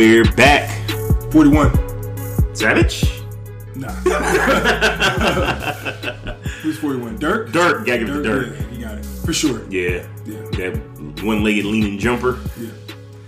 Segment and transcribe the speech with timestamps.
[0.00, 0.70] We're back.
[1.30, 2.56] 41.
[2.56, 3.04] Savage?
[3.76, 3.88] Nah.
[6.62, 7.18] Who's 41?
[7.18, 7.52] Dirk?
[7.52, 8.46] Dirk, gotta give it to Dirk.
[8.48, 9.04] Yeah, he got it.
[9.04, 9.62] For sure.
[9.68, 10.06] Yeah.
[10.24, 10.40] Yeah.
[10.52, 10.80] That
[11.22, 12.38] one legged leaning jumper.
[12.58, 12.70] Yeah.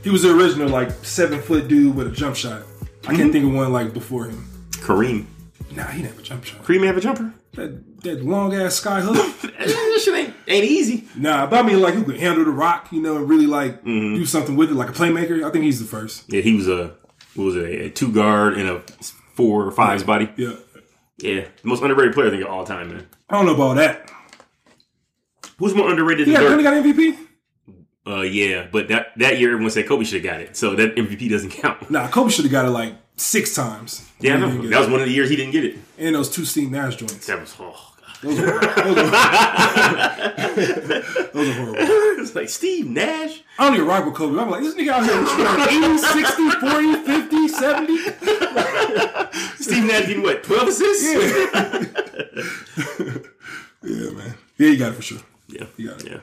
[0.03, 2.63] He was the original, like, seven foot dude with a jump shot.
[2.63, 3.33] I can't mm-hmm.
[3.33, 4.49] think of one, like, before him.
[4.71, 5.27] Kareem.
[5.73, 6.63] Nah, he didn't have a jump shot.
[6.63, 7.35] Kareem have a jumper?
[7.53, 9.17] That, that long ass sky hook.
[9.43, 11.05] that shit ain't, ain't easy.
[11.17, 13.83] nah, but I mean, like, who could handle the rock, you know, and really, like,
[13.85, 14.15] Mm-hmm.
[14.17, 15.45] do something with it, like a playmaker.
[15.45, 16.25] I think he's the first.
[16.33, 16.95] Yeah, he was a
[17.35, 18.81] what was it, a, two guard and a
[19.35, 20.29] four or fives body.
[20.37, 20.55] Yeah.
[21.19, 23.07] Yeah, the most underrated player I think of all time, man.
[23.31, 24.11] I don't know about that.
[25.59, 26.63] Who's more underrated He than got, Dirk?
[26.63, 27.17] got MVP?
[28.05, 30.97] Uh, yeah, but that that year everyone said Kobe should have got it, so that
[30.97, 31.89] MVP doesn't count.
[31.91, 34.09] Nah, Kobe should have got it, like, six times.
[34.19, 34.49] Yeah, know.
[34.69, 34.79] That it.
[34.81, 35.77] was one of the years he didn't get it.
[35.99, 37.27] And those two Steve Nash joints.
[37.27, 37.92] That was oh.
[38.23, 39.03] Those are, those are,
[41.33, 41.75] those are horrible.
[42.21, 43.43] it's like Steve Nash.
[43.59, 44.39] I don't even rock with Kobe.
[44.41, 47.99] I'm like, this nigga out here scoring 80, 60, 40, 50, 70.
[49.57, 50.45] Steve Nash getting what?
[50.45, 51.05] Twelve assists?
[51.05, 51.19] Yeah.
[53.83, 54.35] yeah, man.
[54.59, 55.19] Yeah, you got it for sure.
[55.49, 55.67] Yeah.
[55.77, 56.11] You got it.
[56.13, 56.21] Yeah.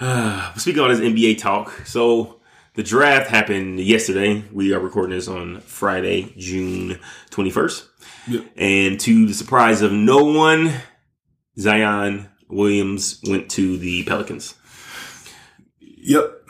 [0.00, 2.40] Uh, speaking on this NBA talk, so
[2.74, 4.42] the draft happened yesterday.
[4.52, 6.98] We are recording this on Friday, June
[7.30, 7.86] 21st.
[8.26, 8.44] Yep.
[8.56, 10.72] And to the surprise of no one,
[11.58, 14.54] Zion Williams went to the Pelicans.
[15.80, 16.42] Yep.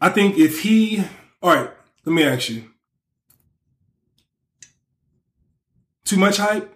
[0.00, 1.04] I think if he,
[1.42, 1.70] all right,
[2.04, 2.70] let me ask you.
[6.04, 6.74] Too much hype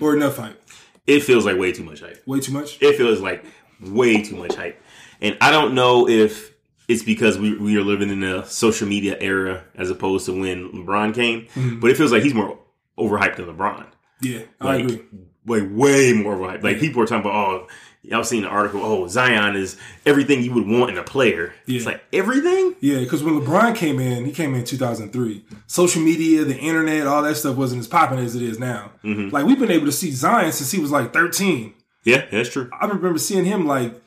[0.00, 0.60] or enough hype?
[1.06, 2.22] It feels like way too much hype.
[2.26, 2.78] Way too much?
[2.82, 3.44] It feels like
[3.80, 4.80] way too much hype.
[5.20, 6.54] And I don't know if
[6.88, 10.72] it's because we, we are living in a social media era as opposed to when
[10.72, 11.80] LeBron came, mm-hmm.
[11.80, 12.58] but it feels like he's more
[12.98, 13.86] overhyped than LeBron.
[14.20, 15.00] Yeah, I agree.
[15.46, 16.62] Like way more overhyped.
[16.62, 17.68] Like people are talking about, oh,
[18.12, 21.52] I was seen an article, oh, Zion is everything you would want in a player.
[21.66, 22.74] It's like everything?
[22.80, 25.44] Yeah, because when LeBron came in, he came in 2003.
[25.66, 28.92] Social media, the internet, all that stuff wasn't as popping as it is now.
[29.04, 29.28] Mm-hmm.
[29.28, 31.74] Like we've been able to see Zion since he was like 13.
[32.04, 32.70] Yeah, that's true.
[32.80, 34.00] I remember seeing him like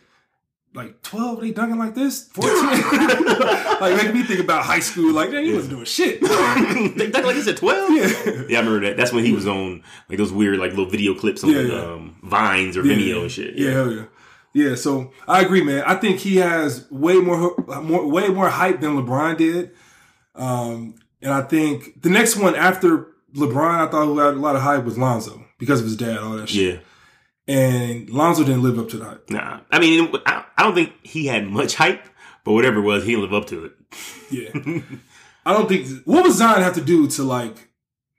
[0.74, 2.56] like 12, they dunking like this, 14.
[3.80, 5.14] like making me think about high school.
[5.14, 6.22] Like, man, he wasn't doing shit.
[6.98, 7.92] They talk like he's at 12?
[7.92, 8.44] yeah.
[8.50, 8.98] Yeah, I remember that.
[8.98, 11.82] That's when he was on like those weird like little video clips on Yeah, yeah.
[11.82, 13.56] Um, Vines or Vimeo and shit.
[13.56, 14.06] Yeah, hell yeah.
[14.54, 15.84] Yeah, so I agree, man.
[15.86, 19.72] I think he has way more, more way more hype than LeBron did.
[20.36, 24.56] Um, and I think the next one after LeBron, I thought who had a lot
[24.56, 26.76] of hype was Lonzo because of his dad, all that shit.
[26.76, 26.80] Yeah.
[27.48, 29.30] And Lonzo didn't live up to that.
[29.30, 29.60] Nah.
[29.72, 32.04] I mean, I don't think he had much hype,
[32.46, 33.72] but whatever it was, he didn't live up to it.
[34.32, 34.82] Yeah.
[35.46, 37.68] I don't think what would Zion have to do to like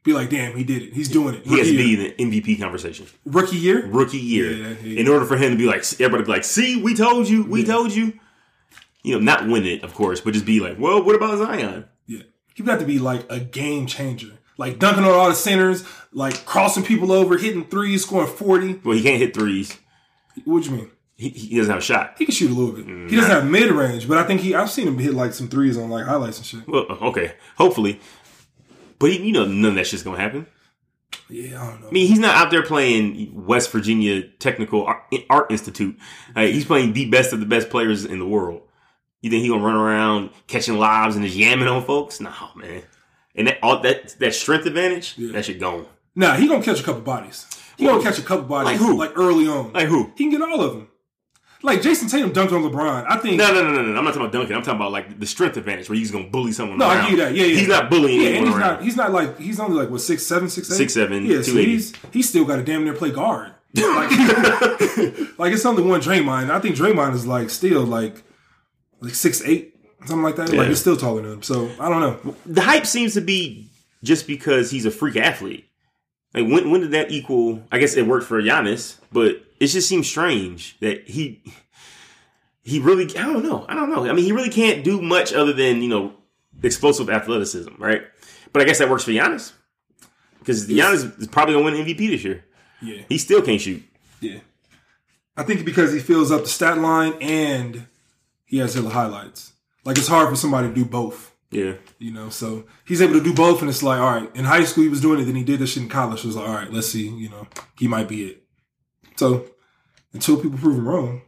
[0.03, 0.93] be like, damn, he did it.
[0.93, 1.47] He's doing it.
[1.47, 2.15] He has Rookie to be year.
[2.19, 3.07] in the MVP conversation.
[3.25, 3.87] rookie year.
[3.87, 4.51] Rookie year.
[4.51, 5.01] Yeah, yeah.
[5.01, 7.61] In order for him to be like, everybody be like, see, we told you, we
[7.61, 7.67] Yeah.
[7.73, 8.13] told you.
[9.03, 11.87] You know, not win it, of course, but just be like, well, what about Zion?
[12.07, 12.23] Yeah.
[12.55, 14.33] He would have to be like a game changer.
[14.57, 18.81] Like dunking on all the centers, like crossing people over, hitting threes, scoring 40.
[18.85, 19.77] Well, he can't hit threes.
[20.45, 20.91] What do you mean?
[21.17, 22.15] He, he doesn't have a shot.
[22.19, 22.87] He can shoot a little bit.
[22.87, 25.33] He mm, doesn't have mid range, but I think he I've seen him hit like
[25.33, 26.67] some threes on like highlights and shit.
[26.67, 28.01] Well, uh, okay, hopefully.
[28.99, 30.47] But he, you know, none of that shit's gonna happen.
[31.29, 31.89] Yeah, I don't know.
[31.89, 35.97] I mean, he's not out there playing West Virginia Technical Art, Art Institute.
[36.35, 38.63] Like, he's playing the best of the best players in the world.
[39.21, 42.21] You think he gonna run around catching lobs and just yamming on folks?
[42.21, 42.83] No, man.
[43.35, 45.87] And that all that that strength advantage, that shit gone.
[46.15, 47.47] Nah, he gonna catch a couple bodies.
[47.77, 48.97] He gonna catch a couple bodies Like who?
[48.97, 49.73] like early on.
[49.73, 50.13] Like who?
[50.17, 50.89] He can get all of them.
[51.63, 53.07] Like Jayson Tatum dunked on LeBron.
[53.09, 53.99] I think No, no, no, no, no.
[53.99, 54.55] I'm not talking about dunking.
[54.55, 56.79] I'm talking about like the strength advantage where he's gonna bully someone.
[56.79, 57.11] No, I around.
[57.11, 57.35] give you that.
[57.35, 57.59] Yeah, yeah.
[57.59, 58.61] He's not bullying Yeah, and he's around.
[58.75, 58.83] not.
[58.83, 61.55] He's not like he's only like what six seven, six eight, Six, seven, Yeah, so
[61.57, 63.53] he's he's still got to damn near play guard.
[63.77, 64.11] Like,
[65.39, 66.51] like it's only one Draymond.
[66.51, 68.23] I think Draymond is like still like
[69.01, 69.74] like six eight,
[70.07, 70.49] something like that.
[70.51, 70.65] Like Yeah.
[70.69, 71.43] he's still taller than him.
[71.43, 72.37] So I don't know.
[72.47, 73.69] the hype seems to be
[74.03, 75.67] just because he's a freak athlete.
[76.35, 77.63] Like when when did that equal?
[77.71, 81.43] I guess it worked for Giannis, but it just seems strange that he
[82.63, 84.09] he really I don't know I don't know.
[84.09, 86.13] I mean, he really can't do much other than you know
[86.63, 88.03] explosive athleticism, right?
[88.53, 89.53] But I guess that works for Giannis
[90.39, 92.45] because Giannis is probably gonna win MVP this year.
[92.83, 93.83] Yeah, He still can't shoot.
[94.21, 94.41] yeah.
[95.37, 97.87] I think because he fills up the stat line and
[98.45, 99.53] he has the highlights.
[99.85, 101.31] Like it's hard for somebody to do both.
[101.51, 104.29] Yeah, You know, so he's able to do both, and it's like, all right.
[104.35, 106.21] In high school, he was doing it, then he did this shit in college.
[106.21, 107.07] It was like, all right, let's see.
[107.09, 107.47] You know,
[107.79, 108.43] he might be it.
[109.15, 109.47] So
[110.13, 111.23] until people prove him wrong,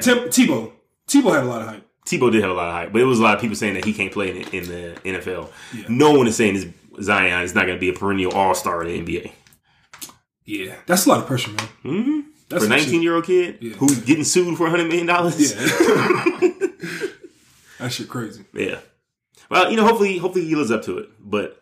[0.00, 0.72] Tim, Tebow,
[1.06, 1.86] Tebow had a lot of hype.
[2.04, 3.74] Tebow did have a lot of hype, but it was a lot of people saying
[3.74, 5.50] that he can't play in, in the NFL.
[5.72, 5.84] Yeah.
[5.88, 6.66] No one is saying this
[7.04, 9.32] Zion is not going to be a perennial All Star in the NBA.
[10.46, 11.68] Yeah, that's a lot of pressure, man.
[11.82, 13.74] hmm That's For a 19 year old kid Yeah.
[13.74, 15.06] who's getting sued for $100 million.
[15.06, 17.06] Yeah.
[17.80, 18.44] That shit crazy.
[18.54, 18.78] Yeah.
[19.50, 21.08] Well, you know, hopefully, hopefully he lives up to it.
[21.18, 21.60] But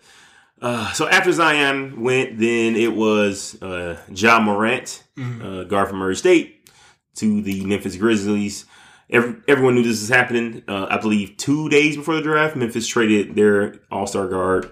[0.60, 6.16] uh, so after Zion went, then it was uh, Ja Morant, uh, guard from Murray
[6.16, 6.68] State,
[7.16, 8.66] to the Memphis Grizzlies.
[9.10, 10.62] Every, everyone knew this was happening.
[10.68, 14.70] Uh, I believe two days before the draft, Memphis traded their All Star guard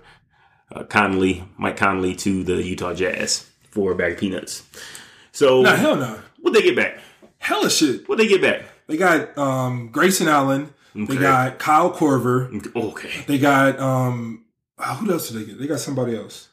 [0.72, 4.62] uh, Conley, Mike Conley, to the Utah Jazz for a bag of peanuts.
[5.32, 6.18] So Nah, hell no.
[6.40, 6.98] what they get back?
[7.38, 8.06] Hella shit.
[8.08, 8.62] What they get back?
[8.88, 10.74] They got um, Grayson Allen.
[11.04, 12.74] They got Kyle Korver.
[12.74, 13.24] Okay.
[13.26, 14.44] They got um,
[14.78, 15.58] oh, who else did they get?
[15.60, 16.48] They got somebody else.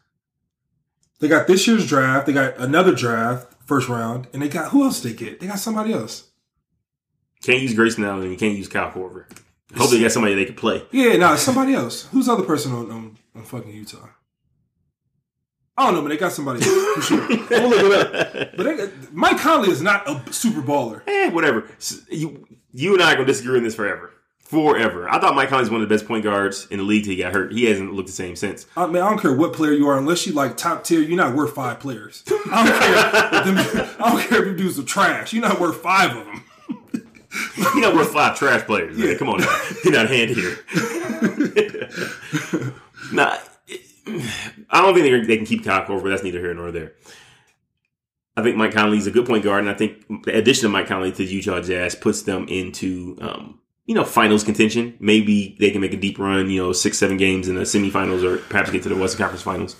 [1.19, 2.25] They got this year's draft.
[2.27, 5.39] They got another draft, first round, and they got who else did they get?
[5.39, 6.29] They got somebody else.
[7.43, 9.25] Can't use Grayson Allen and you can't use Kyle Korver.
[9.75, 10.83] Hope they got somebody they can play.
[10.91, 12.05] Yeah, no, somebody else.
[12.07, 14.07] Who's the other person on, on, on fucking Utah?
[15.75, 17.21] I don't know, but they got somebody else, for sure.
[17.31, 18.51] I'm look it up.
[18.55, 21.01] But they Mike Conley is not a super baller.
[21.07, 21.65] Eh, whatever.
[21.77, 24.11] S- You, you and I are gonna disagree on this forever.
[24.53, 25.09] Forever.
[25.09, 27.33] I thought Mike Conley's one of the best point guards in the league he got
[27.33, 27.51] hurt.
[27.51, 28.67] He hasn't looked the same since.
[28.77, 31.17] I mean, I don't care what player you are, unless you like top tier, you're
[31.17, 32.23] not worth five players.
[32.51, 33.39] I don't care.
[33.39, 35.33] if them- I don't care if you dudes are trash.
[35.33, 36.43] You're not worth five of them.
[37.55, 38.95] He's not worth five trash players.
[38.95, 39.17] Man.
[39.17, 39.61] Come on now.
[39.83, 40.55] Get out of hand here.
[43.11, 43.37] nah,
[44.69, 46.09] I don't think they, they can keep Kyle Korver.
[46.09, 46.93] That's neither here nor there.
[48.37, 50.85] I think Mike Conley's a good point guard, and I think the addition of Mike
[50.87, 54.95] Conley to the Utah Jazz puts them into, um, you know, finals contention.
[54.99, 58.23] Maybe they can make a deep run, you know, six, seven games in the semifinals,
[58.23, 59.75] or perhaps get to the Western Conference Finals.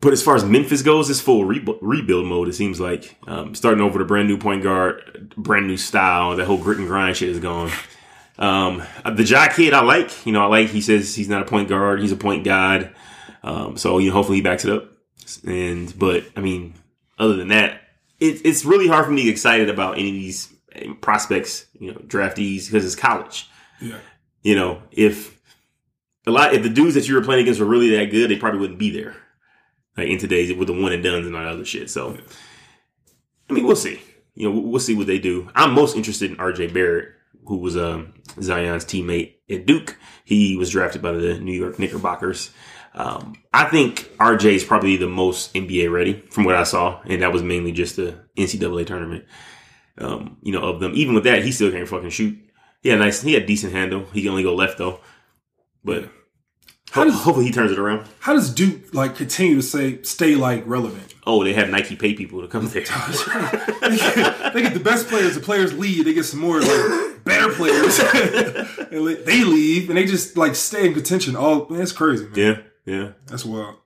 [0.00, 2.48] But as far as Memphis goes, it's full rebu- rebuild mode.
[2.48, 6.36] It seems like um, starting over the brand new point guard, brand new style.
[6.36, 7.70] That whole grit and grind shit is gone.
[8.38, 10.26] Um, the Ja kid, I like.
[10.26, 10.68] You know, I like.
[10.68, 12.94] He says he's not a point guard; he's a point guard.
[13.42, 14.90] Um, so you know, hopefully he backs it up.
[15.46, 16.74] And but I mean,
[17.18, 17.80] other than that,
[18.20, 20.53] it, it's really hard for me to get excited about any of these
[21.00, 21.66] prospects.
[21.78, 23.48] You know, draftees because it's college.
[23.80, 23.98] Yeah.
[24.42, 25.40] You know, if
[26.26, 28.36] a lot, if the dudes that you were playing against were really that good, they
[28.36, 29.16] probably wouldn't be there.
[29.96, 31.90] Like in today's with the one and dones and all that other shit.
[31.90, 32.16] So,
[33.48, 34.00] I mean, we'll see.
[34.34, 35.48] You know, we'll see what they do.
[35.54, 37.10] I'm most interested in RJ Barrett,
[37.46, 39.96] who was um, Zion's teammate at Duke.
[40.24, 42.50] He was drafted by the New York Knickerbockers.
[42.94, 47.22] Um, I think RJ is probably the most NBA ready from what I saw, and
[47.22, 49.24] that was mainly just the NCAA tournament.
[49.98, 50.92] Um, you know, of them.
[50.94, 52.36] Even with that, he still can't fucking shoot.
[52.82, 53.22] He had nice.
[53.22, 54.04] He had a decent handle.
[54.12, 55.00] He can only go left though.
[55.84, 56.04] But
[56.90, 58.06] How ho- does- hopefully he turns it around.
[58.20, 61.14] How does Duke like continue to say stay like relevant?
[61.26, 62.82] Oh, they have Nike pay people to come there.
[63.80, 65.34] they, get, they get the best players.
[65.34, 66.04] The players leave.
[66.04, 67.96] They get some more like better players.
[68.90, 71.36] they- they leave and they just like stay in contention.
[71.36, 72.32] All man, it's crazy, man.
[72.36, 73.12] yeah, yeah.
[73.26, 73.76] That's wild.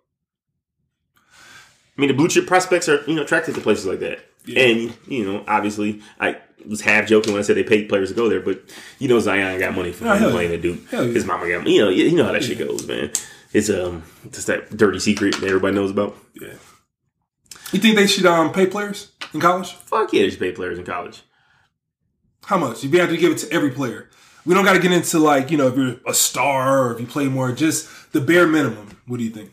[1.97, 4.61] I mean, the blue chip prospects are you know attracted to places like that, Yeah.
[4.63, 8.15] and you know, obviously, I was half joking when I said they paid players to
[8.15, 8.61] go there, but
[8.99, 10.57] you know, Zion got money for Oh, playing yeah.
[10.57, 10.89] at Duke.
[10.91, 11.13] Hell yeah.
[11.13, 11.75] His mama got, money.
[11.77, 13.11] you know, you know how that shit goes, man.
[13.53, 16.17] It's um, just that dirty secret that everybody knows about.
[16.41, 16.55] Yeah.
[17.73, 19.73] You think they should um pay players in college?
[19.73, 21.23] Fuck yeah, they should pay players in college.
[22.45, 22.83] How much?
[22.83, 24.09] You have to give it to every player.
[24.47, 27.01] We don't got to get into like you know if you're a star or if
[27.01, 27.53] you play more.
[27.53, 28.97] Just the bare minimum.
[29.07, 29.51] What do you think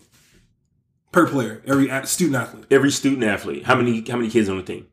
[1.16, 1.64] per player?
[1.66, 4.88] Every student athlete, Every student athlete, how many how many kids on the team?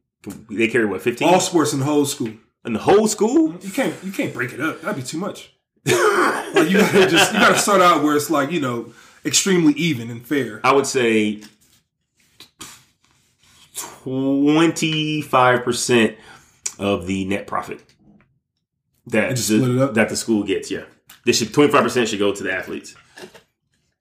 [0.48, 2.32] They carry what fifteen all sports in the whole school.
[2.64, 3.56] in the whole school.
[3.60, 4.80] You can't you can't break it up.
[4.80, 5.52] That'd be too much.
[5.84, 10.10] like you gotta just you gotta start out where it's like you know extremely even
[10.10, 10.60] and fair.
[10.62, 11.42] I would say
[13.74, 16.16] twenty five percent
[16.78, 17.82] of the net profit
[19.08, 19.94] that just the, split it up?
[19.94, 20.70] that the school gets.
[20.70, 20.84] Yeah,
[21.24, 22.94] this should twenty five percent should go to the athletes.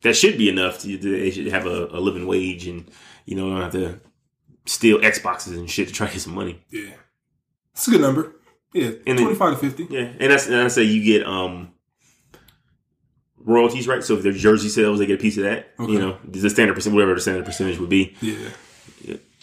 [0.04, 0.80] That should be enough.
[0.80, 2.90] To, they should have a, a living wage, and
[3.26, 4.00] you know don't have to
[4.66, 6.64] steal Xboxes and shit to try to get some money.
[6.72, 6.92] Yeah,
[7.74, 8.36] it's a good number.
[8.74, 9.88] Yeah, And then- twenty five to fifty.
[9.94, 11.72] Yeah, and that's and I say you get um
[13.38, 14.04] royalties, right?
[14.04, 15.72] So if there's jersey sales, they get a piece of that.
[15.80, 15.92] Okay.
[15.94, 18.16] You know, the standard percent, whatever the standard percentage would be.
[18.22, 18.50] Yeah,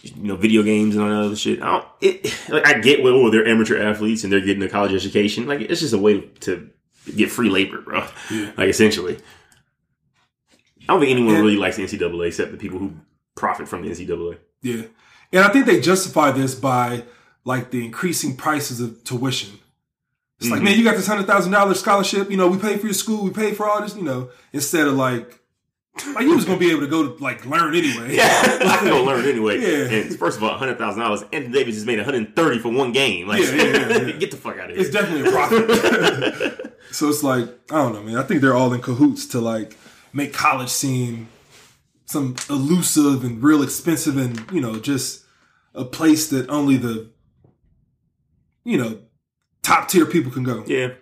[0.03, 1.61] you know, video games and all that other shit.
[1.61, 4.69] I don't, it, like, I get, well, oh, they're amateur athletes and they're getting a
[4.69, 5.47] college education.
[5.49, 6.71] Like, it's just a way to
[7.17, 8.07] get free labor, bro.
[8.31, 8.53] Yeah.
[8.57, 9.19] Like, essentially.
[10.89, 12.93] I don't think anyone And- really likes the NCAA except the people who
[13.37, 14.39] profit from the NCAA.
[14.63, 14.83] yeah,
[15.33, 17.05] and I think they justify this by
[17.45, 19.51] like the increasing prices of tuition.
[20.41, 20.65] It's like, Mhm.
[20.65, 22.31] man, you got this hundred thousand dollars scholarship.
[22.31, 23.97] You know, we pay for your school, we pay for all this.
[23.97, 25.41] You know, instead of like,
[26.15, 28.15] like you was gonna be able to go to like learn anyway.
[28.17, 28.29] Yeah,
[28.65, 29.61] I can go learn anyway.
[29.61, 29.97] Yeah.
[29.99, 31.23] And first of all, hundred thousand dollars.
[31.33, 33.27] Anthony Davis just made one hundred thirty for one game.
[33.27, 34.13] Like, yeah, yeah, yeah.
[34.19, 34.81] get the fuck out of here.
[34.85, 36.77] It's definitely a profit.
[36.93, 38.17] so it's like I don't know, man.
[38.17, 39.77] I think they're all in cahoots to like
[40.13, 41.29] make college seem
[42.07, 45.25] some elusive and real expensive and you know just
[45.75, 47.11] a place that only the
[48.65, 48.99] you know
[49.63, 50.65] top tier people can go.
[50.67, 50.95] Yeah.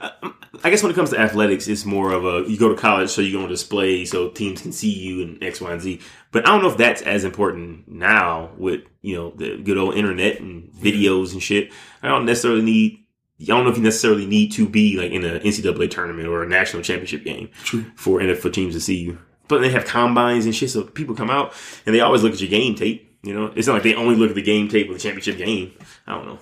[0.00, 0.30] Uh,
[0.62, 3.10] I guess when it comes to athletics, it's more of a you go to college
[3.10, 6.00] so you go on display so teams can see you and X, Y, and Z.
[6.30, 9.96] But I don't know if that's as important now with you know the good old
[9.96, 11.72] internet and videos and shit.
[12.02, 13.03] I don't necessarily need.
[13.44, 16.42] I don't know if you necessarily need to be like in an NCAA tournament or
[16.42, 17.84] a national championship game True.
[17.96, 19.18] for for teams to see you.
[19.48, 21.52] But they have combines and shit, so people come out
[21.84, 23.18] and they always look at your game tape.
[23.22, 25.38] You know, it's not like they only look at the game tape of the championship
[25.38, 25.72] game.
[26.06, 26.38] I don't know.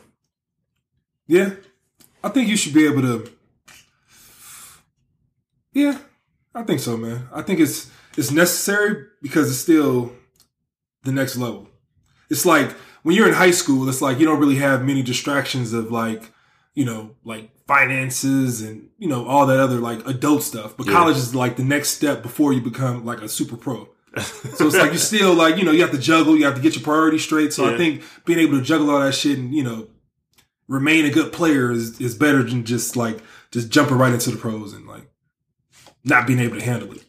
[1.26, 1.50] Yeah,
[2.22, 3.30] I think you should be able to.
[5.72, 5.98] Yeah,
[6.54, 7.28] I think so, man.
[7.32, 10.12] I think it's it's necessary because it's still
[11.02, 11.68] the next level.
[12.30, 15.72] It's like when you're in high school, it's like you don't really have many distractions
[15.72, 16.32] of like,
[16.74, 20.76] you know, like finances and you know all that other like adult stuff.
[20.76, 20.92] But Yeah.
[20.92, 23.88] college is like the next step before you become like a super pro.
[24.18, 26.60] So it's like you still like you know you have to juggle, you have to
[26.60, 27.52] get your priorities straight.
[27.52, 27.74] So Yeah.
[27.74, 29.88] I think being able to juggle all that shit and you know
[30.68, 33.18] remain a good player is is better than just like
[33.50, 35.04] just jumping right into the pros and like
[36.04, 37.04] not being able to handle it.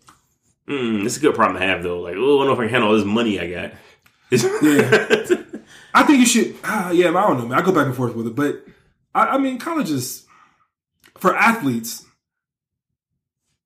[0.67, 1.99] Mm, it's a good problem to have though.
[1.99, 3.71] Like, oh, I don't know if I can handle all this money I got.
[4.63, 5.43] Yeah.
[5.95, 6.55] I think you should.
[6.63, 7.59] Ah, yeah, I don't know, man.
[7.59, 8.65] I go back and forth with it, but
[9.15, 10.25] I, I mean, college is
[11.17, 12.05] for athletes.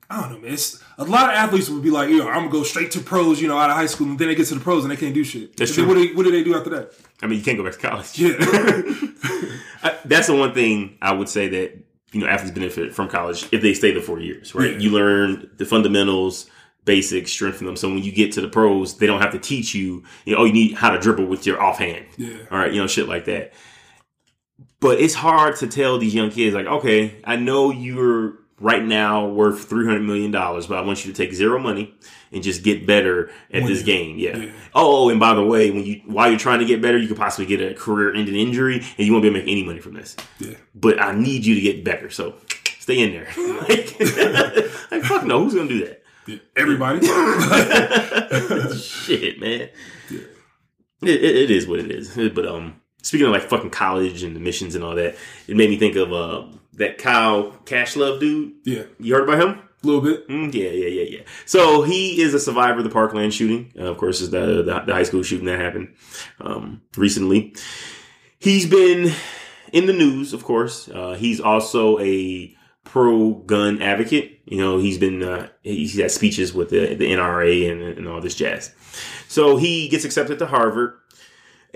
[0.10, 0.54] I don't know, man.
[0.54, 3.42] It's, a lot of athletes would be like, "Yo, I'm gonna go straight to pros,"
[3.42, 4.96] you know, out of high school, and then they get to the pros and they
[4.96, 5.58] can't do shit.
[5.58, 5.88] That's And true.
[5.88, 6.94] What do, they, what do they do after that?
[7.22, 8.18] I mean, you can't go back to college.
[8.18, 8.36] Yeah.
[9.84, 11.78] I- That's the one thing I would say that
[12.14, 14.72] you know athletes benefit from college if they stay the four years, right?
[14.72, 14.78] Yeah.
[14.80, 16.50] You learn the fundamentals,
[16.86, 17.76] basics, strengthen them.
[17.76, 20.04] So when you get to the pros, they don't have to teach you.
[20.26, 22.06] You know, oh, you need how to dribble with your offhand.
[22.18, 22.38] Yeah.
[22.50, 23.52] All right, you know, shit like that.
[24.80, 29.28] But it's hard to tell these young kids, like, okay, I know you're right now
[29.28, 31.94] worth three hundred million dollars, but I want you to take zero money
[32.32, 33.86] and just get better at Win this it.
[33.86, 34.18] game.
[34.20, 34.38] Yeah.
[34.38, 34.52] Yeah.
[34.76, 37.18] Oh, and by the way, when you while you're trying to get better, you could
[37.18, 39.94] possibly get a career-ending injury, and you won't be able to make any money from
[39.94, 40.16] this.
[40.40, 40.56] Yeah.
[40.76, 42.36] But I need you to get better, so
[42.80, 43.28] stay in there.
[43.62, 44.00] like,
[44.92, 46.04] like, fuck no, who's gonna do that?
[46.28, 46.38] yeah.
[46.56, 47.00] Everybody.
[48.78, 49.70] Shit, man.
[50.12, 52.16] It, it, it is what it is.
[52.16, 55.16] But um, speaking of like fucking college and admissions and all that,
[55.48, 58.54] it made me think of uh that Kyle Kashuv dude.
[58.64, 58.84] yeah.
[59.00, 59.60] You heard about him?
[59.84, 60.28] A little bit.
[60.28, 61.24] Mm, yeah, yeah, yeah, yeah.
[61.46, 63.72] So he is a survivor of the Parkland shooting.
[63.78, 65.94] Uh, of course, is the, the the high school shooting that happened
[66.42, 67.56] um, recently.
[68.40, 69.14] He's been
[69.74, 70.90] in the news, of course.
[70.90, 74.40] Uh, he's also a pro gun advocate.
[74.46, 78.22] You know, he's been uh, he's had speeches with the, the NRA and, and all
[78.22, 78.74] this jazz.
[79.28, 80.98] So he gets accepted to Harvard,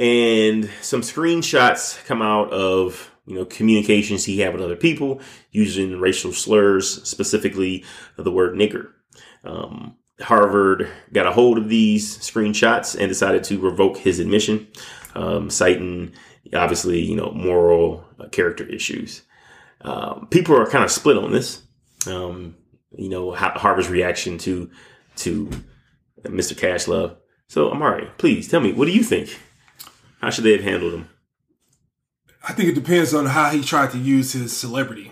[0.02, 6.00] and some screenshots come out of you know communications he had with other people using
[6.00, 7.86] racial slurs, specifically
[8.18, 8.90] the word nigger.
[9.44, 14.68] Um, Harvard got a hold of these screenshots and decided to revoke his admission,
[15.14, 16.14] um, citing
[16.52, 19.22] obviously you know moral uh, character issues.
[19.82, 21.62] Um, people are kind of split on this.
[22.08, 22.56] Um,
[22.98, 24.72] you know Harvard's reaction to
[25.18, 25.46] to
[26.24, 26.56] Mr.
[26.56, 27.18] Kashuv.
[27.48, 29.40] So Amari, please tell me, what do you think?
[30.22, 31.10] How should they have handled him?
[32.48, 35.12] I think it depends on how he tried to use his celebrity.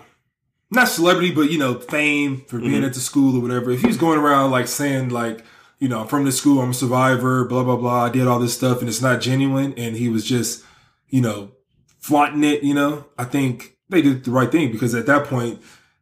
[0.70, 2.86] Not celebrity, but you know, fame for being Mhm.
[2.86, 3.70] at the school or whatever.
[3.70, 5.44] If he's going around like saying like,
[5.80, 8.38] you know, I'm from this school, I'm a survivor, blah blah blah, I did all
[8.38, 10.62] this stuff and it's not genuine and he was just,
[11.08, 11.52] you know,
[11.98, 15.60] flaunting it, you know, I think they did the right thing because at that point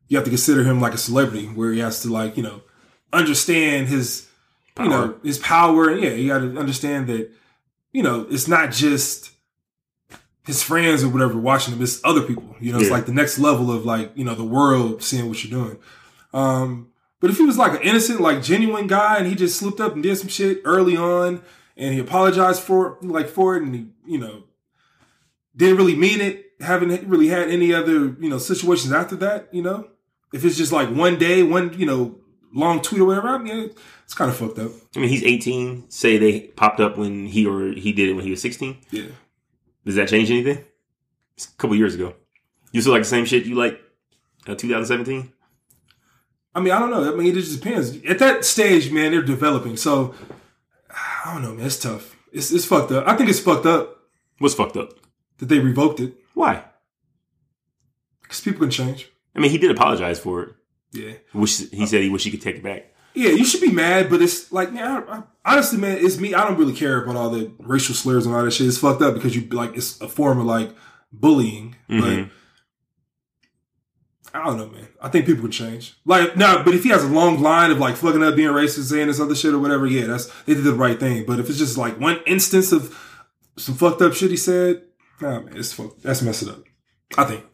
[0.09, 2.61] you have to consider him like a celebrity where he has to like, you know,
[3.13, 4.27] understand his
[4.79, 7.31] you know, his power and yeah, you gotta understand that,
[7.99, 9.33] you know, it's not just
[10.47, 12.55] his friends or whatever watching him, it's other people.
[12.61, 15.43] You know, it's like the next level of like, you know, the world seeing what
[15.43, 15.79] you're doing.
[16.33, 19.81] Um, but if he was like an innocent, like genuine guy and he just slipped
[19.81, 21.43] up and did some shit early on
[21.77, 24.45] and he apologized for like for it and he, you know,
[25.57, 29.61] didn't really mean it, haven't really had any other, you know, situations after that, you
[29.61, 29.89] know?
[30.33, 32.21] If it's just like one day, one, you know,
[32.55, 33.71] long tweet or whatever, I mean,
[34.05, 34.71] it's kind of fucked up.
[34.97, 35.91] I mean, he's 18.
[35.91, 38.77] Say they popped up when he or he did it when he was 16.
[38.91, 39.07] Yeah.
[39.85, 40.65] Does that change anything?
[41.37, 42.15] It's a couple years ago.
[42.73, 43.81] You still like the same shit you like
[44.47, 45.33] uh, 2017?
[46.55, 47.13] I mean, I don't know.
[47.13, 47.97] I mean, it just depends.
[48.05, 49.77] At that stage, man, they're developing.
[49.77, 50.15] So
[50.91, 51.67] I don't know, man.
[51.67, 52.17] It's tough.
[52.33, 53.07] It's it's fucked up.
[53.07, 53.97] I think it's fucked up
[54.39, 54.91] What's fucked up?
[55.39, 56.65] that they revoked it Why?
[58.23, 59.11] because people can change.
[59.35, 60.55] I mean, he did apologize for it.
[60.93, 62.93] Yeah, Wish he said he wish he could take it back.
[63.15, 63.31] yeah.
[63.31, 66.33] You should be mad, but it's like, man, I, I, honestly, man, it's me.
[66.35, 68.67] I don't really care about all the racial slurs and all that shit.
[68.67, 70.71] It's fucked up because you like it's a form of like
[71.13, 71.77] bullying.
[71.91, 72.31] Mhm.
[74.33, 74.89] But I don't know, man.
[75.03, 75.95] I think people can change.
[76.05, 78.91] Like, no, but if he has a long line of like fucking up, being racist,
[78.91, 81.25] saying this other shit or whatever, yeah, that's they did the right thing.
[81.27, 82.97] But if it's just like one instance of
[83.57, 84.83] some fucked up shit he said,
[85.21, 86.63] nah, man, it's fuck, that's messed up.
[87.17, 87.45] I think.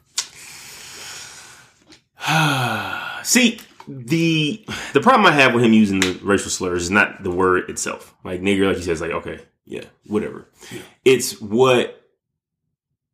[3.24, 7.30] See, the the problem I have with him using the racial slurs is not the
[7.30, 8.14] word itself.
[8.24, 10.48] Like nigger, like he says, like okay, yeah, whatever.
[10.72, 10.82] Yeah.
[11.04, 12.00] It's what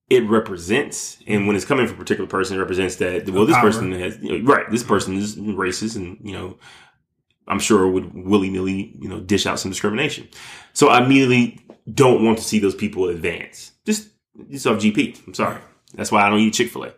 [0.08, 3.54] it represents, and when it's coming from a particular person, it represents that well, this
[3.56, 3.62] Power.
[3.62, 4.70] person has you know, right.
[4.70, 6.58] This person is racist, and you know,
[7.48, 10.28] I'm sure would willy nilly you know dish out some discrimination.
[10.72, 11.60] So I immediately
[11.92, 13.72] don't want to see those people advance.
[13.84, 14.08] Just
[14.50, 15.26] just off GP.
[15.26, 15.58] I'm sorry.
[15.94, 16.94] That's why I don't eat Chick Fil A.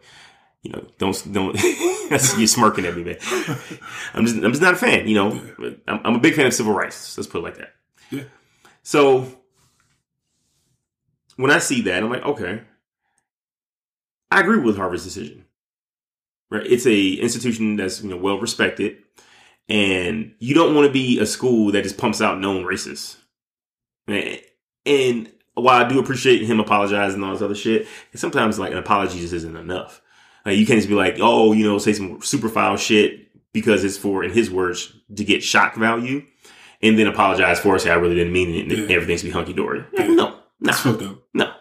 [0.63, 1.55] You know, don't don't.
[2.11, 3.17] that's you smirking at me, man.
[4.15, 5.09] I'm just I'm just not a fan.
[5.09, 5.41] You know,
[5.89, 7.17] I'm, I'm a big fan of civil rights.
[7.19, 7.75] Let's put it like that.
[8.11, 8.25] Yeah.
[8.85, 9.27] So
[11.37, 12.63] when I see that, I'm like, okay,
[14.31, 15.45] I agree with Harvard's decision.
[16.51, 16.67] Right?
[16.67, 18.99] It's a institution that's you know well respected,
[19.69, 23.17] and you don't want to be a school that just pumps out known racists.
[24.07, 24.41] And,
[24.87, 28.79] and while I do appreciate him apologizing and all this other shit, sometimes like an
[28.79, 30.01] apology just isn't enough.
[30.45, 33.85] Like you can't just be like, oh, you know, say some super foul shit because
[33.85, 36.25] it's for, in his words, to get shock value,
[36.83, 37.81] and then apologize for it.
[37.81, 38.61] Say I really didn't mean it.
[38.79, 38.97] And Yeah.
[38.97, 39.85] everything's be hunky dory.
[39.93, 40.07] Yeah.
[40.09, 41.23] No, no, That's fucked up.
[41.35, 41.53] no.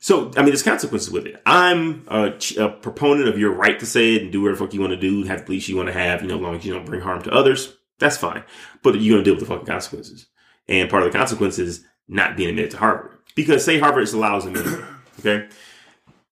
[0.00, 1.42] So, I mean, there's consequences with it.
[1.44, 4.74] I'm a, a proponent of your right to say it and do whatever the fuck
[4.74, 6.56] you want to do, have the beliefs you want to have, you know, as long
[6.56, 7.74] as you don't bring harm to others.
[7.98, 8.44] That's fine.
[8.82, 10.26] But you're going to deal with the fucking consequences.
[10.68, 13.18] And part of the consequences is not being admitted to Harvard.
[13.34, 14.56] Because say Harvard allows in,
[15.18, 15.48] okay?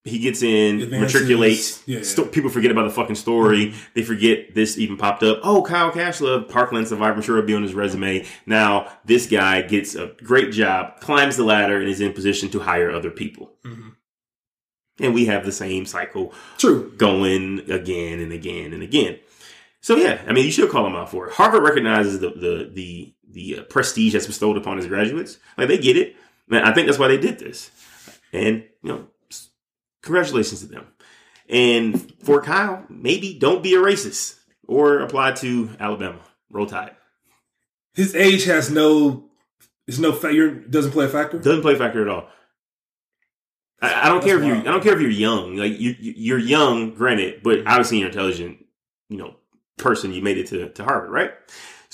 [0.06, 1.20] He gets in, Advances.
[1.22, 1.82] matriculates.
[1.86, 2.04] Yeah, yeah.
[2.04, 3.74] sto- people forget about the fucking story.
[3.94, 5.40] They forget this even popped up.
[5.42, 7.16] Oh, Kyle Kashuv, Parkland survivor.
[7.16, 8.24] I'm sure it'll be on his resume.
[8.46, 12.60] Now this guy gets a great job, climbs the ladder, and is in position to
[12.60, 13.52] hire other people.
[13.64, 13.92] Mhm.
[15.00, 16.92] And we have the same cycle True.
[16.96, 19.18] going again and again and again.
[19.80, 21.34] So yeah, I mean, you should call him out for it.
[21.34, 25.38] Harvard recognizes the the the the uh, prestige that's bestowed upon its graduates.
[25.58, 26.16] Like they get it.
[26.48, 27.70] Man, I think that's why they did this.
[28.32, 29.06] And you know,
[30.06, 30.86] congratulations to them.
[31.48, 36.20] And for Kyle, maybe don't be a racist or apply to Alabama.
[36.50, 36.96] Roll Tide.
[37.94, 39.24] His age has no.
[39.86, 40.50] Is no factor.
[40.52, 41.38] Doesn't play a factor.
[41.38, 42.28] Doesn't play a factor at all.
[43.80, 44.56] I, I don't That's care if you're.
[44.56, 45.56] I don't care if you're young.
[45.56, 48.64] Like you, you- you're young, granted, but obviously you're intelligent.
[49.08, 49.36] You know,
[49.78, 50.12] person.
[50.12, 51.32] You made it to to Harvard, right?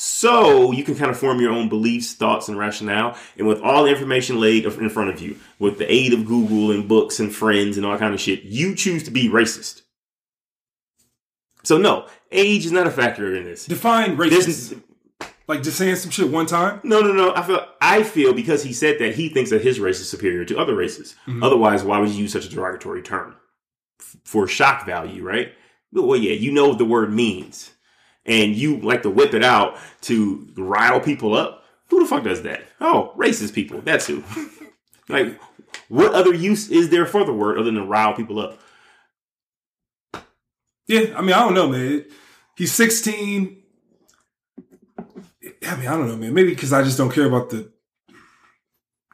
[0.05, 3.17] So you can kind of form your own beliefs, thoughts, and rationale.
[3.39, 6.73] And with all the information laid in front of you, with the aid of Google
[6.73, 9.83] and books and friends and all kind of shit, you choose to be racist.
[11.63, 13.65] So no, age is not a factor in this.
[13.67, 14.83] Define racist.
[15.47, 16.81] Like just saying some shit one time.
[16.83, 17.33] no, no, no.
[17.37, 20.45] I feel I feel because he said that he thinks that his race is superior
[20.47, 21.15] to other races.
[21.29, 21.45] Mhm.
[21.45, 23.37] Otherwise, why would you use such a derogatory term
[24.01, 25.53] F- for shock value, right?
[25.93, 27.71] Well, yeah, you know what the word means,
[28.27, 31.65] and you like to whip it out to rile people up.
[31.89, 32.63] Who the fuck does that?
[32.81, 33.81] Oh, racist people.
[33.81, 34.23] That's who.
[35.09, 35.39] like,
[35.89, 38.59] what other use is there for the word other than to rile people up?
[40.87, 42.05] Yeah, I mean, I don't know, man.
[42.57, 43.63] He's 16.
[45.67, 46.35] I mean, I don't know, man.
[46.35, 47.71] Maybe because I just don't care about the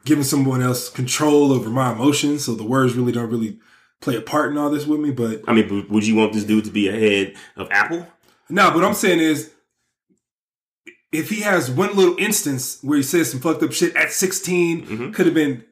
[0.05, 3.59] giving someone else control over my emotions, so the words really don't really
[4.01, 5.11] play a part in all this with me.
[5.11, 8.07] But I mean, would you want this dude to be ahead of Apple?
[8.49, 9.51] No, what I'm saying is,
[11.11, 14.85] if he has one little instance where he says some fucked up shit at 16,
[14.85, 15.13] Mhm.
[15.13, 15.63] could have been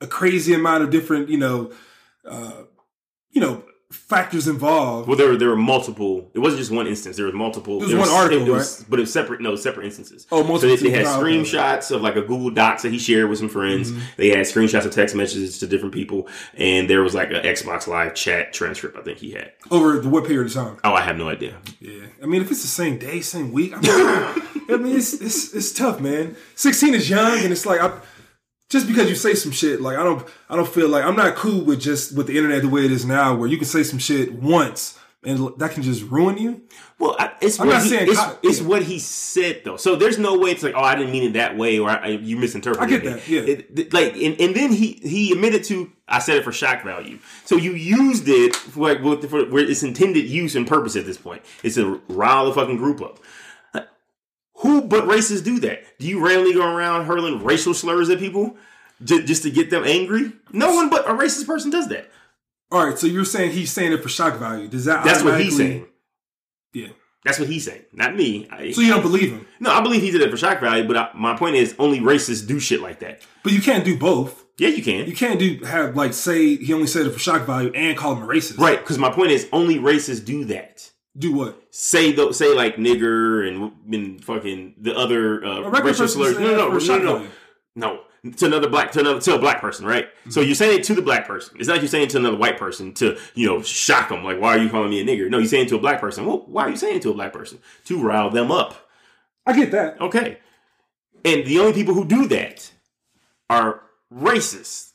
[0.00, 1.72] a crazy amount of different, you know,
[2.24, 2.62] uh,
[3.30, 5.08] you know, factors involved.
[5.08, 6.30] Well, there were there were multiple.
[6.34, 7.16] It wasn't just one instance.
[7.16, 7.82] There was multiple.
[7.82, 9.40] It was one article, it was- but it was separate.
[9.40, 10.26] No, separate instances.
[10.30, 10.76] Oh, So multiple.
[10.76, 13.90] they, they had screenshots of like a Google Docs that he shared with some friends.
[13.90, 14.00] Mhm.
[14.16, 17.86] They had screenshots of text messages to different people, and there was like an Xbox
[17.86, 18.96] Live chat transcript.
[18.96, 19.52] I think he had.
[19.70, 20.76] over the what period of time?
[20.84, 21.56] Oh, I have no idea.
[21.80, 25.14] Yeah, I mean, if it's the same day, same week, I mean, I mean, it's
[25.14, 26.36] it's it's tough, man.
[26.54, 27.90] Sixteen is young, and it's like I,
[28.70, 31.36] just because you say some shit, like I don't I don't feel like I'm not
[31.36, 33.82] cool with just with the internet the way it is now, where you can say
[33.82, 36.62] some shit once and that can just ruin you.
[36.98, 38.66] Well, I, it's I'm what not he, saying it's, co- it's yeah.
[38.66, 39.76] what he said though.
[39.76, 42.08] So there's no way it's like, oh, I didn't mean it that way, or I,
[42.08, 42.82] you misinterpreted.
[42.82, 43.10] I get it.
[43.10, 43.40] that, yeah.
[43.42, 47.18] It- like, and, and then he he admitted to, I said it for shock value.
[47.44, 51.04] So you used it for like for, for where its intended use and purpose at
[51.04, 51.42] this point.
[51.62, 53.18] It's to rile the fucking group up.
[54.60, 55.82] Who but racists do that?
[55.98, 58.56] Do you randomly go around hurling racial slurs at people
[59.02, 60.32] just, just to get them angry?
[60.52, 62.10] No one but a racist person does that.
[62.70, 64.68] All right, so you're saying he's saying it for shock value.
[64.68, 65.86] Does that That's what he's saying.
[66.72, 66.88] Yeah.
[67.24, 68.48] That's what he's saying, not me.
[68.50, 70.86] I, So you don't believe him, No, I believe he did it for shock value,
[70.86, 73.20] but I, my point is only racists do shit like that.
[73.42, 74.44] but you can't do both.
[74.56, 75.06] Yeah, you can.
[75.06, 78.14] You can't do have like say he only said it for shock value and call
[78.14, 78.58] him a racist.
[78.58, 80.89] right, because my point is only racists do that.
[81.20, 81.62] Do what?
[81.70, 86.38] Say though, say like nigger and, and fucking the other uh, racial slurs.
[86.38, 87.26] No, no, no, no, no,
[87.76, 88.00] no.
[88.36, 90.06] to another black to another to a black person, right?
[90.06, 90.30] Mm-hmm.
[90.30, 91.56] So you're saying it to the black person.
[91.58, 94.24] It's not like you're saying it to another white person to you know shock them.
[94.24, 95.28] Like, why are you calling me a nigger?
[95.28, 96.24] No, you're saying it to a black person.
[96.24, 97.58] Well, why are you saying it to a black person?
[97.84, 98.88] To rile them up.
[99.46, 100.00] I get that.
[100.00, 100.38] Okay.
[101.24, 102.72] And the only people who do that
[103.50, 104.89] are racist.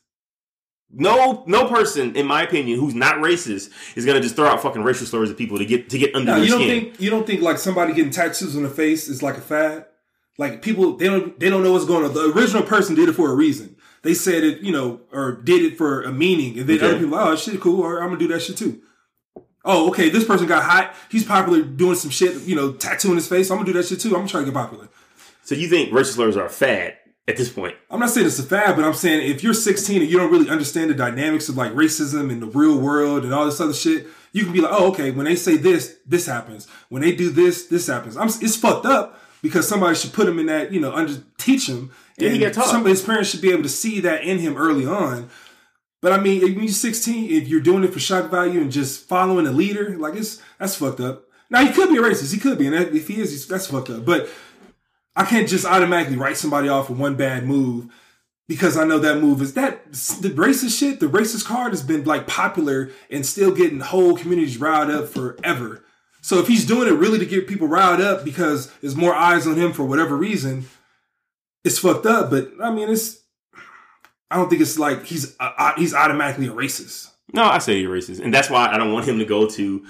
[0.98, 4.82] No, no person, in my opinion, who's not racist is gonna just throw out fucking
[4.84, 6.82] racial stories at people to get to get under No, their you don't skin.
[6.86, 9.86] think you don't think like somebody getting tattoos on the face is like a fad?
[10.38, 12.14] Like people they don't they don't know what's going on.
[12.14, 13.76] The original person did it for a reason.
[14.04, 16.86] They said it, you know, or did it for a meaning, and then Okay.
[16.88, 18.82] other people, oh shit, cool, or I'm gonna do that shit too.
[19.68, 20.94] Oh, okay, this person got hot.
[21.10, 23.50] He's popular doing some shit, you know, tattooing his face.
[23.50, 24.10] I'm gonna do that shit too.
[24.10, 24.90] I'm gonna try to get popular.
[25.44, 27.76] so you think racial slurs are a fad at this point?
[27.90, 30.32] I'm not saying it's a fad, but I'm saying if you're 16 and you don't
[30.32, 33.74] really understand the dynamics of like racism in the real world and all this other
[33.74, 36.68] shit, you can be like, oh, okay, when they say this, this happens.
[36.90, 38.18] When they do this, this happens.
[38.18, 41.70] I'm, it's fucked up because somebody should put him in that, you know, under teach
[41.70, 41.92] him.
[42.18, 42.72] Yeah, he and got taught.
[42.72, 45.30] Some his parents should be able to see that in him early on.
[46.02, 49.08] But I mean, when you're 16, if you're doing it for shock value and just
[49.08, 51.24] following a leader, like it's that's fucked up.
[51.50, 52.34] Now he could be a racist.
[52.34, 54.06] He could be, and if he is, that's fucked up.
[54.06, 54.30] But
[55.16, 57.88] I can't just automatically write somebody off for one bad move
[58.48, 61.00] because I know that move is that the racist shit.
[61.00, 65.84] The racist card has been like popular and still getting whole communities riled up forever.
[66.22, 69.46] So if he's doing it really to get people riled up because there's more eyes
[69.48, 70.66] on him for whatever reason,
[71.64, 72.30] it's fucked up.
[72.30, 73.22] But I mean, it's
[74.32, 77.10] I don't think it's like he's uh, uh, he's automatically a racist.
[77.34, 79.86] No, I say you're racist, and that's why I don't want him to go to.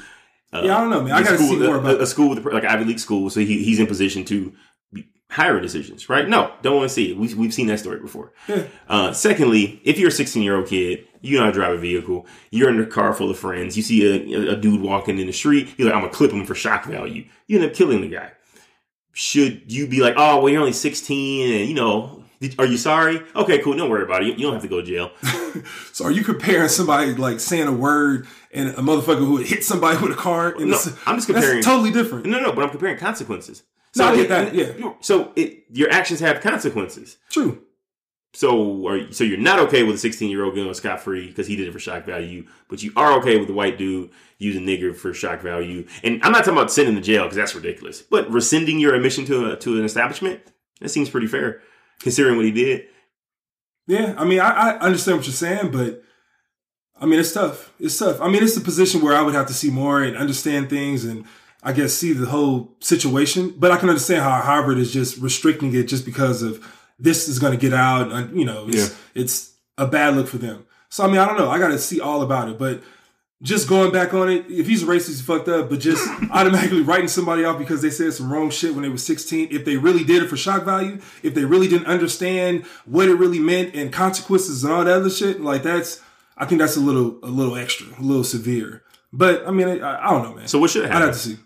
[0.54, 1.14] Uh, Yeah, I don't know, man.
[1.14, 3.30] I gotta school- see more a- about a, a school with like Ivy League school,
[3.30, 4.54] so he, he's in position to
[5.30, 6.28] hiring decisions, right?
[6.30, 7.18] No, don't want to see it.
[7.18, 8.32] We, we've seen that story before.
[8.88, 11.78] Uh, secondly, if you're a 16 year old kid, you know how to drive a
[11.78, 15.28] vehicle, you're in a car full of friends, you see a, a dude walking in
[15.28, 17.26] the street, you're like, I'm gonna clip him for shock value.
[17.48, 18.32] You end up killing the guy.
[19.14, 22.78] Should you be like, oh, well, you're only 16 and you know, did- are you
[22.78, 23.22] sorry?
[23.36, 23.76] Okay, cool.
[23.76, 24.28] Don't worry about it.
[24.28, 25.12] You, you don't have to go to jail.
[25.94, 29.64] So are you comparing somebody like saying a word and a motherfucker who would hit
[29.64, 30.54] somebody with a car?
[30.60, 32.26] No, I'm just comparing- totally different.
[32.26, 33.64] No, no, but I'm comparing consequences.
[33.95, 34.93] No, I get that, yeah.
[35.01, 37.17] So it, your actions have consequences.
[37.29, 37.62] True.
[38.34, 41.47] So, are, so you're not okay with a 16 year old going scot free because
[41.47, 44.65] he did it for shock value, but you are okay with the white dude using
[44.65, 45.88] nigger for shock value.
[46.03, 49.25] And I'm not talking about sending to jail because that's ridiculous, but rescinding your admission
[49.25, 50.41] to a, to an establishment
[50.81, 51.62] that seems pretty fair
[52.01, 52.88] considering what he did.
[53.88, 56.03] Yeah, I mean, I, I understand what you're saying, but
[56.99, 57.71] I mean, it's tough.
[57.79, 58.19] It's tough.
[58.19, 61.05] I mean, it's a position where I would have to see more and understand things
[61.05, 61.25] and
[61.65, 63.54] I guess see the whole situation.
[63.58, 66.63] But I can understand how Harvard is just restricting it just because of
[66.99, 68.12] this is going to get out.
[68.12, 68.95] And, you know, it's, Yeah.
[69.15, 70.65] it's a bad look for them.
[70.89, 71.49] So, I mean, I don't know.
[71.49, 72.58] I got to see all about it.
[72.60, 72.84] But
[73.41, 75.69] just going back on it, if he's a racist, he's fucked up.
[75.69, 78.97] But just automatically writing somebody off because they said some wrong shit when they were
[78.97, 83.10] 16, if they really did it for shock value, if they really didn't understand what
[83.10, 86.01] it really meant and consequences and all that other shit, like that's,
[86.38, 88.84] I think that's a little, a little extra, a little severe.
[89.12, 90.47] But I mean, I, I don't know, man.
[90.47, 91.08] So, what should I'd happen?
[91.08, 91.38] have to see.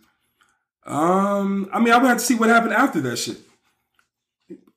[0.89, 3.37] Um, I mean, I would have to see what happened after that shit.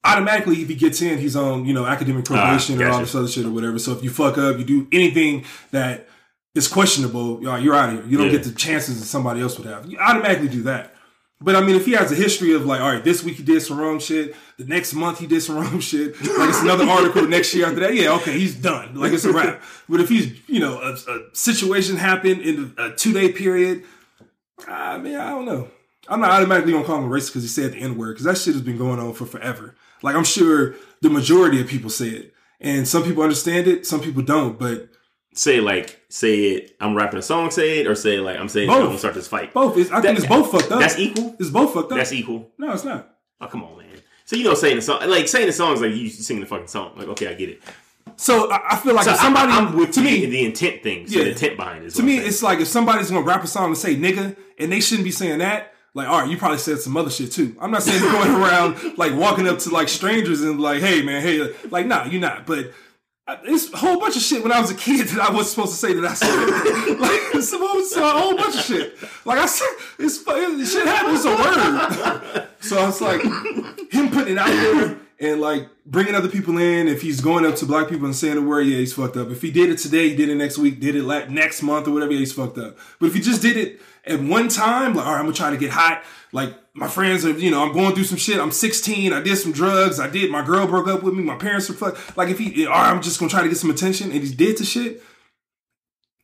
[0.05, 3.15] Automatically, if he gets in, he's on you know academic probation or all Ah, this
[3.15, 3.79] other shit or whatever.
[3.79, 6.09] So if you fuck up, you do anything that
[6.55, 8.05] is questionable, you're out of here.
[8.07, 8.33] You don't Yeah.
[8.33, 9.87] get the chances that somebody else would have.
[9.87, 10.95] You automatically do that.
[11.41, 13.43] But I mean, if he has a history of like, all right, this week he
[13.43, 16.85] did some wrong shit, the next month he did some wrong shit, like it's another
[16.85, 18.95] article next year after that, yeah, okay, he's done.
[18.97, 19.63] Like it's a wrap.
[19.89, 23.85] But if he's, you know, a, a situation happened in a two day period,
[24.69, 25.69] I mean, I don't know.
[26.09, 28.25] I'm not automatically gonna call him a racist because he said the N word because
[28.25, 29.75] that shit has been going on for forever.
[30.03, 34.01] Like I'm sure the majority of people say it, and some people understand it, some
[34.01, 34.59] people don't.
[34.59, 34.89] But
[35.35, 36.77] Say like, say it.
[36.79, 37.51] I'm rapping a song.
[37.51, 38.77] Say it, or say like, I'm saying Both.
[38.81, 39.55] I'm gonna start this fight.
[39.55, 40.79] both, is, I think it's both fucked up.
[40.81, 41.35] That's equal.
[41.41, 41.97] It's both fucked up.
[41.97, 42.51] That's equal.
[42.59, 43.15] no, it's not.
[43.41, 43.87] Oh, come on, man.
[44.27, 46.47] So you know, saying the song, like saying the song is like you singing the
[46.47, 46.93] fucking song.
[46.97, 47.63] Like, okay, I get it.
[48.17, 51.07] So I, I feel like So if somebody, I, with to me, the intent thing.
[51.07, 51.25] So Yeah.
[51.25, 51.95] the intent behind it.
[51.95, 54.81] To me, it's like if somebody's gonna rap a song and say nigga, and they
[54.81, 55.73] shouldn't be saying that.
[55.95, 57.55] Like, all right, you probably said some other shit too.
[57.61, 61.23] I'm not saying going around like walking up to like strangers and like, hey man,
[61.23, 62.47] hey, like, nah, you're not.
[62.47, 62.73] But
[63.27, 65.51] I- it's a whole bunch of shit when I was a kid that I was
[65.51, 66.29] supposed to say that I said.
[66.99, 67.59] like, it's a
[68.01, 68.97] whole, bunch of shit.
[69.25, 70.23] Like I said, it's
[70.73, 71.25] shit happens.
[71.25, 72.49] It's a word.
[72.61, 73.23] so it's like
[73.93, 76.89] him putting it out there and like bringing other people in.
[76.89, 79.31] If he's going up to black people and saying the word, yeah, he's fucked up.
[79.31, 81.93] If he did it today, he did it next week, did it next month or
[81.93, 82.77] whatever, yeah, he's fucked up.
[82.99, 85.51] But if he just did it at one time, like, all right, I'm gonna try
[85.51, 86.03] to get hot.
[86.33, 88.41] Like my friends are, you know, I'm going through some shit.
[88.41, 89.13] I'm 16.
[89.13, 90.01] I did some drugs.
[90.01, 90.31] I did.
[90.31, 91.23] My girl broke up with me.
[91.23, 92.17] My parents are fuck.
[92.17, 94.35] Like if he, all right, I'm just gonna try to get some attention, and he
[94.35, 95.03] did to shit.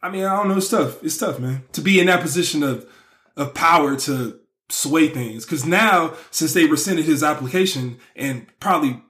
[0.03, 0.57] I mean, I don't know.
[0.57, 1.03] It's tough.
[1.03, 2.87] It's tough, man, to be in that position of
[3.37, 5.45] of power to sway things.
[5.45, 9.03] Because now, since they rescinded his application and probably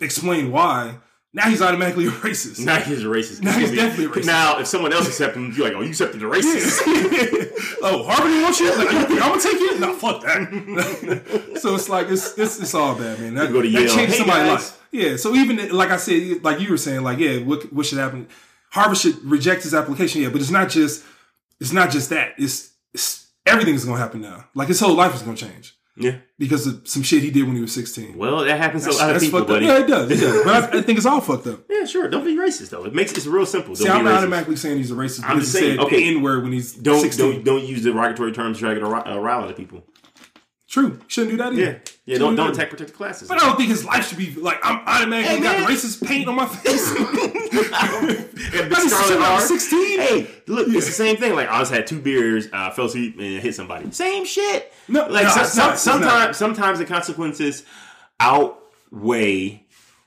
[0.00, 0.98] explain why,
[1.34, 2.64] now he's automatically a racist.
[2.64, 3.42] Now he's a racist.
[3.42, 4.26] Now he's definitely racist.
[4.26, 6.80] Now, if someone else accepts him, you're like, oh, you accepted the racist.
[7.82, 8.76] oh, Harvard didn't want you?
[8.76, 9.80] Like, you think I'm gonna take you?
[9.80, 11.56] No, fuck that.
[11.60, 13.34] so it's like it's it's, it's all bad, man.
[13.34, 13.94] That, go to that Yale.
[13.94, 14.86] changed Hey, somebody's life.
[14.92, 15.16] Yeah.
[15.16, 18.28] So even like I said, like you were saying, like yeah, what what should happen?
[18.70, 20.22] Harvard should reject his application.
[20.22, 21.04] Yeah, but it's not just
[21.58, 22.34] it's not just that.
[22.38, 24.44] It's, it's everything's gonna happen now.
[24.54, 26.18] Like his whole life is gonna change yeah.
[26.38, 28.16] because of some shit he did when he was 16.
[28.16, 29.46] Well, that happens to a lot of that's people, up.
[29.46, 29.66] buddy.
[29.66, 30.10] Yeah, it does.
[30.10, 30.44] It does.
[30.44, 31.60] But I, I think it's all fucked up.
[31.70, 32.08] Yeah, sure.
[32.08, 32.84] Don't be racist though.
[32.84, 33.74] It makes it's real simple.
[33.74, 34.18] Don't See, I'm be not racist.
[34.18, 37.32] automatically saying he's a racist I'm just saying, okay, N word when he's Don't 16.
[37.32, 39.84] don't don't use derogatory terms dragging try to get a, a rile out of people.
[40.74, 40.98] True.
[41.06, 41.62] Shouldn't do that either.
[41.62, 41.68] Yeah,
[42.04, 42.14] yeah.
[42.16, 42.54] Shouldn't Don't do don't that.
[42.56, 43.28] attack protected classes.
[43.28, 46.26] But I don't think his life should be like I'm automatically Hey, got racist paint
[46.26, 46.92] on my face.
[46.98, 49.58] Yeah, big I just Scarlet said I was R.
[49.58, 49.98] 16.
[50.00, 51.36] Hey, look, it's the same thing.
[51.36, 53.88] Like I just had two beers, uh, fell asleep, and hit somebody.
[53.92, 54.72] Same shit.
[54.88, 55.94] No, like no, so- so- not, it's not.
[56.00, 57.64] sometimes, sometimes the consequences
[58.18, 59.64] outweigh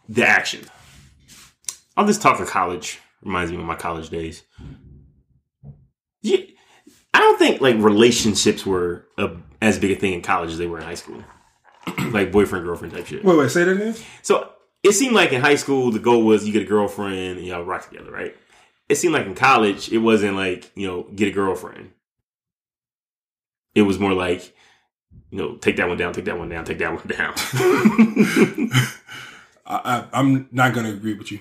[0.10, 0.66] the action.
[1.96, 3.00] I'll just talk of college.
[3.24, 4.44] Reminds me of my college days.
[6.22, 6.40] Yeah,
[7.14, 9.30] I don't think like relationships were a,
[9.62, 11.24] as big a thing in college as they were in high school.
[12.12, 13.24] like boyfriend girlfriend type shit.
[13.24, 13.96] Wait, wait, say that again.
[14.22, 14.52] So
[14.84, 17.64] it seemed like in high school the goal was you get a girlfriend and y'all
[17.64, 18.36] rock together, right?
[18.90, 21.92] It seemed like in college it wasn't like you know get a girlfriend.
[23.76, 24.54] It was more like
[25.32, 27.34] you know take that one down, take that one down, take that one down.
[29.66, 31.40] I, I, I'm not gonna agree with you.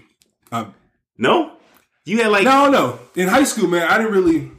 [0.52, 0.74] Um,
[1.18, 1.56] no,
[2.04, 2.98] you had like no, no.
[3.14, 4.50] In high school, man, I didn't really.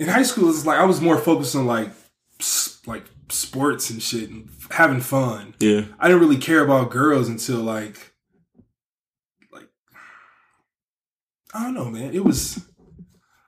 [0.00, 1.90] In high school, it's like I was more focused on like,
[2.86, 5.54] like sports and shit and having fun.
[5.60, 8.12] yeah I didn't really care about girls until like,
[9.52, 9.68] like,
[11.54, 12.14] I don't know, man.
[12.14, 12.64] It was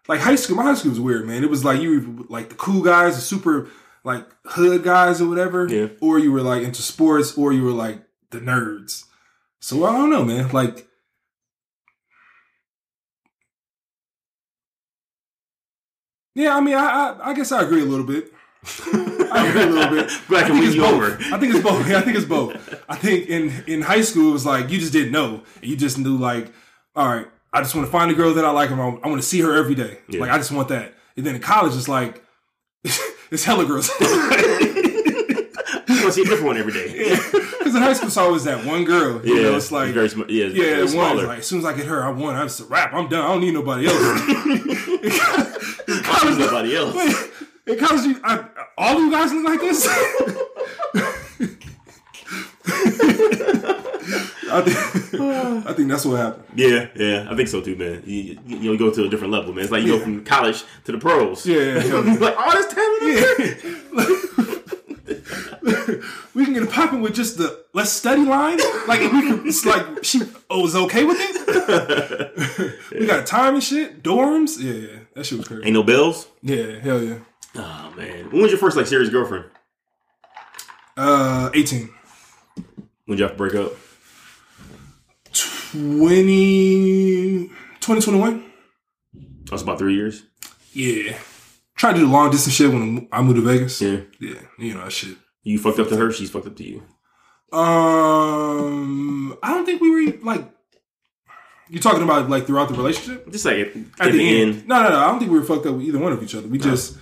[0.08, 0.56] like high school.
[0.56, 1.42] My high school was weird, man.
[1.42, 3.68] It was like you were like the cool guys, the super
[4.04, 5.88] like hood guys or whatever, Yeah.
[6.00, 9.04] or you were like into sports, or you were like the nerds.
[9.60, 10.50] So I don't know, man.
[10.50, 10.86] Like.
[16.34, 18.32] Yeah, I mean, I, I I guess I agree a little bit.
[18.92, 20.10] I agree a little bit.
[20.28, 20.94] Glad I can think win it's you both.
[20.94, 21.34] over.
[21.34, 21.88] I think it's both.
[21.88, 22.84] Yeah, I think it's both.
[22.88, 25.42] I think in in high school it was like you just didn't know.
[25.62, 26.52] You just knew like,
[26.94, 29.22] all right, I just want to find a girl that I like I want to
[29.22, 29.98] see her every day.
[30.08, 30.20] Yeah.
[30.20, 30.94] Like I just want that.
[31.16, 32.22] And then in college it's like
[33.30, 33.90] it's hella girls.
[36.02, 37.16] Want to see a different one every day.
[37.62, 39.24] Because in high school it's always that one girl.
[39.24, 41.16] You know, it's like very sm- yeah, yeah, very one.
[41.26, 42.34] Like, as soon as I get her, I won.
[42.34, 42.92] I just a rap.
[42.92, 43.24] I'm done.
[43.24, 43.96] I don't need nobody else.
[46.02, 46.96] college, nobody else.
[47.68, 48.44] in college, you, I,
[48.76, 49.86] all of you guys look like this.
[54.54, 54.76] I think,
[55.66, 56.44] I think that's what happened.
[56.56, 58.02] Yeah, yeah, I think so too, man.
[58.04, 59.62] You, you, you go to a different level, man.
[59.64, 59.98] It's like you Yeah.
[59.98, 61.46] go from college to the pros.
[61.46, 62.16] Yeah, yeah, yeah.
[62.18, 63.02] like all this talent.
[63.94, 64.06] there?
[66.34, 68.58] we can get it popping with just the let's study line.
[68.86, 72.78] Like if we can, it's like she oh was okay with it.
[72.98, 74.58] we got time and shit, dorms.
[74.62, 75.64] Yeah, yeah, that shit was crazy.
[75.64, 76.28] Ain't no bills.
[76.42, 77.18] Yeah, hell yeah.
[77.56, 79.46] Oh man, when was your first like serious girlfriend?
[80.96, 81.90] Uh, eighteen.
[83.06, 83.72] When did you have to break up?
[85.72, 87.48] 20,
[87.80, 88.52] 2021?
[89.44, 90.22] That was about three years.
[90.72, 91.16] Yeah.
[91.82, 93.82] Trying to do the long distance shit when I moved to Vegas.
[93.82, 95.16] Yeah, Yeah, you know that shit.
[95.42, 96.12] you fucked up to her.
[96.12, 96.80] She's fucked up to you.
[97.52, 100.48] Um, I don't think we were like.
[101.68, 103.66] You're talking about like throughout the relationship Just like at,
[103.98, 104.68] at, at the, end.
[104.68, 104.98] No, no, no.
[105.00, 106.46] I don't think we were fucked up with either one of each other.
[106.46, 106.96] We just,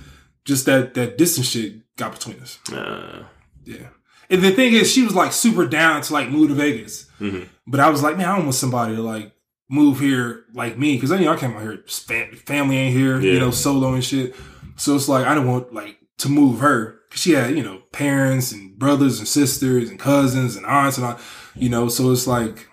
[0.47, 2.59] just that that distance shit got between us.
[2.73, 3.25] Uh,
[3.67, 3.89] Yeah.
[4.31, 7.49] And the thing is, she was like super down to like move to Vegas, mhm.
[7.67, 9.33] but I was like, man, I don't want somebody to like
[9.69, 13.21] move here like me because you know I came out here, fam- family ain't here,
[13.21, 13.33] Yeah.
[13.35, 14.35] you know, solo and shit.
[14.81, 17.83] So it's like I don't want like to move her because she had you know
[17.93, 21.19] parents and brothers and sisters and cousins and aunts and all,
[21.55, 21.89] you know.
[21.89, 22.67] So it's like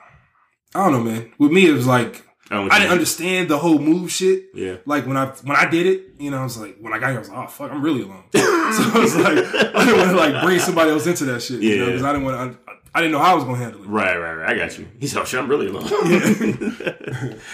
[0.73, 1.31] I don't know, man.
[1.37, 4.45] With me, it was like I, I didn't understand the whole move shit.
[4.53, 4.77] Yeah.
[4.85, 7.07] Like when I when I did it, you know, I was like when I got
[7.09, 8.23] here, I was like, oh fuck, I'm really alone.
[8.33, 9.37] so I was like,
[9.75, 11.89] I didn't want to like bring somebody else into that shit, you know, Yeah.
[11.91, 12.66] because I didn't want to.
[12.97, 13.87] I didn't know how I was gonna handle it.
[13.87, 14.49] Right, right, right.
[14.49, 14.87] I got you.
[14.99, 15.83] He's like, shit, I'm really alone.
[15.85, 15.89] I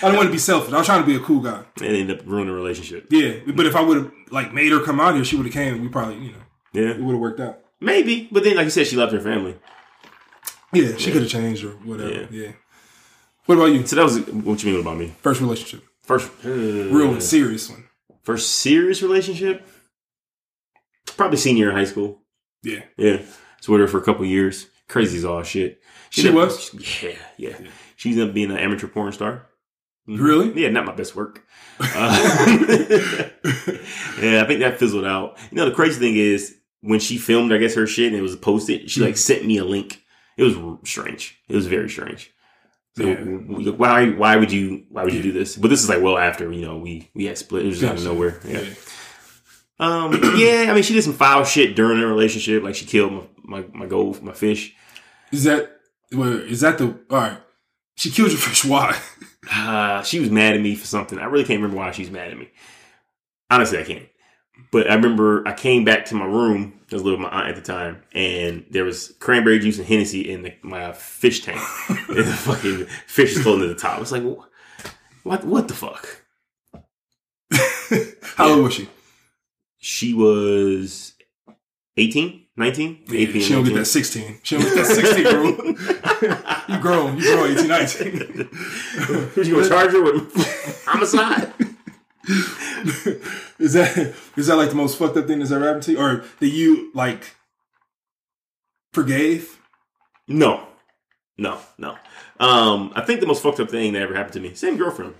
[0.05, 0.73] didn't want to be selfish.
[0.73, 1.63] I was trying to be a cool guy.
[1.81, 3.07] and ended up ruining the relationship.
[3.09, 5.53] Yeah, but if I would have like made her come out here, she would have
[5.53, 5.81] came.
[5.81, 6.37] We probably, you know,
[6.71, 7.59] yeah, it would have worked out.
[7.81, 8.29] maybe.
[8.31, 9.55] But then, like you said, she left her family.
[10.71, 12.09] Yeah, she could have changed or whatever.
[12.11, 12.27] Yeah.
[12.31, 12.51] Yeah.
[13.45, 13.85] What about you?
[13.85, 15.13] So that was what you mean about me.
[15.21, 17.83] First relationship, First, uh, real one, serious one.
[18.23, 19.67] first serious relationship.
[21.17, 22.21] Probably senior in high school.
[22.63, 22.83] Yeah.
[22.97, 23.17] Yeah,
[23.57, 24.67] was with her for a couple years.
[24.93, 25.81] Crazy as all shit.
[26.11, 26.73] She up- was?
[27.03, 27.57] Yeah, yeah.
[27.95, 29.47] She ended up being an amateur porn star.
[30.07, 30.19] Mhm.
[30.19, 30.61] Really?
[30.61, 31.43] Yeah, not my best work.
[31.79, 31.85] Uh,
[34.21, 35.37] yeah, I think that fizzled out.
[35.51, 38.21] You know, the crazy thing is when she filmed, I guess her shit and it
[38.21, 38.89] was posted.
[38.91, 40.01] She like sent me a link
[40.37, 40.55] It was
[40.87, 41.39] strange.
[41.49, 42.31] It was very strange.
[42.95, 43.15] So Yeah.
[43.71, 45.55] why why would you why would you do this?
[45.55, 47.63] But this is like well after you know we we had split.
[47.65, 48.39] It was just out of nowhere.
[48.45, 48.61] Yeah.
[48.61, 48.73] Yeah.
[49.79, 50.11] Um.
[50.37, 50.67] Yeah.
[50.69, 52.61] I mean, she did some foul shit during the relationship.
[52.63, 54.75] Like she killed my my, my gold, my fish.
[55.33, 55.79] Is that
[56.11, 57.37] well, is that the all right?
[57.95, 58.63] She killed your fish.
[58.63, 58.97] Why?
[59.51, 61.17] Uh, she was mad at me for something.
[61.17, 62.49] I really can't remember why she's mad at me.
[63.49, 64.07] Honestly, I can't.
[64.71, 66.79] But I remember I came back to my room.
[66.91, 69.87] I was living with my aunt at the time, and there was cranberry juice and
[69.87, 71.59] Hennessy in the, my fish tank.
[71.89, 73.99] and the fucking fish is floating to the top.
[74.01, 74.23] It's like,
[75.23, 75.43] what?
[75.43, 76.21] What the fuck?
[78.37, 78.87] How old was she?
[79.79, 81.13] She was
[81.97, 83.05] 18, 19?
[83.07, 84.39] Yeah, 18, she don't get that 16.
[84.43, 86.75] She don't get that 16, bro.
[86.75, 87.17] you grown.
[87.17, 88.49] You grown 18, 19.
[89.33, 91.51] Who's you gonna charge her with homicide?
[93.59, 95.99] is that is that like the most fucked up thing that's ever happened to you?
[95.99, 97.35] Or that you like
[98.93, 99.59] forgave?
[100.27, 100.67] No,
[101.37, 101.97] no, no.
[102.39, 105.15] Um, I think the most fucked up thing that ever happened to me, same girlfriend,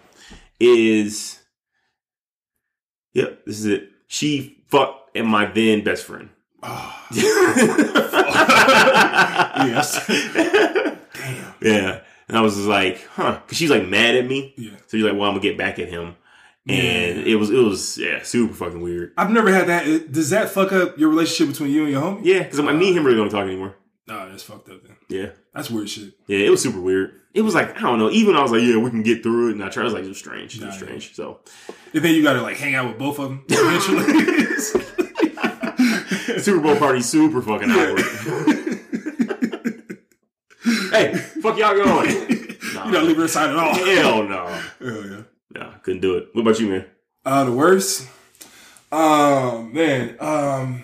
[0.59, 1.39] is,
[3.13, 3.89] yep, this is it.
[4.07, 6.29] She fucked and my then best friend.
[6.65, 7.07] Oh,
[9.67, 10.07] yes.
[10.07, 11.53] Damn.
[11.61, 14.53] Yeah, and I was just like, huh, because she's like mad at me.
[14.57, 14.71] yeah.
[14.87, 16.15] So you're like, well, I'm gonna get back at him,
[16.67, 17.23] and Yeah.
[17.33, 19.13] it was, it was, yeah, super fucking weird.
[19.17, 20.11] I've never had that.
[20.11, 22.21] Does that fuck up your relationship between you and your homie?
[22.23, 23.75] Yeah, because like, me and him really don't talk anymore.
[24.07, 24.97] Nah, that's fucked up then.
[25.07, 25.29] Yeah.
[25.53, 26.13] That's weird shit.
[26.27, 27.21] Yeah, it was super weird.
[27.33, 28.09] It was like I don't know.
[28.11, 29.83] Even I was like, yeah, we can get through it, and I tried.
[29.83, 30.55] I was like, it was strange.
[30.55, 30.77] It was Nah, yeah.
[30.77, 31.15] strange.
[31.15, 31.39] So
[31.93, 35.02] And then you gotta like hang out with both of them eventually.
[36.43, 37.99] Super Bowl party, super fucking awkward.
[40.91, 42.07] hey, fuck y'all going?
[42.73, 43.73] Nah, you gotta leave her aside at all.
[43.73, 44.45] Hell no.
[44.79, 45.21] Hell yeah.
[45.51, 46.29] Nah, couldn't do it.
[46.33, 46.85] What about you, man?
[47.25, 48.07] Uh, the worst.
[48.91, 50.17] Um, man.
[50.19, 50.83] Um,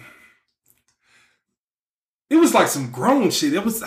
[2.30, 3.54] it was like some grown shit.
[3.54, 3.84] It was.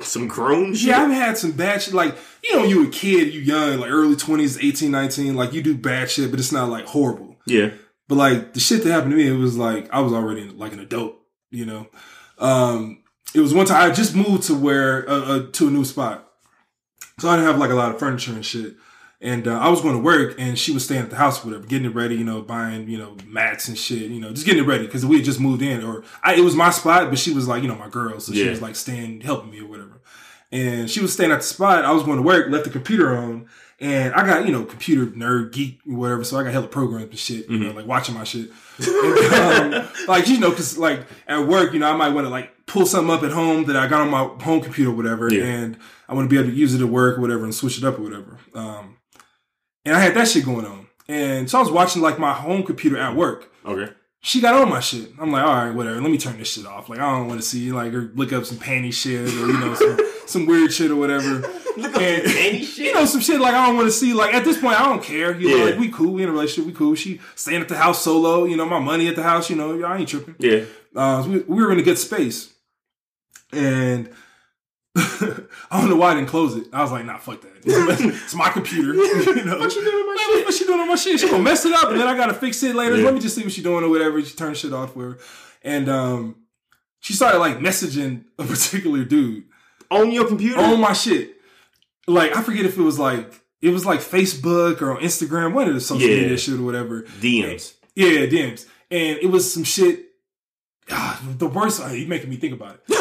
[0.00, 0.88] Some grown shit.
[0.88, 1.94] Yeah, I've had some bad shit.
[1.94, 5.60] Like, you know, you a kid, you young, like early 20s, 18, 19, like you
[5.60, 7.36] do bad shit, but it's not like horrible.
[7.46, 7.70] Yeah.
[8.08, 10.72] But like the shit that happened to me, it was like I was already like
[10.72, 11.16] an adult,
[11.50, 11.86] you know.
[12.38, 13.02] Um,
[13.34, 16.26] it was one time I just moved to where uh, uh, to a new spot,
[17.18, 18.76] so I didn't have like a lot of furniture and shit.
[19.20, 21.66] And uh, I was going to work, and she was staying at the house, whatever,
[21.66, 24.64] getting it ready, you know, buying you know mats and shit, you know, just getting
[24.64, 27.18] it ready because we had just moved in, or I, it was my spot, but
[27.18, 29.66] she was like you know my girl, so she was like staying helping me or
[29.66, 30.00] whatever.
[30.50, 31.84] And she was staying at the spot.
[31.84, 33.48] I was going to work, left the computer on,
[33.80, 36.24] and I got, you know, computer nerd, geek, whatever.
[36.24, 38.50] So I got hella programs and shit, you know, like watching my shit.
[38.78, 42.30] And, um, like, you know, cause like at work, you know, I might want to
[42.30, 45.32] like pull something up at home that I got on my home computer or whatever.
[45.32, 45.44] Yeah.
[45.44, 47.78] And I want to be able to use it at work or whatever and switch
[47.78, 48.38] it up or whatever.
[48.54, 48.96] Um,
[49.84, 50.86] and I had that shit going on.
[51.08, 53.92] And so I was watching like my home computer at work Okay.
[54.20, 55.12] she got on my shit.
[55.18, 56.00] I'm like, all right, whatever.
[56.00, 56.88] Let me turn this shit off.
[56.88, 59.58] Like, I don't want to see like her look up some panty shit or you
[59.58, 61.40] know some, some weird shit or whatever.
[61.76, 64.12] Look And- any You know, some shit like I don't want to see.
[64.12, 65.34] Like at this point, I don't care.
[65.38, 66.12] You know, like we cool.
[66.14, 66.66] We in a relationship.
[66.66, 66.94] We cool.
[66.94, 68.44] She staying at the house solo.
[68.44, 69.48] You know, my money at the house.
[69.50, 70.36] You know, I ain't tripping.
[70.38, 70.64] Yeah.
[70.94, 72.52] Uh, we, we were in a good space,
[73.52, 74.10] and
[74.96, 76.66] I don't know why I didn't close it.
[76.72, 77.52] I was like, nah, fuck that.
[77.64, 78.94] it's my computer.
[78.94, 80.44] You know, What you doing with my shit?
[80.46, 81.20] What she doing on my shit?
[81.20, 82.96] She gonna mess it up, and then I gotta fix it later.
[82.96, 83.04] Yeah.
[83.04, 84.20] Let me just see what she doing or whatever.
[84.22, 85.18] She turned shit off for her,
[85.62, 86.36] and um,
[87.00, 89.44] she started like messaging a particular dude
[89.90, 90.60] On your computer?
[90.60, 91.36] on my shit.
[92.06, 95.68] Like I forget if it was like it was like Facebook or on Instagram, one
[95.68, 96.22] of the social Yeah.
[96.22, 97.02] media shit or whatever.
[97.20, 97.74] DMs.
[97.94, 100.04] Yeah, DMs, and it was some shit.
[100.90, 101.80] Ah, the worst.
[101.82, 102.94] ah, you making me think about it.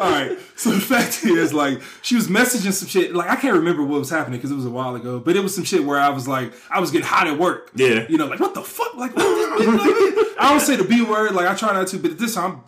[0.00, 0.38] All right.
[0.56, 3.14] So the fact is, like, she was messaging some shit.
[3.14, 5.18] Like, I can't remember what was happening because it was a while ago.
[5.20, 7.70] But it was some shit where I was like, I was getting hot at work.
[7.74, 8.06] Yeah.
[8.08, 8.94] You know, like, what the fuck?
[8.96, 9.24] Like, what
[9.58, 10.36] this bitch like?
[10.40, 11.32] I don't say the B word.
[11.34, 11.98] Like, I try not to.
[11.98, 12.60] But this time, I'm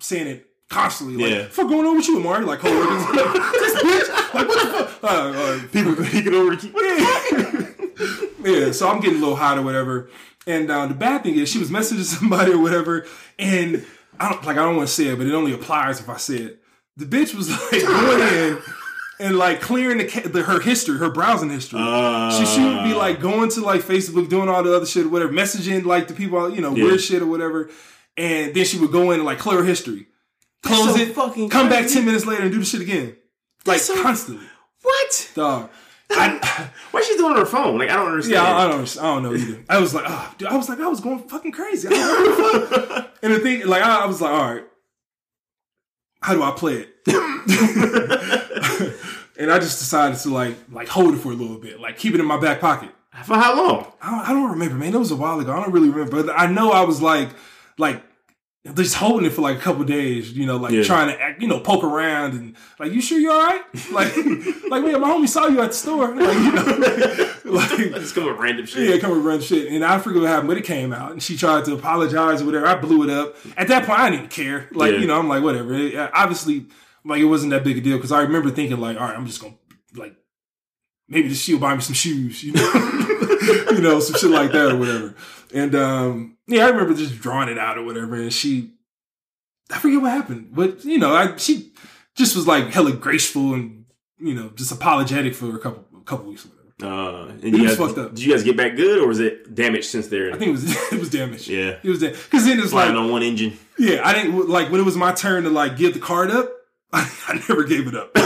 [0.00, 1.16] saying it constantly.
[1.22, 1.48] Like, Yeah.
[1.48, 2.44] fuck going on with you, Amari?
[2.44, 3.02] Like, coworkers.
[3.16, 4.34] Like, this bitch.
[4.34, 5.04] Like, what the fuck?
[5.04, 6.72] Uh, uh, People peeking over the key.
[8.66, 10.10] yeah, so I'm getting a little hot or whatever.
[10.46, 13.06] And uh, the bad thing is, she was messaging somebody or whatever,
[13.38, 13.84] and
[14.20, 16.16] I don't like I don't want to say it, but it only applies if I
[16.18, 16.62] say it.
[16.96, 18.58] The bitch was like going in
[19.18, 21.80] and like clearing the, the her history, her browsing history.
[21.82, 25.06] Uh, she, she would be like going to like Facebook, doing all the other shit
[25.06, 26.84] or whatever, messaging like the people, you know, Yeah.
[26.84, 27.70] weird shit or whatever.
[28.16, 30.06] And then she would go in and like clear her history,
[30.62, 33.16] close so it, come back ten minutes later and do the shit again,
[33.66, 34.46] like so- constantly.
[34.82, 35.30] What?
[35.34, 35.70] Dog.
[36.10, 37.78] I, Why she doing on her phone?
[37.78, 38.34] Like I don't understand.
[38.34, 38.98] Yeah, I, I don't.
[38.98, 39.64] I don't know either.
[39.68, 41.88] I was like, oh, dude, I was like, I was going fucking crazy.
[41.88, 43.02] I don't know what the fuck.
[43.22, 44.64] And the thing, like, I, I was like, all right,
[46.20, 46.90] how do I play it?
[49.38, 52.14] and I just decided to like, like hold it for a little bit, like keep
[52.14, 52.90] it in my back pocket.
[53.24, 53.90] For how long?
[54.02, 54.94] I don't, I don't remember, man.
[54.94, 55.52] It was a while ago.
[55.52, 57.30] I don't really remember, but I know I was like,
[57.78, 58.02] like
[58.74, 60.82] just holding it for like a couple days, you know, like Yeah.
[60.82, 63.62] trying to act, you know, poke around and like, you sure you're all right?
[63.92, 68.14] Like, like man, my homie saw you at the store, like you know, like Just
[68.14, 68.88] come with random shit.
[68.88, 69.72] yeah, come with random shit.
[69.72, 72.46] And I forget what happened, but it came out, and she tried to apologize or
[72.46, 72.66] whatever.
[72.66, 73.36] I blew it up.
[73.56, 74.68] At that point, I didn't care.
[74.72, 74.98] Like Yeah.
[74.98, 75.72] you know, I'm like whatever.
[75.74, 76.66] It- uh, obviously,
[77.04, 79.26] like it wasn't that big a deal because I remember thinking like, all right, I'm
[79.26, 79.54] just gonna
[79.94, 80.14] like
[81.08, 82.72] maybe this she'll buy me some shoes, you know,
[83.70, 85.14] you know, some shit like that or whatever.
[85.54, 88.14] And um, yeah, I remember just drawing it out or whatever.
[88.16, 88.72] And she,
[89.70, 91.72] I forget what happened, but you know, I she
[92.14, 93.84] just was like hella graceful and
[94.18, 96.56] you know just apologetic for a couple a couple weeks or whatever.
[96.82, 98.14] Uh, and It you was guys, fucked up.
[98.14, 100.28] Did you guys get back good, or was it damaged since there?
[100.32, 101.48] I think it was it was damaged.
[101.48, 101.78] Yeah.
[101.82, 103.58] it was because then it's like on one engine.
[103.78, 106.50] yeah, I didn't like when it was my turn to like give the card up.
[106.92, 108.10] I, I never gave it up.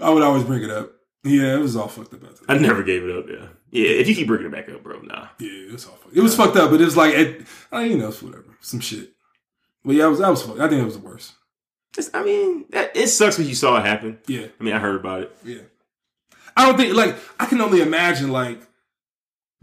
[0.00, 0.92] I would always bring it up.
[1.24, 2.20] Yeah, it was all fucked up.
[2.48, 3.26] I never gave it up.
[3.28, 3.88] Yeah, yeah.
[3.98, 5.28] If you keep bringing it back up, bro, nah.
[5.38, 6.16] Yeah, it was all fucked.
[6.16, 8.80] It was fucked up, but it was like, it, I you know, it's whatever, some
[8.80, 9.10] shit.
[9.84, 10.60] But yeah, I was, I was, fucked.
[10.60, 11.32] I think it was the worst.
[11.96, 14.18] It's, I mean, that, it sucks when you saw it happen.
[14.26, 15.36] Yeah, I mean, I heard about it.
[15.44, 15.60] yeah.
[16.56, 18.60] I don't think like I can only imagine like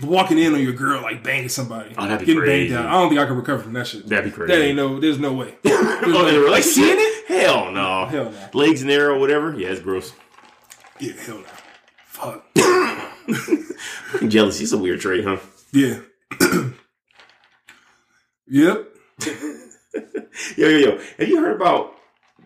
[0.01, 2.73] walking in on your girl like banging somebody, Oh, that'd be getting crazy.
[2.73, 2.89] banged out.
[2.89, 4.07] I don't think I could recover from that shit.
[4.07, 4.51] That'd be crazy.
[4.53, 4.99] That ain't no.
[4.99, 5.55] There's no way.
[5.65, 6.83] oh, in a relationship?
[6.83, 7.27] Seeing it?
[7.27, 8.07] Hell no.
[8.07, 8.49] Hell no.
[8.53, 9.57] Legs in the air or whatever.
[9.57, 10.11] Yeah, it's gross.
[11.01, 11.45] Yeah, hell no.
[12.05, 12.45] Fuck.
[14.29, 15.37] Jealousy is a weird trait, huh?
[15.73, 15.97] Yeah.
[18.47, 18.87] yep.
[20.55, 20.97] Yo, yo, yo.
[21.17, 21.95] Have you heard about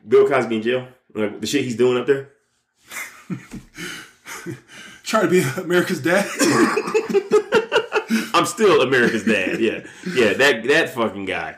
[0.08, 0.88] Bill Cosby in jail?
[1.14, 2.32] Like the shit he's doing up there?
[5.04, 6.26] Trying to be America's dad.
[8.34, 9.60] I'm still America's dad.
[9.60, 10.34] Yeah, yeah.
[10.34, 11.58] That that fucking guy.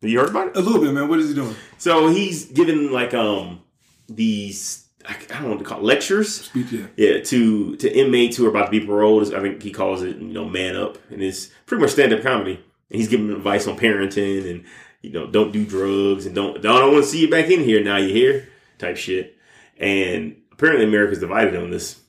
[0.00, 0.56] Have you heard about it?
[0.56, 1.08] A little bit, man.
[1.08, 1.54] What is he doing?
[1.78, 3.60] So he's giving like um
[4.08, 6.42] these I I don't know what to call it, lectures.
[6.42, 6.86] Speech, yeah.
[6.96, 9.34] Yeah, to to inmates who are about to be paroled.
[9.34, 12.22] I think he calls it you know man up, and it's pretty much stand up
[12.22, 12.54] comedy.
[12.90, 14.64] And he's giving advice on parenting and
[15.00, 17.82] you know don't do drugs and don't don't want to see you back in here
[17.82, 18.48] now you here
[18.78, 19.36] type shit.
[19.78, 22.00] And apparently America's divided on this.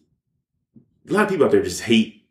[1.10, 2.24] A lot of people out there just hate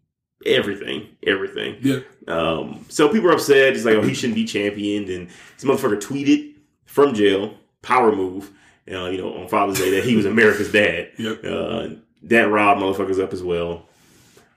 [0.46, 1.76] everything, everything.
[1.80, 2.00] Yeah.
[2.28, 3.74] Um, so people are upset.
[3.74, 5.08] He's like, oh, he shouldn't be championed.
[5.08, 6.54] And this motherfucker tweeted
[6.84, 8.50] from jail, power move,
[8.90, 11.10] uh, you know, on Father's Day that he was America's dad.
[11.18, 11.44] Yep.
[11.44, 11.88] Uh,
[12.24, 13.86] that robbed motherfuckers up as well.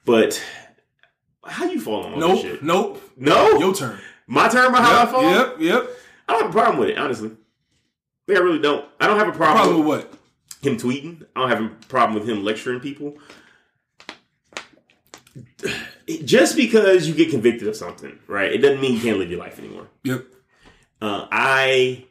[0.06, 0.42] But
[1.44, 2.32] how you falling on Nope.
[2.34, 2.64] this shit?
[2.64, 3.02] Nope.
[3.18, 4.00] No, Your turn.
[4.28, 4.68] my turn.
[4.68, 5.10] About how I Yep.
[5.12, 5.24] fall.
[5.24, 5.56] Yep.
[5.60, 5.90] Yep.
[6.28, 7.32] I don't have a problem with it, honestly.
[8.28, 8.86] Like, I really don't.
[9.00, 10.12] I don't have a problem, Problem with with
[10.64, 10.72] what?
[10.72, 11.26] him tweeting.
[11.36, 13.18] I don't have a problem with him lecturing people.
[16.24, 18.52] Just because you get convicted of something, right?
[18.52, 19.88] It doesn't mean you can't live your life anymore.
[20.04, 20.24] Yep.
[21.02, 22.06] Uh, I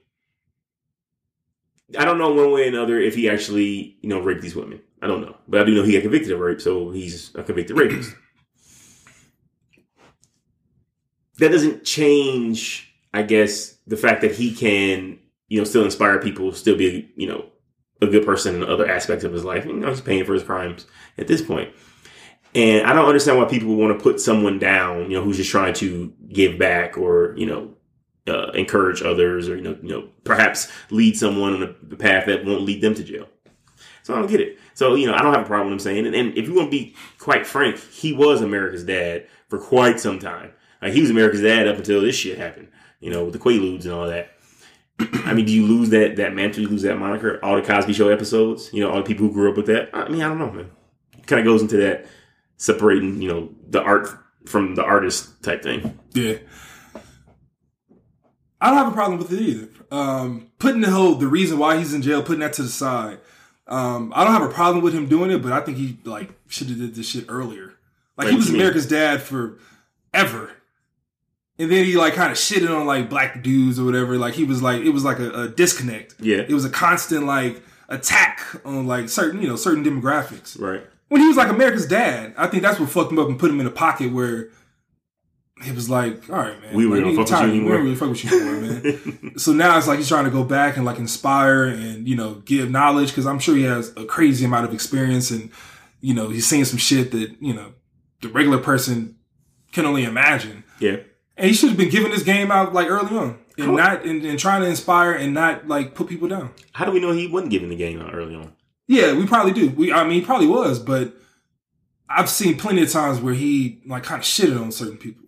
[1.96, 4.80] I don't know one way or another if he actually you know raped these women.
[5.02, 7.42] I don't know, but I do know he got convicted of rape, so he's a
[7.42, 8.14] convicted rapist.
[11.38, 15.18] that doesn't change, I guess, the fact that he can
[15.48, 17.46] you know still inspire people, still be you know
[18.00, 19.64] a good person in other aspects of his life.
[19.64, 20.86] You know, he's paying for his crimes
[21.18, 21.72] at this point.
[22.54, 25.50] And I don't understand why people want to put someone down, you know, who's just
[25.50, 27.73] trying to give back or, you know,
[28.26, 32.44] uh, encourage others or, you know, you know, perhaps lead someone on a, path that
[32.44, 33.28] won't lead them to jail.
[34.02, 34.58] So I don't get it.
[34.74, 36.14] So, you know, I don't have a problem saying it.
[36.14, 40.18] And if you want to be quite frank, he was America's dad for quite some
[40.18, 40.52] time.
[40.82, 42.68] Like he was America's dad up until this shit happened,
[43.00, 44.30] you know, with the Quaaludes and all that.
[45.24, 46.62] I mean, do you lose that that mantle?
[46.62, 47.40] You lose that moniker?
[47.42, 49.90] All the Cosby Show episodes, you know, all the people who grew up with that.
[49.92, 50.70] I mean, I don't know, man.
[51.26, 52.06] Kind of goes into that
[52.58, 54.08] separating, you know, the art
[54.46, 55.98] from the artist type thing.
[56.12, 56.36] Yeah.
[58.64, 59.68] I don't have a problem with it either.
[59.90, 63.18] Um, putting the whole the reason why he's in jail, putting that to the side.
[63.66, 66.30] Um, I don't have a problem with him doing it, but I think he like
[66.48, 67.74] should have did this shit earlier.
[68.16, 68.62] Like he was you mean?
[68.62, 69.58] America's dad for
[70.12, 70.50] ever.
[71.58, 74.16] And then he like kind of shitted on like black dudes or whatever.
[74.18, 76.14] Like he was like it was like a, a disconnect.
[76.20, 76.38] Yeah.
[76.38, 80.82] It was a constant like attack on like certain you know certain demographics Right.
[81.08, 83.50] when he was like America's dad, I think that's what fucked him up and put
[83.50, 84.48] him in a pocket where
[85.66, 87.54] it was like, all right, man, We like, really don't nigga, fuck with tired.
[87.54, 89.32] you We don't really fuck with you anymore, man.
[89.38, 92.34] so now it's like he's trying to go back and like inspire and you know
[92.44, 95.50] give knowledge because I'm sure he has a crazy amount of experience and
[96.00, 97.72] you know he's seeing some shit that you know
[98.20, 99.16] the regular person
[99.72, 100.64] can only imagine.
[100.80, 100.96] Yeah.
[101.36, 103.76] And he should have been giving this game out like early on and Cool.
[103.76, 106.50] not and, and trying to inspire and not like put people down.
[106.72, 108.52] How do we know he wasn't giving the game out early on?
[108.86, 109.70] Yeah, we probably do.
[109.70, 111.14] We, I mean, he probably was, but
[112.08, 115.23] I've seen plenty of times where he like kind of shitted on certain people.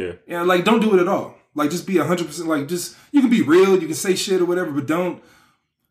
[0.00, 0.12] Yeah.
[0.26, 1.36] Yeah, like don't do it at all.
[1.54, 2.48] Like just be hundred percent.
[2.48, 5.22] Like just you can be real, you can say shit or whatever, but don't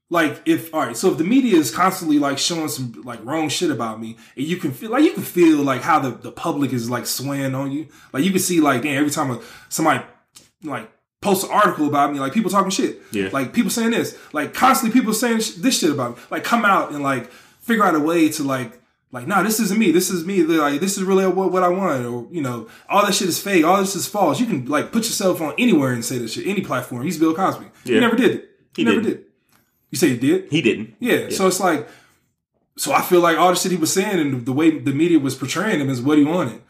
[0.10, 3.50] like if all right, so if the media is constantly like showing some like wrong
[3.50, 6.32] shit about me, and you can feel like you can feel like how the, the
[6.32, 7.88] public is like swaying on you.
[8.12, 9.40] Like you can see like damn every time
[9.70, 10.04] somebody
[10.64, 10.90] like
[11.22, 13.02] posts an article about me, like people talking shit.
[13.12, 13.30] Yeah.
[13.32, 16.24] Like people saying this, like constantly people saying sh- this shit about me.
[16.32, 18.82] Like come out and like figure out a way to like
[19.12, 19.92] like nah, this isn't me.
[19.92, 20.44] This is me.
[20.44, 23.40] Like this is really what, what I want, or you know, all that shit is
[23.42, 23.66] fake.
[23.66, 24.40] All this is false.
[24.40, 27.04] You can like put yourself on anywhere and say this shit, any platform.
[27.04, 27.66] He's Bill Cosby.
[27.86, 28.50] He never did it.
[28.76, 29.18] He, He never didn't.
[29.18, 29.26] did.
[29.92, 30.52] You say he did?
[30.52, 30.94] He didn't.
[31.00, 31.30] Yeah.
[31.30, 31.88] So it's like,
[32.78, 35.18] so I feel like all the shit he was saying and the way the media
[35.20, 36.62] was portraying him is what he wanted.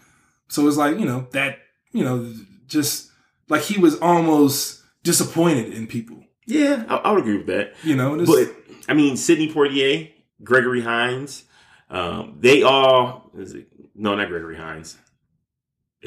[0.47, 1.59] So it's like, you know, that,
[1.91, 2.33] you know,
[2.67, 3.11] just
[3.49, 7.73] like he was almost disappointed in people, Yeah, I, I would agree with that.
[7.83, 8.13] you know?
[8.13, 8.55] And it's, But
[8.87, 10.09] I mean, Sidney Poitier,
[10.41, 11.43] Gregory Hines,
[11.89, 14.97] um, they all is it, no, not Gregory Hines.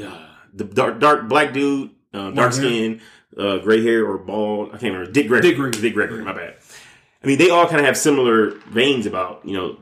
[0.00, 3.00] Uh, the dark, dark black dude, uh, dark skin,
[3.38, 4.68] uh, gray hair or bald.
[4.68, 5.10] I can't remember.
[5.10, 5.50] Dick Gregory.
[5.50, 5.82] Dick Gregory.
[5.82, 6.24] Dick Gregory.
[6.24, 6.56] My bad.
[7.22, 9.78] I mean, they all kind of have similar veins about you know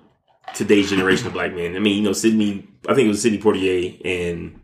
[0.54, 1.76] today's generation of black men.
[1.76, 2.66] I mean, you know, Sidney.
[2.88, 4.60] I think it was Sidney Poitier and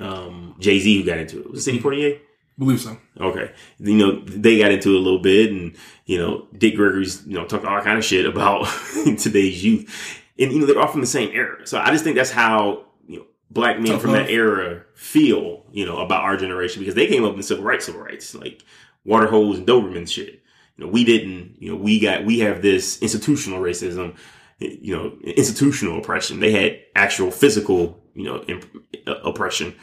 [0.00, 1.50] um, Jay Z who got into it.
[1.50, 2.20] Was it Sidney Poitier?
[2.58, 2.96] believe so.
[3.20, 3.52] Okay.
[3.78, 5.76] You know, they got into it a little bit and,
[6.06, 8.66] you know, Dick Gregory's, you know, talking all kind of shit about
[9.18, 10.21] today's youth.
[10.38, 11.66] And, you know, they're all from the same era.
[11.66, 14.26] So I just think that's how, you know, black men Tough from love.
[14.26, 17.86] that era feel, you know, about our generation because they came up in civil rights,
[17.86, 18.62] civil rights, like
[19.04, 20.42] water holes and Doberman shit.
[20.76, 24.16] You know, we didn't, you know, we got, we have this institutional racism,
[24.58, 26.40] you know, institutional oppression.
[26.40, 29.74] They had actual physical, you know, imp- uh, oppression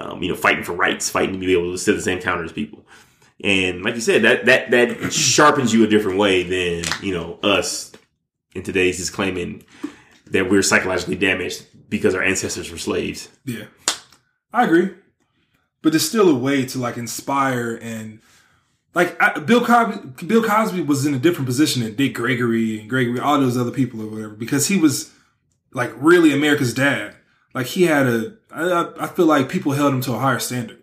[0.00, 2.20] um, you know, fighting for rights, fighting to be able to sit at the same
[2.20, 2.86] counter as people.
[3.42, 7.38] And like you said, that that that sharpens you a different way than you know
[7.42, 7.92] us
[8.54, 9.64] in today's is claiming
[10.30, 13.28] that we're psychologically damaged because our ancestors were slaves.
[13.44, 13.64] Yeah.
[14.52, 14.90] I agree.
[15.82, 18.20] But there's still a way to like inspire and
[18.94, 20.26] like I, Bill Cosby.
[20.26, 23.70] Bill Cosby was in a different position than Dick Gregory and Gregory, all those other
[23.70, 25.12] people or whatever, because he was
[25.72, 27.14] like really America's dad.
[27.54, 28.36] Like he had a.
[28.52, 30.82] I, I- I feel like people held him to a higher standard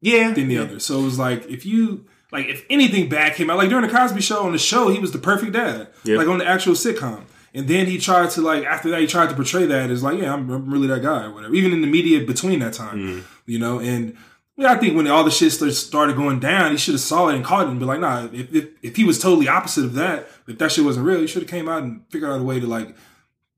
[0.00, 0.84] Yeah, than the others.
[0.86, 3.92] So it was like if you like if anything bad came out, like during the
[3.92, 6.16] Cosby Show on the show, he was the perfect dad, Yeah.
[6.16, 7.24] like on the actual sitcom.
[7.54, 10.18] And then he tried to like after that he tried to portray that as like
[10.18, 11.54] yeah I'm, I'm really that guy or whatever.
[11.54, 13.78] Even in the media between that time, you know.
[13.78, 14.16] And
[14.56, 17.28] yeah, I think when all the shit started- started going down, he should have saw
[17.28, 18.24] it and caught it and be like, nah.
[18.32, 21.26] If, if if he was totally opposite of that, if that shit wasn't real, he
[21.28, 22.94] should have came out and figured out a way to like,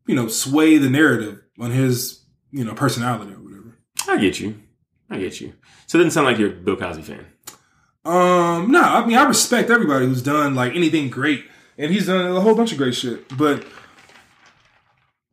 [0.06, 2.20] you know, sway the narrative on his
[2.50, 3.78] you know personality or whatever.
[4.08, 4.60] I get you.
[5.08, 5.52] I get you.
[5.86, 7.24] So it doesn't sound like you're a Bill Cosby fan.
[8.04, 11.44] Um, no, I mean I respect everybody who's done like anything great,
[11.78, 13.36] and he's done a whole bunch of great shit.
[13.36, 13.64] But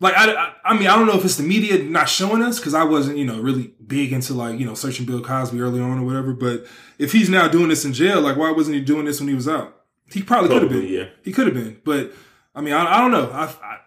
[0.03, 2.59] like I, I, I mean I don't know if it's the media not showing us
[2.59, 5.79] because I wasn't you know really big into like you know searching Bill Cosby early
[5.79, 6.33] on or whatever.
[6.33, 6.65] But
[6.99, 9.35] if he's now doing this in jail, like why wasn't he doing this when he
[9.35, 9.81] was out?
[10.11, 10.87] He probably could have been.
[10.87, 11.05] Yeah.
[11.23, 11.79] He could have been.
[11.85, 12.11] But
[12.53, 13.31] I mean I, I don't know.
[13.31, 13.79] I, I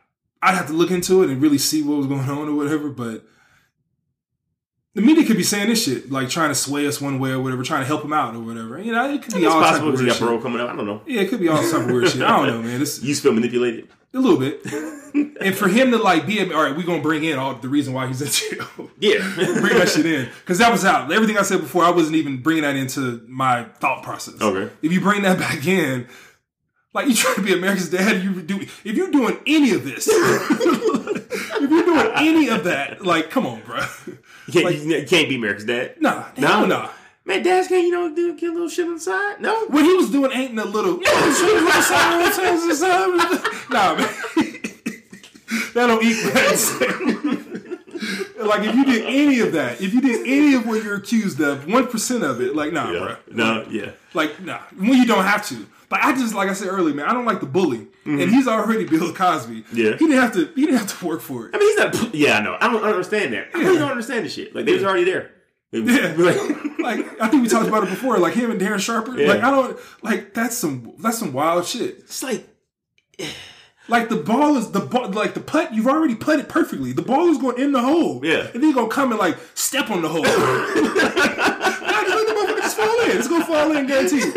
[0.42, 2.88] I'd have to look into it and really see what was going on or whatever.
[2.88, 3.26] But
[4.96, 7.38] the media could be saying this shit, like trying to sway us one way or
[7.38, 8.80] whatever, trying to help him out or whatever.
[8.80, 10.42] You know, it could be all type of weird shit.
[10.42, 10.70] coming up.
[10.70, 11.02] I don't know.
[11.06, 12.22] Yeah, it could be all type of weird shit.
[12.22, 12.80] I don't know, man.
[12.80, 13.88] It's You feel manipulated.
[14.14, 14.66] a little bit.
[15.40, 17.94] And for him to like be, all right, we're gonna bring in all the reason
[17.94, 18.90] why he's in jail.
[18.98, 19.32] Yeah.
[19.34, 21.10] bring that shit in because that was out.
[21.10, 24.42] Everything I said before, I wasn't even bringing that into my thought process.
[24.42, 24.70] Okay.
[24.82, 26.06] If you bring that back in,
[26.92, 28.60] like you trying to be America's dad, you do.
[28.60, 33.62] If you're doing any of this, if you're doing any of that, like, come on,
[33.62, 33.80] bro.
[34.46, 36.00] You can't, Like- you can't be America's dad.
[36.00, 36.64] No, No?
[36.66, 36.88] nah.
[37.24, 39.40] Man, dads can't, you know, do get a little shit on the side.
[39.40, 39.64] No.
[39.66, 40.98] What he was doing ain't no little.
[41.02, 41.10] nah,
[43.96, 44.06] man.
[45.74, 47.78] that don't equal that.
[48.38, 51.40] like if you did any of that, if you did any of what you're accused
[51.40, 52.98] of, one percent of it, like nah, Yeah.
[53.00, 53.16] bro.
[53.32, 53.90] No, yeah.
[54.14, 55.66] Like nah, when you don't have to.
[55.88, 58.48] But I just like I said earlier, man, I don't like the bully, and he's
[58.48, 59.62] already Bill Cosby.
[59.62, 59.76] Mm-hmm.
[59.76, 59.92] Yeah.
[59.92, 60.46] he didn't have to.
[60.54, 61.54] He didn't have to work for it.
[61.54, 62.14] I mean, he's not.
[62.14, 62.56] Yeah, I know.
[62.60, 63.48] I don't understand that.
[63.54, 64.54] I really don't understand the shit.
[64.54, 65.30] Like they was already there.
[65.72, 66.14] Yeah.
[66.16, 66.36] Like,
[66.78, 68.18] Like I think we talked about it before.
[68.18, 69.18] Like him and Darren Sharper.
[69.18, 69.28] Yeah.
[69.28, 71.98] Like I don't like that's some that's some wild shit.
[72.00, 72.46] it's like
[73.88, 75.72] Like the ball is the ball, like the putt.
[75.74, 76.92] You've already put it perfectly.
[76.92, 78.20] The ball is going in the hole.
[78.24, 78.46] Yeah.
[78.52, 80.24] and then you're gonna come and like step on the hole.
[81.86, 83.16] Nah, just let the motherfucker just fall in.
[83.16, 84.22] It's gonna fall in, guaranteed.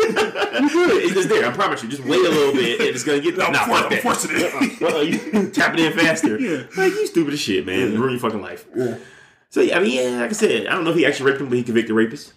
[0.60, 1.04] You good?
[1.04, 1.48] it's just there.
[1.48, 1.90] I promise you.
[1.90, 3.40] Just wait a little bit, and it's gonna get.
[3.42, 4.02] I'm nah, for- fuck that.
[4.02, 4.82] forcing it.
[4.82, 6.40] Uh-uh, you tap it in faster.
[6.40, 6.64] Yeah.
[6.76, 7.98] Like you stupid as shit, man.
[8.00, 8.66] Ruin your fucking life.
[8.76, 8.98] Yeah.
[9.50, 11.42] So yeah, I mean, yeah, like I said, I don't know if he actually raped
[11.42, 12.34] him, but he convicted rapist.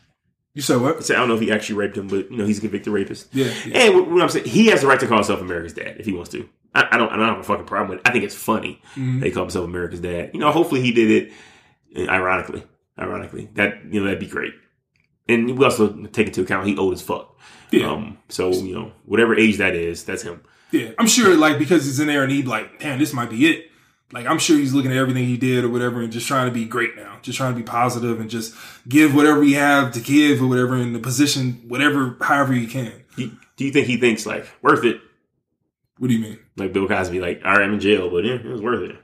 [0.55, 1.05] You said what?
[1.05, 2.93] So I don't know if he actually raped him, but you know he's a convicted
[2.93, 3.29] rapist.
[3.33, 3.79] Yeah, yeah.
[3.79, 6.07] And what, what I'm saying, he has the right to call himself America's dad if
[6.07, 6.49] he wants to.
[6.75, 7.11] I, I don't.
[7.11, 8.09] I don't have a fucking problem with it.
[8.09, 9.21] I think it's funny Mm-hmm.
[9.21, 10.31] they call himself America's dad.
[10.35, 12.09] You know, hopefully he did it.
[12.09, 12.63] uh, Ironically,
[12.99, 14.53] ironically, that you know that'd be great.
[15.33, 17.39] And we also take into account he old as fuck.
[17.71, 17.91] Yeah.
[17.91, 20.43] Um, so you know, whatever age that is, that's him.
[20.71, 23.47] Yeah, I'm sure like because he's in there and he'd like, damn, this might be
[23.47, 23.71] it.
[24.13, 26.53] Like I'm sure he's looking at everything he did or whatever and just trying to
[26.53, 28.55] be great now, just trying to be positive and just
[28.89, 32.93] give whatever he have to give or whatever in the position, whatever, however he can.
[33.17, 35.01] He, do you think he thinks like worth it?
[35.99, 36.39] What do you mean?
[36.57, 38.97] Like Bill Cosby, like all right, I'm in jail, but yeah, it was worth it.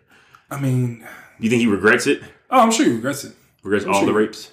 [0.51, 0.99] I mean,
[1.39, 2.23] Do you think he regrets it?
[2.51, 3.35] oh, I'm sure he regrets it.
[3.63, 4.53] Regrets I'm all the rapes?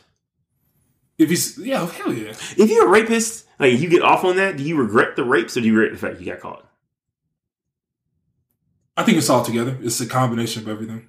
[1.17, 2.29] If he's yeah, hell yeah.
[2.57, 5.55] If you're a rapist, like you get off on that, do you regret the rapes
[5.55, 6.65] or do you regret the fact you got caught?
[8.97, 9.77] I think it's all together.
[9.81, 11.07] It's a combination of everything.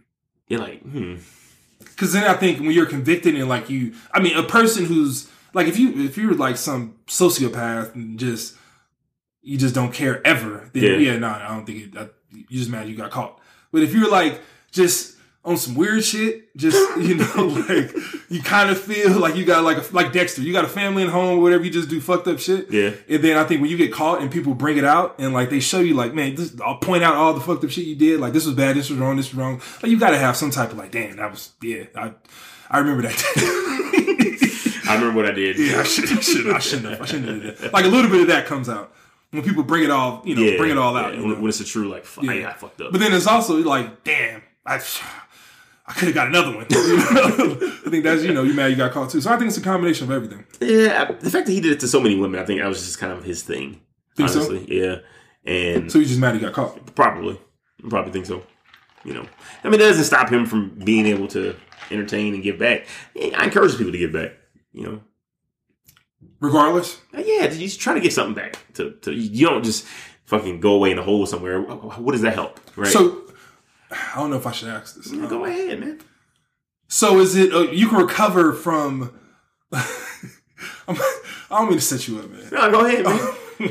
[0.49, 1.17] You're like, hmm.
[1.79, 5.29] Because then I think when you're convicted and like you, I mean, a person who's
[5.55, 8.57] like if you if you're like some sociopath and just
[9.43, 10.97] you just don't care ever, then Yeah.
[11.13, 11.99] yeah, no, I don't think it.
[11.99, 13.41] I, you just mad you got caught.
[13.73, 14.41] But if you're like
[14.71, 15.16] just
[15.47, 17.91] on some weird shit, just you know, like
[18.29, 21.03] you kind of feel like you got like a, like Dexter, you got a family
[21.03, 21.65] and home, whatever.
[21.65, 22.71] You just do fucked up shit.
[22.71, 22.91] Yeah.
[23.09, 25.49] And then I think when you get caught and people bring it out and like
[25.49, 27.95] they show you like, man, this, I'll point out all the fucked up shit you
[27.97, 28.19] did.
[28.21, 29.63] Like this was bad, this was wrong, this was wrong.
[29.83, 31.85] Like you got to have some type of like, damn, that was yeah.
[31.95, 32.13] I
[32.69, 33.15] I remember that.
[34.89, 35.59] I remember what I did.
[35.59, 37.73] yeah, I should, I should, I shouldn't have, I shouldn't have did that.
[37.73, 38.93] Like a little bit of that comes out
[39.31, 41.15] when people bring it all, you know, Yeah, bring it all out.
[41.15, 42.33] yeah, when, when it's a true like, fuck, Yeah.
[42.33, 42.93] I got fucked up.
[42.93, 44.81] But then it's also like, damn, I.
[45.89, 46.67] I could have got another one.
[46.71, 49.21] I think that's you know you mad you got caught too.
[49.21, 50.45] So I think it's a combination of everything.
[50.61, 52.67] yeah, I- the fact that he did it to so many women, I think that
[52.69, 53.81] was just kind of his thing.
[54.17, 54.41] Think so?
[54.41, 54.97] honestly, yeah,
[55.45, 56.95] and So he's just mad he got caught.
[56.95, 57.39] probably,
[57.85, 58.43] I probably think so.
[59.05, 59.27] You know,
[59.63, 61.55] I mean, that doesn't stop him from being able to
[61.93, 62.87] entertain and give back.
[63.17, 64.33] I encourage people to give back.
[64.73, 65.01] You know,
[66.41, 68.59] Regardless, Uh, yeah, you try to get something back.
[68.75, 69.85] To, to you don't just
[70.27, 71.61] fucking go away in a hole somewhere.
[71.61, 72.59] What does that help?
[72.77, 72.91] Right?
[72.93, 73.23] so
[73.91, 75.11] I don't know if I should ask this.
[75.11, 76.01] go ahead, man.
[76.89, 79.19] So is it uh, you can recover from?
[79.73, 79.83] I'm,
[80.89, 80.97] I
[81.51, 82.49] don't mean to set you up, man.
[82.53, 83.19] No, go ahead, man.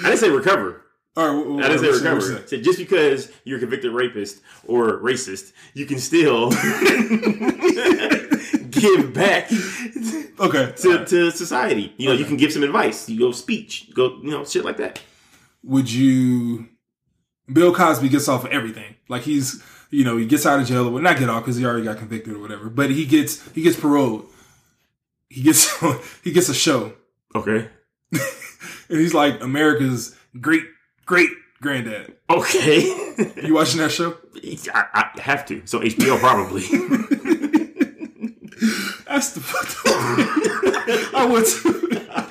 [0.00, 0.82] I didn't say recover.
[1.16, 2.42] All right, what, I didn't say recover.
[2.42, 6.50] I said just because you're a convicted rapist or racist, you can still
[8.70, 9.50] give back
[10.38, 11.94] Okay, to, to society.
[11.96, 13.08] You know, you can give some advice.
[13.08, 15.00] You go speech, go, you know, shit like that.
[15.64, 16.68] would you?
[17.52, 18.96] Bill Cosby gets off of everything.
[19.08, 21.64] Like he's, you know, he gets out of jail or not get off because he
[21.64, 22.68] already got convicted or whatever.
[22.68, 24.26] But he gets he gets paroled.
[25.28, 25.72] He gets
[26.24, 26.92] he gets a show,
[27.34, 27.68] Okay.
[28.12, 30.62] and he's like America's great
[31.04, 31.30] great
[31.60, 32.16] granddad.
[32.28, 32.82] Okay.
[33.42, 34.16] You watching that show?
[34.74, 35.62] I, I have to.
[35.66, 36.62] So HBO probably.
[39.06, 39.40] That's the.
[41.14, 42.25] I would.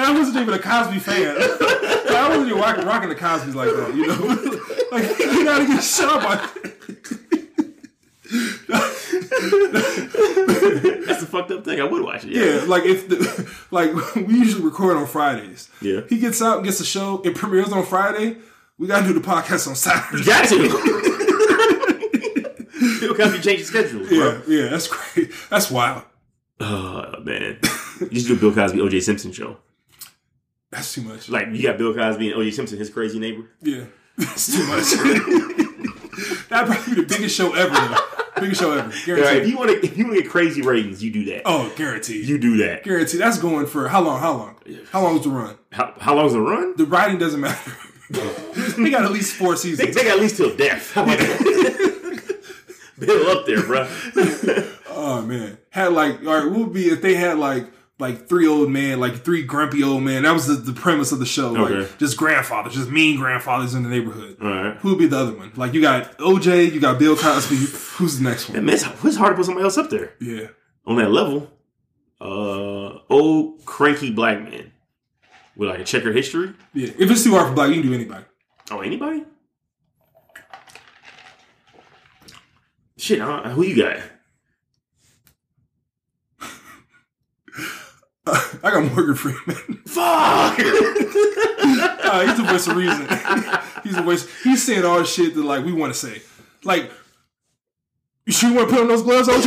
[0.00, 1.36] And I wasn't even a Cosby fan.
[1.38, 4.56] I wasn't even rocking, rocking the Cosby's like that, you know.
[4.90, 6.36] Like you gotta get shot by.
[11.06, 11.80] That's a fucked up thing.
[11.80, 12.32] I would watch it.
[12.32, 15.68] Yeah, like if the like we usually record on Fridays.
[15.80, 16.00] Yeah.
[16.08, 17.22] He gets out and gets a show.
[17.24, 18.38] It premieres on Friday.
[18.78, 20.24] We gotta do the podcast on Saturday.
[20.24, 20.56] Got to.
[23.00, 24.04] Bill Cosby changed his schedule.
[24.08, 24.42] Bro.
[24.48, 25.30] Yeah, yeah, that's great.
[25.50, 26.02] That's wild.
[26.58, 27.60] Oh man,
[28.10, 28.98] you should do Bill Cosby O.J.
[28.98, 29.58] Simpson show.
[30.70, 31.28] That's too much.
[31.28, 32.50] Like you got Bill Cosby and O.J.
[32.52, 33.48] Simpson, his crazy neighbor.
[33.60, 33.84] Yeah,
[34.16, 34.84] that's too much.
[36.48, 37.72] That'd probably be the biggest show ever.
[37.74, 37.96] Though.
[38.40, 39.48] Biggest show ever, All right, if guaranteed.
[39.50, 41.42] you want to, if you want to get crazy ratings, you do that.
[41.44, 42.26] Oh, guaranteed.
[42.26, 42.84] You do that.
[42.84, 43.20] Guaranteed.
[43.20, 44.20] That's going for how long?
[44.20, 44.56] How long?
[44.92, 45.56] How long is the run?
[45.72, 46.74] How, how long's the run?
[46.76, 47.72] The writing doesn't matter.
[48.10, 49.94] they got at least four seasons.
[49.94, 50.94] they got at least till death.
[50.94, 52.34] That?
[52.98, 53.88] Bill up there, bro.
[54.88, 56.50] Oh man, had like all right.
[56.50, 57.66] What would be if they had like
[58.00, 60.22] like three old men, like three grumpy old men?
[60.24, 61.56] That was the, the premise of the show.
[61.56, 61.80] Okay.
[61.80, 64.36] Like just grandfathers, just mean grandfathers in the neighborhood.
[64.40, 64.76] Right.
[64.78, 65.52] Who would be the other one?
[65.56, 67.56] Like you got OJ, you got Bill Cosby.
[67.96, 68.64] Who's the next one?
[68.64, 70.48] Man, it's, it's hard to put somebody else up there Yeah.
[70.86, 71.50] on that level.
[72.20, 74.72] Uh, old cranky black man
[75.56, 76.52] with like a checkered history.
[76.74, 76.88] Yeah.
[76.98, 78.24] If it's too hard for black, you can do anybody.
[78.70, 79.24] Oh, anybody?
[82.96, 83.98] Shit, I don't- who you got?
[88.62, 89.82] I got Morgan Freeman.
[89.86, 90.58] Fuck!
[92.10, 93.06] Uh, he's the voice of reason.
[93.84, 94.26] he's the voice.
[94.42, 96.22] He's saying all the shit that like we want to say.
[96.64, 96.90] Like,
[98.26, 99.44] you sure you want to put on those gloves, OJ?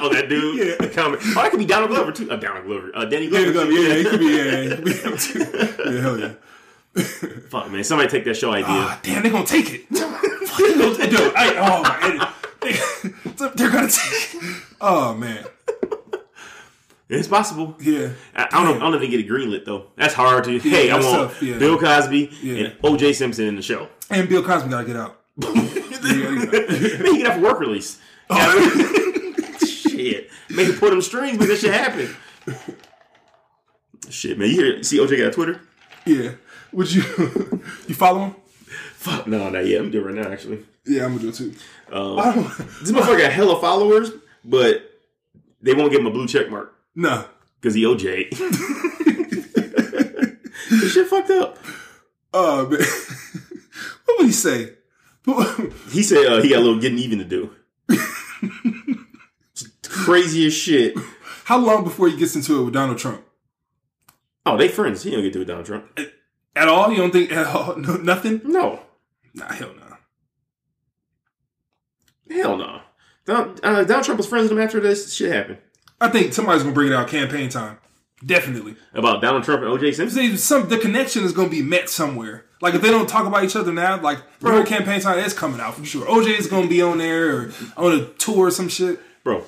[0.00, 0.58] oh, that dude.
[0.58, 0.74] Yeah.
[0.84, 1.20] The comic.
[1.22, 2.28] Oh, that could be Donald Glover too.
[2.28, 2.90] Uh, Donald Glover.
[2.94, 3.70] Uh, Danny yeah, Glover.
[3.70, 4.26] yeah, he could be.
[4.26, 5.38] Yeah, yeah, he could be him too.
[5.38, 6.32] Yeah, hell yeah.
[7.48, 7.84] Fuck, man.
[7.84, 8.66] Somebody take that show idea.
[8.68, 9.88] Ah, damn, they're gonna take it.
[9.90, 12.72] Dude, I, oh my, they,
[13.54, 14.34] they're gonna take.
[14.34, 14.62] It.
[14.80, 15.44] Oh man,
[17.08, 17.74] it's possible.
[17.80, 18.10] yeah.
[18.34, 18.74] I, I don't know.
[18.74, 19.86] I don't know if they get it greenlit though.
[19.96, 20.58] That's hard to.
[20.58, 21.58] hey, I want tough, yeah.
[21.58, 22.54] Bill Cosby Yeah.
[22.64, 23.12] and O.J.
[23.14, 23.88] Simpson in the show.
[24.10, 25.20] And Bill Cosby gotta get out.
[25.36, 27.98] Man, he get off work release.
[28.30, 29.56] Oh.
[29.66, 30.28] shit.
[30.50, 32.14] Make him pull them strings, make that shit happen.
[34.10, 34.48] Shit, man.
[34.48, 34.82] You hear?
[34.82, 35.60] See, OJ got a Twitter.
[36.06, 36.32] Yeah.
[36.72, 37.02] Would you
[37.86, 38.34] you follow him?
[38.94, 39.80] Fuck no, not yet.
[39.80, 40.64] I'm doing it right now, actually.
[40.86, 41.54] Yeah, I'm gonna do it too.
[41.92, 42.16] Um,
[42.80, 44.10] this motherfucker got hella followers,
[44.44, 44.82] but
[45.62, 47.24] they won't give him a blue check mark nah.
[47.60, 48.30] because he OJ.
[50.70, 51.58] this shit fucked up.
[52.32, 52.80] Uh, man.
[54.04, 54.74] what would he say?
[55.90, 57.50] He said uh, he got a little getting even to do.
[59.88, 60.96] Crazy as shit.
[61.44, 63.24] How long before he gets into it with Donald Trump?
[64.46, 65.02] Oh, they friends.
[65.02, 65.98] He don't get to with Donald Trump.
[66.56, 66.90] At all?
[66.90, 67.76] You don't think at all?
[67.76, 68.40] No, nothing?
[68.44, 68.80] No,
[69.34, 69.96] Nah, hell no.
[72.34, 72.80] hell no.
[73.26, 75.58] Donald, uh, Donald Trump was friends with him after this shit happened.
[76.00, 77.78] I think somebody's gonna bring it out campaign time.
[78.24, 78.76] Definitely.
[78.94, 80.10] About Donald Trump and OJ Simpson.
[80.10, 82.44] See, some the connection is gonna be met somewhere.
[82.60, 85.60] Like if they don't talk about each other now, like bro, campaign time is coming
[85.60, 86.06] out for sure.
[86.06, 89.00] OJ is gonna be on there or on a tour or some shit.
[89.22, 89.44] Bro,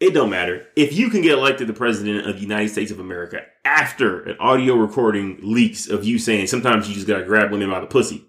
[0.00, 0.66] it don't matter.
[0.74, 4.36] If you can get elected the president of the United States of America after an
[4.40, 8.24] audio recording leaks of you saying sometimes you just gotta grab women by the pussy,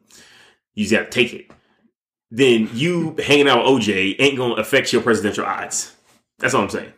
[0.76, 1.49] you just gotta take it,
[2.30, 5.95] then you hanging out with OJ ain't gonna affect your presidential odds.
[6.38, 6.93] That's all I'm saying.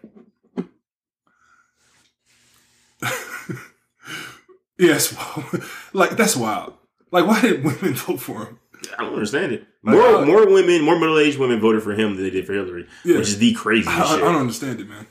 [4.78, 5.15] Yes,
[5.93, 6.74] like that's wild.
[7.11, 8.59] Like why did women vote for him?
[8.97, 9.65] I don't understand it.
[9.84, 12.45] Like, More uh, more women, more middle aged women voted for him than they did
[12.45, 13.17] for Hillary, Yeah.
[13.17, 15.07] which is the craziest I, I, I don't understand it, man.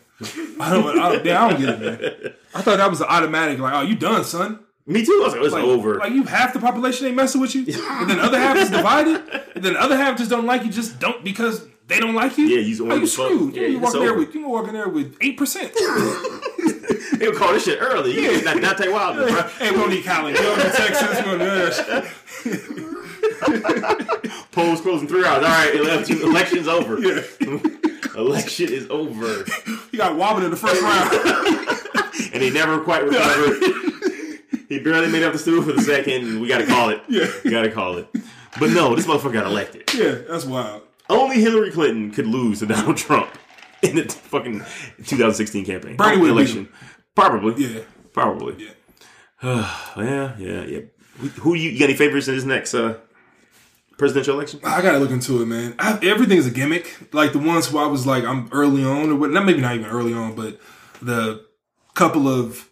[0.61, 0.99] I don't.
[0.99, 2.33] I don't, I don't get it, man.
[2.55, 3.59] I thought that was an automatic.
[3.59, 4.61] Like, oh, you done, son?
[4.87, 5.13] Me too.
[5.23, 5.95] I was like, it's Like, over.
[5.97, 8.71] Like you half the population ain't messing with you, and then the other half is
[8.71, 9.23] divided,
[9.55, 10.71] and then the other half just don't like you.
[10.71, 12.47] Just don't because they don't like you.
[12.47, 13.55] Yeah, you just Are you screwed?
[13.55, 15.73] Yeah, you walk there with you can walk in there with eight percent.
[17.19, 18.15] they would call this shit early.
[18.15, 18.55] You yeah.
[18.55, 19.43] not, take Wilder, bro.
[19.43, 20.39] hey, we don't need college.
[20.39, 21.17] We don't need Texas.
[21.19, 21.39] We don't
[24.19, 24.43] need.
[24.53, 25.45] Polls closing three hours.
[25.45, 26.99] All right, election, election's over.
[27.01, 27.23] Yeah.
[28.15, 29.43] Election is over,
[29.91, 31.11] You got Wobbin in the first round.
[32.35, 33.63] and they never quite recovered.
[34.69, 36.39] he barely made up the stool for the second.
[36.43, 37.01] We got to call it.
[37.09, 37.31] Yeah.
[37.43, 38.09] we got to call it.
[38.61, 39.95] But no, this motherfucker got elected.
[39.95, 40.83] yeah, that's wild.
[41.09, 43.31] Only Hillary Clinton could lose to Donald Trump
[43.89, 44.61] in the fucking
[44.99, 45.97] 2016 campaign.
[45.97, 46.68] Bernie beat election.
[47.14, 47.64] Probably.
[47.64, 47.80] Yeah,
[48.12, 48.64] Probably.
[48.64, 48.70] yeah.
[49.97, 50.80] yeah, yeah, yeah.
[51.18, 52.99] Who, who you, you got any favorites in this next uh,
[53.99, 54.61] presidential election?
[54.64, 55.74] I gotta look into it, man.
[55.78, 57.12] I, everything's a gimmick.
[57.12, 59.30] Like the ones who I was like, I'm early on, or what?
[59.30, 60.61] Not maybe not even early on, but
[61.03, 61.45] the
[61.95, 62.68] couple of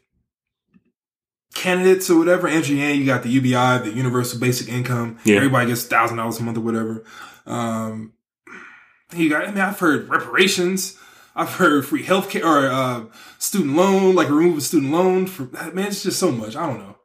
[1.55, 2.47] candidates or whatever.
[2.49, 5.19] Andrew Yang, you got the UBI, the Universal Basic Income.
[5.25, 5.37] Yeah.
[5.37, 7.05] Everybody gets thousand dollars a month or whatever.
[7.47, 8.13] Um,
[9.15, 9.45] you got.
[9.47, 10.97] I mean, I've heard reparations.
[11.37, 13.05] I've heard free healthcare or uh,
[13.39, 15.27] student loan, like remove student loan.
[15.27, 16.57] For man, it's just so much.
[16.57, 16.97] I don't know.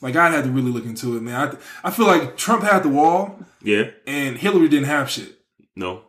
[0.00, 1.56] Like I had to really look into it, man.
[1.82, 3.90] I I feel like Trump had the wall Yeah.
[4.06, 5.38] and Hillary didn't have shit.
[5.76, 6.02] No.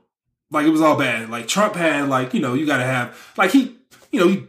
[0.52, 1.30] Like it was all bad.
[1.30, 3.76] Like Trump had like you know you got to have like he
[4.12, 4.46] you know he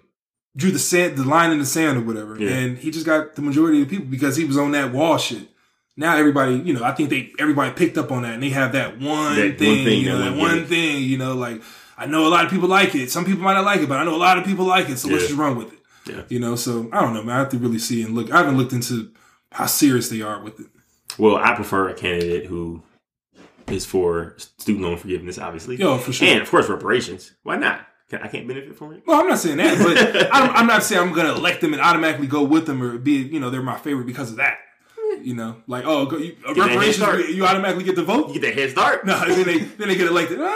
[0.57, 2.51] drew the sand the line in the sand or whatever, Yeah.
[2.51, 5.19] and he just got the majority of the people because he was on that wall
[5.19, 5.49] shit.
[5.97, 8.73] Now everybody you know I think they everybody picked up on that and they have
[8.73, 11.35] that one That one thing, thing, you know that that one one thing you know
[11.35, 11.63] like
[11.97, 13.11] I know a lot of people like it.
[13.11, 14.99] Some people might not like it, but I know a lot of people like it.
[14.99, 15.29] So let's Yeah.
[15.29, 15.79] just run with it.
[16.07, 16.23] Yeah.
[16.29, 17.37] You know, so I don't know, man.
[17.37, 18.33] I have to really see and look.
[18.33, 19.13] I haven't looked into
[19.53, 20.67] how serious they are with it.
[21.19, 22.83] Well, I prefer a candidate who
[23.69, 25.77] is for student loan forgiveness, obviously.
[25.77, 26.27] Yo, for sure.
[26.29, 27.33] And, of course, reparations.
[27.45, 27.87] Why not?
[28.13, 29.03] I can't benefit from it?
[29.07, 31.73] Well, I'm not saying that, but I'm, I'm not saying I'm going to elect them
[31.73, 34.59] and automatically go with them or be, you know, they're my favorite because of that.
[35.25, 38.29] You know, like oh, go, you, reparations, you, you automatically get the vote.
[38.29, 39.07] You get the head start.
[39.07, 40.39] No, then they then they get elected.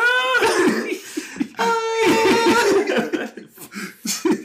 [1.60, 3.30] Ah!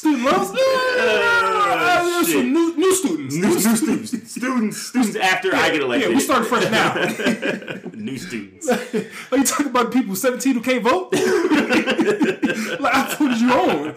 [0.00, 0.48] Student loans.
[2.32, 3.34] Some new new students.
[3.34, 4.30] New, new students.
[4.32, 4.78] Students.
[4.78, 6.08] Students after I get elected.
[6.08, 6.94] Yeah, we start fresh now.
[7.94, 8.66] new students.
[9.30, 11.12] Are you talking about people 17 who can't vote?
[11.12, 13.94] like, I put you on.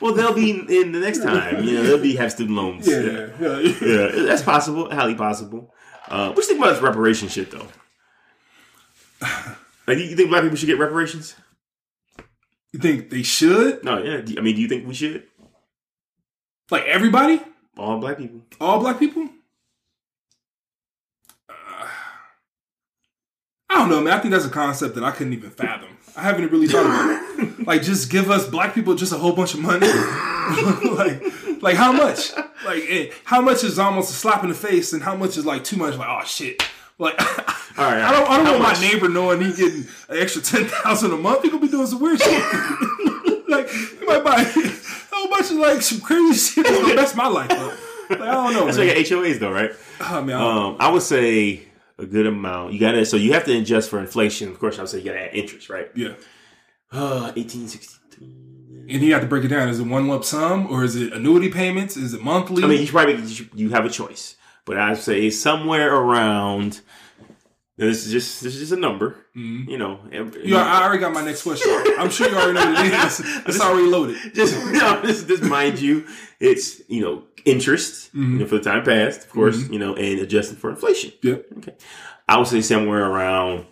[0.00, 1.62] well, they'll be in, in the next time.
[1.62, 2.88] You know, they'll be have student loans.
[2.88, 3.72] Yeah, yeah, yeah.
[3.80, 4.90] Yeah, that's possible.
[4.90, 5.72] Highly possible.
[6.08, 7.68] Uh, what do you think about this reparation shit, though?
[9.86, 11.36] Like, you think black people should get reparations?
[12.72, 13.82] You think they should?
[13.82, 14.22] No, yeah.
[14.36, 15.24] I mean, do you think we should?
[16.70, 17.40] Like everybody?
[17.78, 18.42] All black people.
[18.60, 19.28] All black people?
[21.48, 21.86] Uh,
[23.70, 24.12] I don't know, man.
[24.12, 25.96] I think that's a concept that I couldn't even fathom.
[26.16, 27.18] I haven't really thought about it.
[27.68, 29.86] Like, just give us black people just a whole bunch of money.
[30.92, 31.22] like,
[31.62, 32.34] like how much?
[32.64, 35.44] Like, eh, how much is almost a slap in the face, and how much is
[35.44, 35.94] like too much?
[35.96, 36.62] Like, oh shit.
[36.98, 37.20] Like,
[37.78, 38.80] All right, I don't, I don't want much?
[38.80, 41.42] my neighbor knowing he getting an extra ten thousand a month.
[41.42, 42.32] He gonna be doing some weird shit.
[43.48, 47.14] like, he might buy a whole bunch of like some crazy shit that's gonna mess
[47.14, 47.78] my life up.
[48.10, 48.64] Like, I don't know.
[48.64, 48.88] That's man.
[48.88, 49.70] like HOAs, though, right?
[50.00, 51.62] Oh, man, I Um, I would say
[51.98, 52.72] a good amount.
[52.72, 54.48] You gotta, so you have to adjust for inflation.
[54.48, 55.88] Of course, I would say you gotta add interest, right?
[55.94, 56.14] Yeah.
[56.90, 58.26] Uh, 1863.
[58.90, 59.68] And you have to break it down.
[59.68, 61.96] Is it one lump sum or is it annuity payments?
[61.96, 62.64] Is it monthly?
[62.64, 63.22] I mean, you probably
[63.54, 64.36] you have a choice,
[64.68, 66.82] but I'd say somewhere around.
[67.78, 69.68] This is just this is just a number, Mhm.
[69.68, 70.00] you know.
[70.12, 71.70] every- You, I already got my next question.
[71.98, 73.20] I'm sure you already know what it is.
[73.46, 74.16] It's already loaded.
[74.34, 76.04] just you know, just, just mind you,
[76.40, 78.32] it's you know interest Mm-hmm.
[78.32, 81.12] you know, for the time past, of course, you know, and adjusting for inflation.
[81.22, 81.46] Yep.
[81.58, 81.74] Okay,
[82.28, 83.64] I would say somewhere around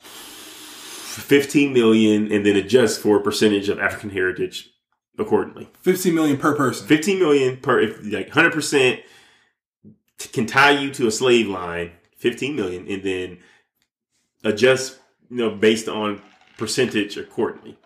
[0.00, 4.70] fifteen million, and then adjust for a percentage of African heritage
[5.18, 5.68] accordingly.
[5.82, 6.86] 15 million per person.
[6.86, 9.00] Fifteen million per, if like hundred percent
[10.32, 11.92] can tie you to a slave line.
[12.16, 13.38] Fifteen million, and then
[14.44, 14.98] adjust,
[15.30, 16.22] you know, based on
[16.56, 17.76] percentage accordingly.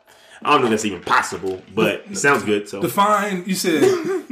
[0.41, 2.69] I don't know if that's even possible, but it sounds good.
[2.69, 3.83] So Define, you said,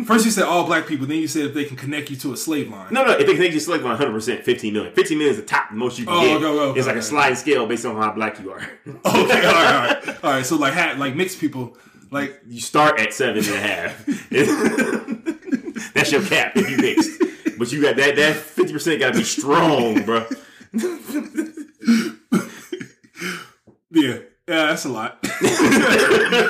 [0.06, 2.32] first you said all black people, then you said if they can connect you to
[2.32, 2.92] a slave line.
[2.92, 4.92] no, no, if they can slave line, 100 percent, 15 million.
[4.94, 6.36] 15 million is the top most you can Oh, get.
[6.36, 7.00] okay, okay, it's like okay.
[7.00, 8.60] a sliding scale based on how black you are.
[8.86, 9.34] Okay, all right,
[9.74, 10.24] all right.
[10.24, 11.76] All right, so like, ha- like mixed people,
[12.12, 14.06] like, you start at seven and a half.
[15.94, 17.10] That's your cap if you mixed.
[17.58, 20.26] But you got that that 50 percent got to be strong, bro.
[23.90, 24.18] yeah.
[24.48, 25.20] Yeah, that's a lot.
[25.42, 25.58] that's,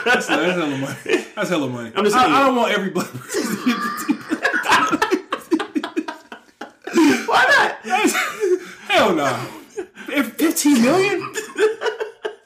[0.04, 0.94] that's hella money.
[1.34, 1.92] That's hella money.
[1.96, 2.34] I'm just I, saying.
[2.34, 4.16] I don't want every black person to get 15
[7.26, 8.10] Why not?
[8.90, 9.48] Hell no.
[10.08, 11.32] If 15 million?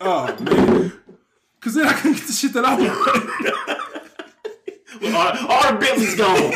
[0.00, 0.92] Oh, man.
[1.58, 2.90] Because then I can get the shit that I want.
[5.14, 6.52] All, all the Bentley's gone.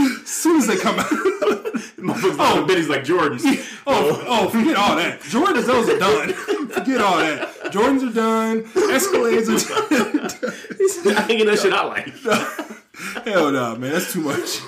[0.00, 1.06] As soon as they come out.
[2.02, 2.64] Oh.
[2.66, 3.42] Bentley's like Jordans.
[3.86, 5.20] Oh, oh, oh, forget all that.
[5.20, 6.32] Jordans, those are done.
[6.32, 7.48] Forget all that.
[7.72, 8.62] Jordans are done.
[8.64, 11.16] Escalades are done.
[11.16, 13.24] I ain't get that shit I like.
[13.26, 13.92] Hell no, man.
[13.92, 14.60] That's too much.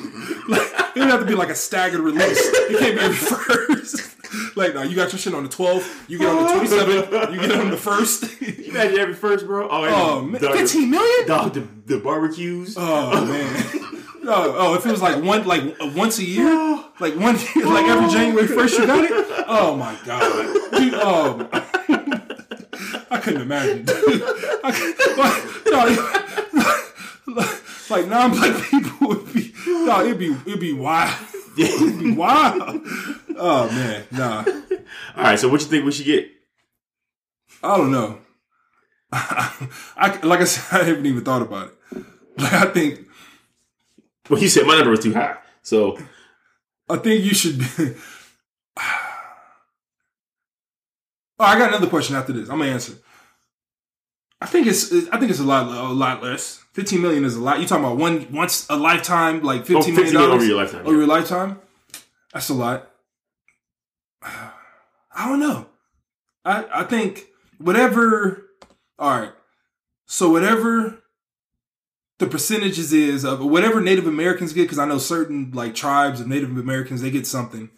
[0.49, 0.63] Like,
[0.97, 2.39] it would have to be like a staggered release.
[2.39, 4.57] It can't be every first.
[4.57, 6.09] Like, no, you got your shit on the 12th.
[6.11, 7.33] You get on the 27th.
[7.35, 8.41] You get on the 1st.
[8.65, 9.69] you Imagine every first, bro.
[9.69, 9.85] Oh,
[10.19, 10.41] Oh, man.
[10.41, 11.27] dog, 15 million?
[11.29, 12.75] Dog, the, the barbecues.
[12.79, 14.02] Oh, man.
[14.25, 16.47] Oh, oh, if it was like one, like uh, once a year,
[17.01, 19.11] like one, year, like every January first, you got it.
[19.49, 20.23] Oh my god,
[20.79, 21.49] Dude, oh,
[23.11, 23.85] I couldn't imagine.
[23.85, 23.97] Dude.
[24.65, 25.45] I could, like,
[27.27, 27.47] no,
[27.97, 31.15] like non-black people would be, no, it'd be, it'd be wild.
[31.59, 32.81] It'd be wild.
[33.37, 34.45] Oh man, nah,
[35.17, 36.31] All right, so what you think we should get?
[37.61, 38.19] I don't know.
[39.13, 42.05] I like I said, I haven't even thought about it.
[42.39, 43.07] Like I think
[44.33, 45.37] Well, you said my number was too high.
[45.61, 45.99] So
[46.89, 47.95] I think you should be.
[51.39, 52.49] Oh, I got another question after this.
[52.49, 52.93] I'm gonna answer.
[54.41, 56.63] I think it's I think it's a lot a lot less.
[56.73, 57.59] Fifteen million is a lot.
[57.59, 60.87] You talking about one once a lifetime, like oh, fifteen 15 million over your lifetime.
[60.87, 61.61] over your lifetime?
[62.33, 62.89] That's a lot.
[64.23, 65.67] I don't know.
[66.45, 67.27] I I think
[67.59, 68.47] whatever.
[69.01, 69.33] All right.
[70.07, 71.02] So whatever
[72.23, 76.29] the percentages is of whatever Native Americans get, because I know certain like tribes of
[76.29, 77.69] Native Americans they get something.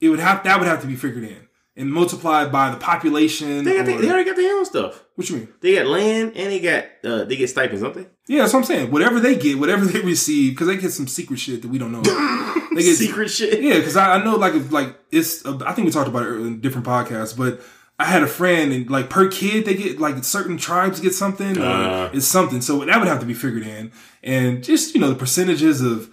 [0.00, 3.64] It would have that would have to be figured in and multiplied by the population.
[3.64, 5.02] They, got or- they already got their own stuff.
[5.14, 5.48] what you mean?
[5.62, 8.06] They got land and they got uh, they get stipends, don't they?
[8.28, 8.90] Yeah, that's what I'm saying.
[8.90, 11.92] Whatever they get, whatever they receive, because they get some secret shit that we don't
[11.92, 12.02] know.
[12.74, 13.62] They get Secret shit.
[13.62, 16.36] Yeah, because I, I know like like it's uh, I think we talked about it
[16.36, 17.60] in different podcasts, but
[17.98, 21.58] I had a friend and like per kid they get like certain tribes get something
[21.58, 22.10] or Uh.
[22.12, 25.14] it's something, so that would have to be figured in, and just you know the
[25.14, 26.10] percentages of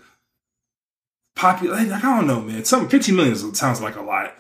[1.36, 1.90] population.
[1.90, 2.66] Like, I don't know, man.
[2.66, 4.34] Something 15 million sounds like a lot.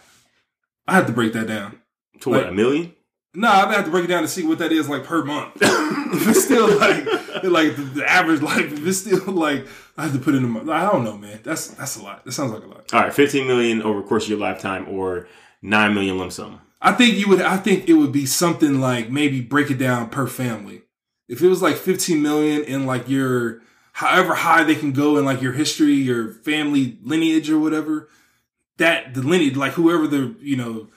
[0.87, 1.79] I have to break that down.
[2.21, 2.93] To what, Like- a million?
[3.35, 5.53] No, I'm have to break it down to see what that is like per month.
[5.61, 7.05] if it's still like
[7.43, 9.67] like the, the average life, if it's still like
[9.97, 10.61] I have to put in my.
[10.61, 11.39] I don't know, man.
[11.43, 12.25] That's that's a lot.
[12.25, 12.91] That sounds like a lot.
[12.91, 15.27] All right, 15 million over the course of your lifetime or
[15.61, 16.59] 9 million lump sum.
[16.81, 17.41] I think you would.
[17.41, 20.83] I think it would be something like maybe break it down per family.
[21.27, 23.61] If it was like 15 million in like your
[23.93, 28.07] however high they can go in like your history, your family lineage or whatever,
[28.77, 30.87] that the lineage, like whoever the you know,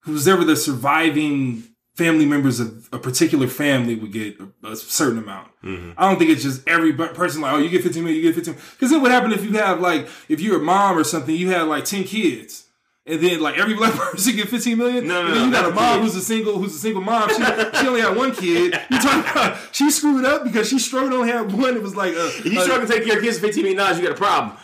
[0.00, 1.64] who's ever the surviving
[1.94, 5.50] family members of a particular family would get a, a certain amount.
[5.64, 5.94] Mhm.
[5.98, 8.36] I don't think it's just every person like, oh, you get 15 million, you get
[8.36, 11.34] 15 Because then what happened if you have like, if you're a mom or something,
[11.34, 12.67] you had like 10 kids.
[13.08, 15.06] And then like every black person get 15 million.
[15.06, 17.02] No, no, and then no, you got a mom who's a single, who's a single
[17.02, 17.28] mom.
[17.30, 18.78] She, she only had one kid.
[18.90, 21.76] You talking about she screwed up because she struggled only have one.
[21.76, 23.62] It was like uh, If you uh, struggle to take care of kids for 15
[23.62, 24.56] million dollars, you got a problem.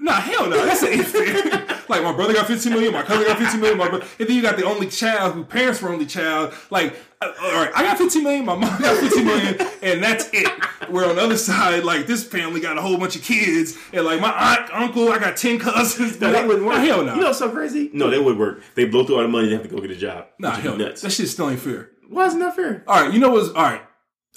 [0.00, 0.64] Nah, hell no.
[0.64, 1.78] That's ain't fair.
[1.90, 4.34] like my brother got 15 million, my cousin got 15 million, my brother, and then
[4.34, 6.54] you got the only child who parents were only child.
[6.70, 10.30] Like, uh, all right, I got 15 million, my mom got 15 million, and that's
[10.32, 10.48] it.
[10.88, 14.06] Where on the other side, like this family got a whole bunch of kids, and
[14.06, 16.18] like my aunt, uncle, I got 10 cousins.
[16.20, 16.76] No, they wouldn't work.
[16.76, 17.14] Nah, hell no.
[17.14, 17.90] You know what's so crazy?
[17.92, 18.62] No, they would work.
[18.74, 19.48] They blow through all the money.
[19.48, 20.28] They have to go get a job.
[20.38, 20.86] nah, hell no.
[20.86, 21.02] nuts.
[21.02, 21.90] That shit still ain't fair.
[22.08, 22.84] Why isn't that fair?
[22.86, 23.82] All right, you know what's all right.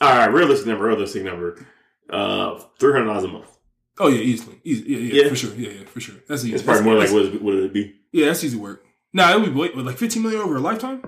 [0.01, 1.65] All right, realistic number, realistic number.
[2.09, 3.52] Uh, three hundred dollars a month.
[3.99, 5.29] Oh yeah, easily, easy, yeah, yeah, Yeah.
[5.29, 6.15] for sure, yeah, yeah, for sure.
[6.27, 6.53] That's easy.
[6.55, 7.95] It's probably That's- more like that's- what, is, what would it be?
[8.11, 8.83] yeah, that's easy work.
[9.13, 11.03] Nah, it would be wait, like fifteen million over a lifetime.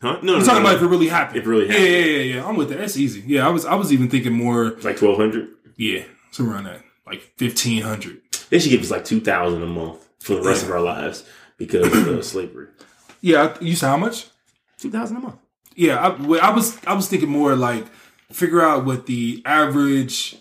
[0.00, 0.18] Huh?
[0.22, 0.68] No, no, I'm no, talking no.
[0.68, 1.38] about if it really happened.
[1.38, 1.88] If it really yeah, happened.
[1.90, 2.46] yeah, yeah, yeah.
[2.48, 2.78] I'm with that.
[2.78, 3.22] That's easy.
[3.26, 4.76] Yeah, I was, I was even thinking more.
[4.82, 5.48] like twelve hundred.
[5.76, 8.20] Yeah, somewhere around that, like fifteen hundred.
[8.50, 11.24] They should give us like two thousand a month for the rest of our lives
[11.56, 12.68] because of slavery.
[13.20, 14.26] Yeah, you said how much?
[14.78, 15.36] Two thousand a month.
[15.74, 16.08] Yeah, I,
[16.38, 17.86] I was, I was thinking more like
[18.30, 20.36] figure out what the average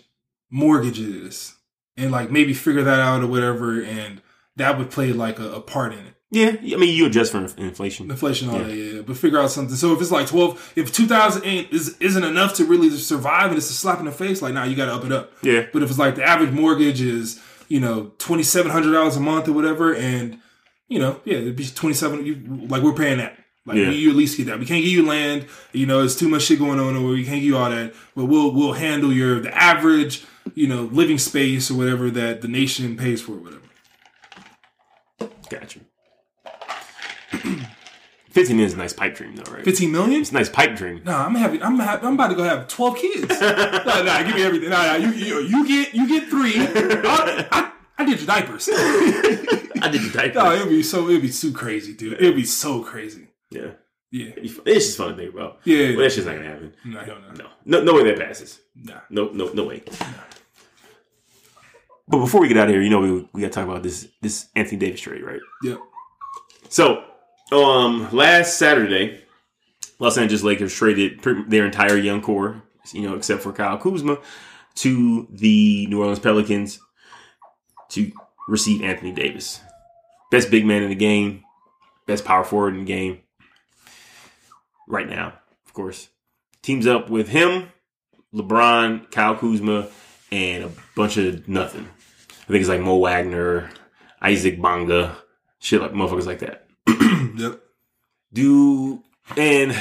[0.51, 1.55] mortgage is,
[1.97, 4.21] and like maybe figure that out or whatever, and
[4.57, 6.13] that would play like a, a part in it.
[6.33, 8.09] Yeah, I mean you adjust for inflation.
[8.09, 9.01] inflation, all that, yeah.
[9.01, 9.75] But figure out something.
[9.75, 13.47] So if it's like twelve, if two thousand ain't is isn't enough to really survive,
[13.49, 15.33] and it's a slap in the face, like now you got to up it up.
[15.41, 19.17] Yeah, But if it's like the average mortgage is you know twenty seven hundred dollars
[19.17, 20.39] a month or whatever, and
[20.87, 22.25] you know yeah, it'd be twenty seven.
[22.25, 22.35] You
[22.67, 23.37] like we're paying that.
[23.65, 23.89] Like Yeah.
[23.89, 24.57] you at least get that.
[24.57, 25.45] We can't give you land.
[25.73, 27.93] You know, it's too much shit going on, or we can't give you all that.
[28.15, 30.23] But we'll we'll handle your the average
[30.55, 33.61] you know living space or whatever that the nation pays for, or whatever.
[35.49, 35.79] gotcha.
[38.31, 39.65] 15 million is a nice pipe dream, though, right?
[39.65, 40.21] Fifteen million.
[40.21, 41.01] It's a nice pipe dream.
[41.03, 41.61] Nah, I'm having.
[41.61, 41.77] I'm.
[41.79, 43.27] Ha- I'm about to go have twelve kids.
[43.41, 44.69] nah, nah, give me everything.
[44.69, 45.93] Nah, nah, you, you, you get.
[45.93, 46.53] You get three.
[46.55, 48.69] I, I, I did your diapers.
[48.73, 50.35] I did your diapers.
[50.35, 51.09] no, it'd be so.
[51.09, 52.13] It'd be too crazy, dude.
[52.13, 53.27] It'd be so crazy.
[53.49, 53.71] yeah,
[54.11, 54.27] Yeah.
[54.27, 54.63] It'd be fun.
[54.65, 55.59] it's just fun to think about.
[55.65, 55.91] Yeah.
[55.95, 56.73] but that shit's not gonna happen.
[56.85, 57.43] Nah, hell no.
[57.65, 58.61] No, no, no way that passes.
[58.75, 59.01] Nah.
[59.09, 59.83] No, no, no way.
[62.11, 63.83] But before we get out of here, you know we we got to talk about
[63.83, 65.39] this this Anthony Davis trade, right?
[65.63, 65.79] Yep.
[66.67, 67.05] So,
[67.53, 69.23] um, last Saturday,
[69.97, 74.17] Los Angeles Lakers traded their entire young core, you know, except for Kyle Kuzma,
[74.75, 76.79] to the New Orleans Pelicans
[77.89, 78.11] to
[78.47, 79.61] receive Anthony Davis,
[80.31, 81.43] best big man in the game,
[82.07, 83.19] best power forward in the game,
[84.87, 85.33] right now,
[85.65, 86.09] of course.
[86.61, 87.69] Teams up with him,
[88.33, 89.87] LeBron, Kyle Kuzma,
[90.31, 91.87] and a bunch of nothing.
[92.51, 93.69] I think it's like Mo Wagner,
[94.21, 95.15] Isaac Bonga,
[95.59, 96.67] shit like motherfuckers like that.
[97.37, 97.61] Yep.
[98.33, 99.03] Do
[99.37, 99.73] and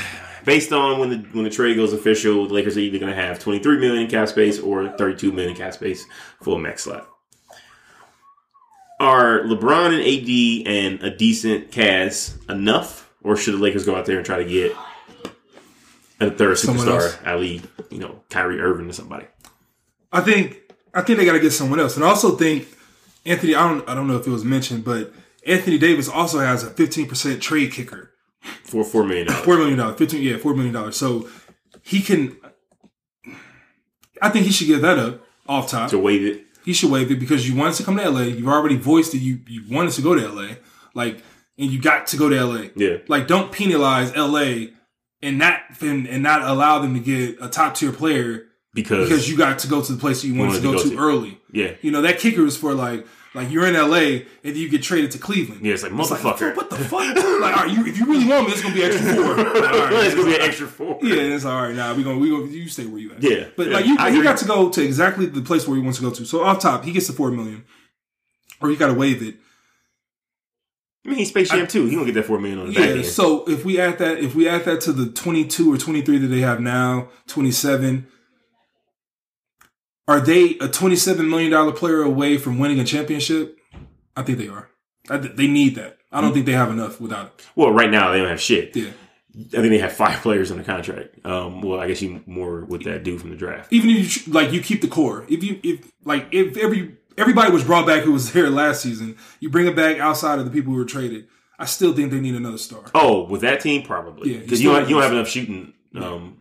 [0.45, 3.21] based on when the when the trade goes official, the Lakers are either going to
[3.21, 6.07] have 23 million cap space or 32 million cap space
[6.41, 7.09] for a max slot.
[9.01, 14.07] Are LeBron and AD and a decent cast enough, or should the Lakers go out
[14.07, 14.77] there and try to get
[16.21, 17.19] a third Someone superstar, else.
[17.27, 19.27] Ali, you know, Kyrie Irving or somebody?
[20.13, 20.70] I think.
[20.95, 22.69] I think they got to get someone else, and I also think
[23.25, 23.55] Anthony.
[23.55, 23.89] I don't.
[23.89, 25.13] I don't know if it was mentioned, but
[25.47, 28.11] Anthony Davis also has a 15 percent trade kicker.
[28.65, 29.45] For four million dollars.
[29.45, 29.99] Four million dollars.
[29.99, 30.23] Fifteen.
[30.23, 30.97] Yeah, four million dollars.
[30.97, 31.29] So
[31.83, 32.37] he can.
[34.23, 35.91] I think he should give that up off top.
[35.91, 36.45] to waive it.
[36.65, 38.23] he should waive it because you wanted to come to LA.
[38.23, 40.55] You've already voiced that you you wanted to go to LA,
[40.95, 41.23] like,
[41.59, 42.65] and you got to go to LA.
[42.77, 42.99] Yeah.
[43.09, 44.67] Like, don't penalize LA
[45.23, 49.29] and not and, and not allow them to get a top tier player Because, because
[49.29, 51.41] you got to go to the place that you wanted to go, to, early.
[51.53, 51.73] yeah.
[51.83, 53.05] You know that kicker is for like
[53.35, 55.65] like you're in LA and you get traded to Cleveland.
[55.65, 56.57] Yeah, it's like, It's like, motherfucker.
[56.57, 57.01] what the fuck?
[57.17, 59.37] like, all right, you, if you really want me, it's gonna be extra four.
[59.37, 60.99] Like, all right, it's gonna be an extra four.
[61.03, 61.75] Yeah, it's all right.
[61.75, 63.23] Nah, we gonna we gonna you stay where you at.
[63.23, 65.83] Yeah, but yeah, like you, he got to go to exactly the place where he
[65.83, 66.25] wants to go to.
[66.25, 67.65] So off top, he gets the four million,
[68.61, 69.37] or he got to waive it.
[71.05, 71.87] I mean, he's Space Jam too.
[71.87, 72.95] He gonna get that four million on the back Yeah.
[72.97, 73.07] end.
[73.07, 76.03] So if we add that, if we add that to the twenty two or twenty
[76.03, 78.07] three that they have now, twenty seven.
[80.09, 83.59] Are they a twenty-seven million dollar player away from winning a championship?
[84.17, 84.69] I think they are.
[85.09, 85.99] I, they need that.
[86.13, 87.47] I don't think they have enough without it.
[87.55, 88.75] Well, right now they don't have shit.
[88.75, 88.91] Yeah.
[89.37, 91.25] I think they have five players on the contract.
[91.25, 93.73] Um, well, I guess you more with that dude from the draft.
[93.73, 97.53] even if you like you keep the core if you if like if every everybody
[97.53, 100.51] was brought back who was there last season you bring it back outside of the
[100.51, 101.27] people who were traded
[101.59, 104.71] i still think they need another star Oh, with that team, probably Yeah, because you
[104.71, 106.40] you, don't, you don't have- have enough shooting um,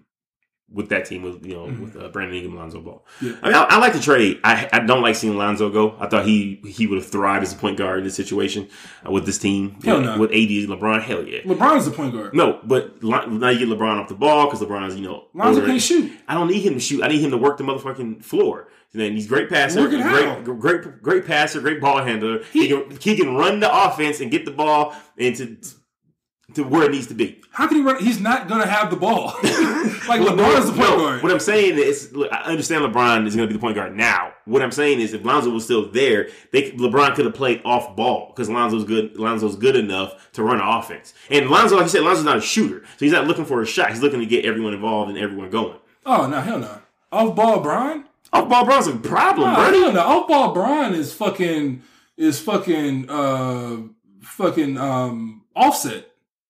[0.72, 1.24] with that team.
[1.24, 3.06] With you know with uh, Brandon Ingram, Lonzo Ball.
[3.22, 3.34] Yeah.
[3.42, 4.40] I mean, I, I like the trade.
[4.44, 5.96] I I don't like seeing Lonzo go.
[6.00, 8.68] I thought he he would have thrived as a point guard in this situation
[9.06, 9.78] uh, with this team.
[9.84, 10.18] Hell with, no.
[10.20, 11.42] with AD, LeBron, hell yeah.
[11.42, 14.96] lebron's the point guard No, but now you get LeBron off the ball because LeBron's
[14.96, 17.04] you know lonzo can't shoot I don't need him to shoot.
[17.04, 18.68] I need him to work the motherfucking floor.
[18.92, 20.42] And then he's great passer, it how?
[20.42, 22.44] great, great, great passer, great ball handler.
[22.52, 25.58] He, can he can run the offense and get the ball into
[26.56, 27.42] to where it needs to be.
[27.52, 29.26] how can he run he's not gonna have the ball
[30.08, 33.36] like lebron's the point No, guard What I'm saying is, look, I understand LeBron is
[33.36, 34.32] going to be the point guard now.
[34.46, 37.96] What I'm saying is, if Lonzo was still there, they LeBron could have played off
[37.96, 39.16] ball because Lonzo's good.
[39.18, 41.14] Lonzo's good enough to run an offense.
[41.30, 43.66] And Lonzo, like you said, Lonzo's not a shooter, so he's not looking for a
[43.66, 43.90] shot.
[43.92, 45.78] He's looking to get everyone involved and everyone going.
[46.06, 46.82] oh no hell no
[47.12, 49.64] off ball brian Off ball, Bron's a problem, bro.
[49.64, 51.82] hell no off ball brian is fucking
[52.18, 53.78] is fucking uh
[54.22, 56.09] fucking um offset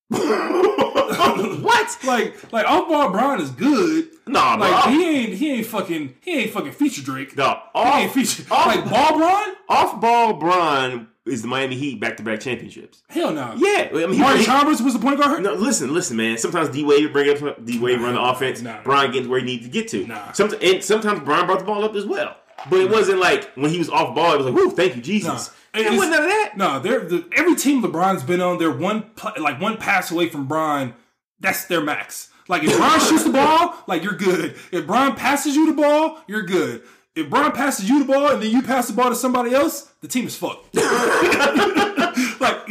[0.10, 1.98] what?
[2.06, 4.10] like like off ball Bron is good.
[4.28, 4.70] Nah, bro.
[4.70, 7.36] Like he ain't he ain't fucking he ain't fucking feature Drake.
[7.38, 9.56] No, He ain't off, feature off- like ball Bron.
[9.68, 13.04] off ball Bron is the Miami Heat back to back championships.
[13.10, 13.54] Hell no.
[13.58, 15.44] Yeah, I mean, he- Mario Chalmers was the point guard.
[15.44, 16.38] No, listen, listen, man.
[16.38, 18.62] Sometimes D Wade bring up D Wade run the offense.
[18.62, 18.82] Nah.
[18.84, 20.08] Brian gets where he needs to get to.
[20.08, 20.32] Nah.
[20.32, 22.36] Somet- and sometimes Brian brought the ball up as well.
[22.70, 24.34] But it wasn't like when he was off ball.
[24.34, 25.82] It was like, "Whoo, thank you, Jesus." Nah.
[25.82, 26.54] It wasn't none of that.
[26.58, 28.58] No, they're the, every team LeBron's been on.
[28.58, 30.96] They're one like one pass away from Bron.
[31.40, 32.30] That's their max.
[32.48, 34.56] Like if Bron shoots the ball, like you're good.
[34.72, 36.82] If Bron passes you the ball, you're good.
[37.16, 39.92] If Bron passes you the ball and then you pass the ball to somebody else,
[40.02, 40.74] the team is fucked.
[42.40, 42.68] like,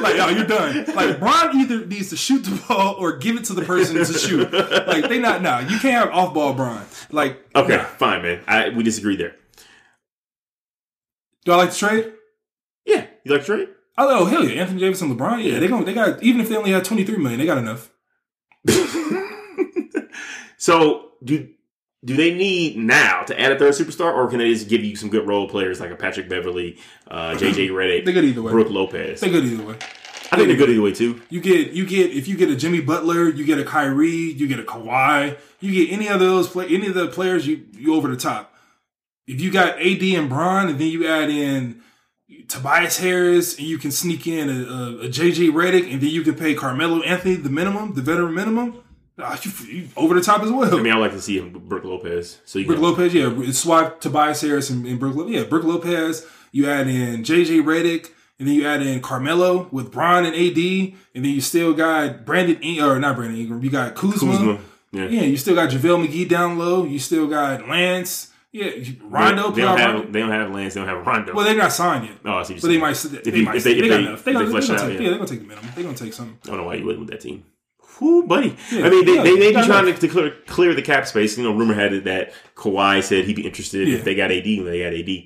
[0.00, 0.84] like, oh, you're done.
[0.94, 4.04] Like Bron either needs to shoot the ball or give it to the person to
[4.04, 4.52] shoot.
[4.52, 5.60] Like they not now.
[5.60, 6.84] you can't have off ball Bron.
[7.10, 7.84] Like Okay, nah.
[7.84, 8.42] fine, man.
[8.46, 9.36] I, we disagree there.
[11.44, 12.12] Do I like to trade?
[12.84, 13.68] Yeah, you like trade?
[13.96, 15.42] Oh, oh hell yeah, Anthony Davis and LeBron.
[15.44, 17.90] Yeah, they going they got even if they only had 23 million, they got enough.
[20.60, 21.48] So do
[22.04, 24.96] do they need now to add a third superstar, or can they just give you
[24.96, 26.78] some good role players like a Patrick Beverley,
[27.08, 28.52] uh, JJ Redick, good either way.
[28.52, 29.20] Brook Lopez?
[29.20, 29.76] They're good either way.
[30.32, 31.20] I think they're good either way too.
[31.28, 34.46] You get you get if you get a Jimmy Butler, you get a Kyrie, you
[34.46, 37.94] get a Kawhi, you get any of those play any of the players you you
[37.94, 38.54] over the top.
[39.26, 41.82] If you got AD and Bron, and then you add in
[42.48, 46.22] Tobias Harris, and you can sneak in a, a, a JJ Redick, and then you
[46.22, 48.82] can pay Carmelo Anthony the minimum, the veteran minimum.
[49.18, 50.74] You, you over the top as well.
[50.78, 52.40] I mean, I like to see him with Brook Lopez.
[52.46, 55.14] So you Brook can, Lopez, yeah, swap Tobias Harris and, and Brook.
[55.16, 56.26] Lo- Yeah, Brook Lopez.
[56.52, 60.58] You add in JJ Redick, and then you add in Carmelo with Bron and AD,
[61.14, 63.62] and then you still got Brandon In- or not Brandon Ingram.
[63.62, 64.32] You got Kuzma.
[64.32, 64.58] Kuzma.
[64.92, 65.06] Yeah.
[65.06, 66.84] Yeah, you still got JaVale McGee down low.
[66.84, 68.32] You still got Lance.
[68.52, 68.70] Yeah,
[69.02, 69.50] Rondo.
[69.50, 70.10] They, they don't have Rondo.
[70.10, 70.74] they don't have Lance.
[70.74, 71.34] They don't have Rondo.
[71.34, 72.16] Well, they're not signed yet.
[72.24, 72.96] oh, I see But they might.
[72.96, 73.56] They, you- might.
[73.56, 74.24] if they- They, got enough.
[74.24, 74.38] They if got.
[74.46, 75.00] they They're flesh gonna take.
[75.00, 75.08] yeah.
[75.10, 75.70] They're gonna take the minimum.
[75.76, 76.38] They're gonna take some.
[76.44, 77.44] I don't know why you wouldn't with that team.
[78.00, 78.56] Whoo, buddy.
[78.72, 81.06] Yeah, I mean, they, yeah, they, they be trying to, to clear, clear the cap
[81.06, 81.36] space.
[81.36, 83.96] You know, rumor had it that Kawhi said he'd be interested Yeah.
[83.96, 85.24] if they got AD when they got AD.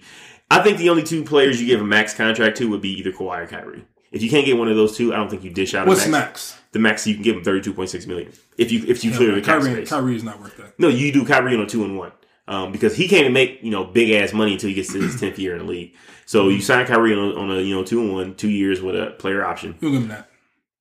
[0.50, 3.12] I think the only two players you give a max contract to would be either
[3.12, 3.84] Kawhi or Kyrie.
[4.12, 6.06] If you can't get one of those two, I don't think you dish out What's
[6.06, 6.52] a max.
[6.52, 6.60] max?
[6.72, 8.32] The max you can give him thirty two point six million.
[8.58, 9.72] If you if you clear the cap Kyrie.
[9.72, 9.88] space.
[9.90, 10.78] Kyrie is not worth that.
[10.78, 12.12] No, you do Kyrie on a two and one.
[12.46, 15.18] Um, because he can't make, you know, big ass money until he gets to his
[15.18, 15.94] tenth year in the league.
[16.26, 18.82] So you sign Kyrie on a, on a you know two and one, two years
[18.82, 19.76] with a player option.
[19.80, 20.28] Give him that.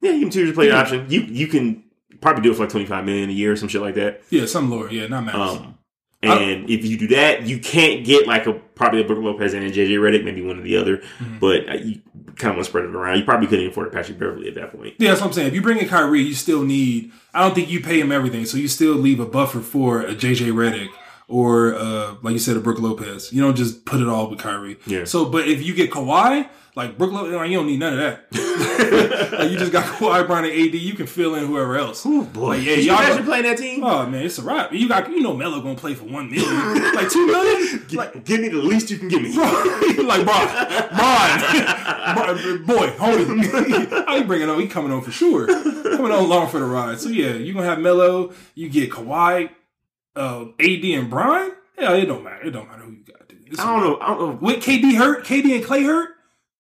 [0.02, 1.06] Yeah, you can two years player option.
[1.10, 1.83] You you can
[2.24, 4.22] probably do it for like twenty five million a year or some shit like that.
[4.30, 4.90] Yeah, some lower.
[4.90, 5.38] Yeah, not max.
[5.38, 5.78] Um,
[6.24, 9.64] and if you do that, you can't get like a probably a Brook Lopez and
[9.64, 10.98] a JJ Redick, maybe one or the other.
[10.98, 11.40] Mm-hmm.
[11.40, 12.02] But uh, you
[12.36, 13.18] kind of want to spread it around.
[13.18, 14.96] You probably couldn't afford a Patrick Beverley at that point.
[15.00, 15.50] Yeah, that's what I'm saying.
[15.50, 17.12] If you bring in Kyrie, you still need.
[17.34, 20.16] I don't think you pay him everything, so you still leave a buffer for a
[20.16, 20.90] JJ Redick
[21.28, 23.32] or, uh, like you said, a Brook Lopez.
[23.34, 24.78] You don't just put it all with Kyrie.
[24.86, 25.06] Yeah.
[25.06, 28.00] So, but if you get Kawhi, like Brook Lopez, like, you don't need none of
[28.00, 28.26] that.
[29.40, 30.74] like you just got Kawhi, Bron, and AD.
[30.74, 32.04] You can fill in whoever else.
[32.06, 33.84] Oh boy, Like, yeah, you y'all imagine go- playing that team?
[33.84, 34.74] Oh man, it's a wrap.
[34.74, 37.86] You got, you know, Melo gonna play for one million, like two million.
[37.94, 39.34] Like, give me the least you can give me.
[39.36, 39.44] Bro,
[40.06, 40.48] like Bron,
[42.16, 44.60] Bron, boy, homie, how you bringing on?
[44.60, 45.48] He coming on for sure.
[45.48, 47.00] Coming on along for the ride.
[47.00, 48.34] So yeah, you gonna have Melo.
[48.56, 49.50] You get Kawhi,
[50.16, 51.52] uh, AD, and Brian.
[51.78, 52.46] Yeah, it don't matter.
[52.48, 53.28] It don't matter who you got.
[53.28, 53.48] Dude.
[53.48, 54.00] It's I don't know.
[54.00, 54.40] I don't know.
[54.42, 56.10] With KD hurt, KD and Clay hurt.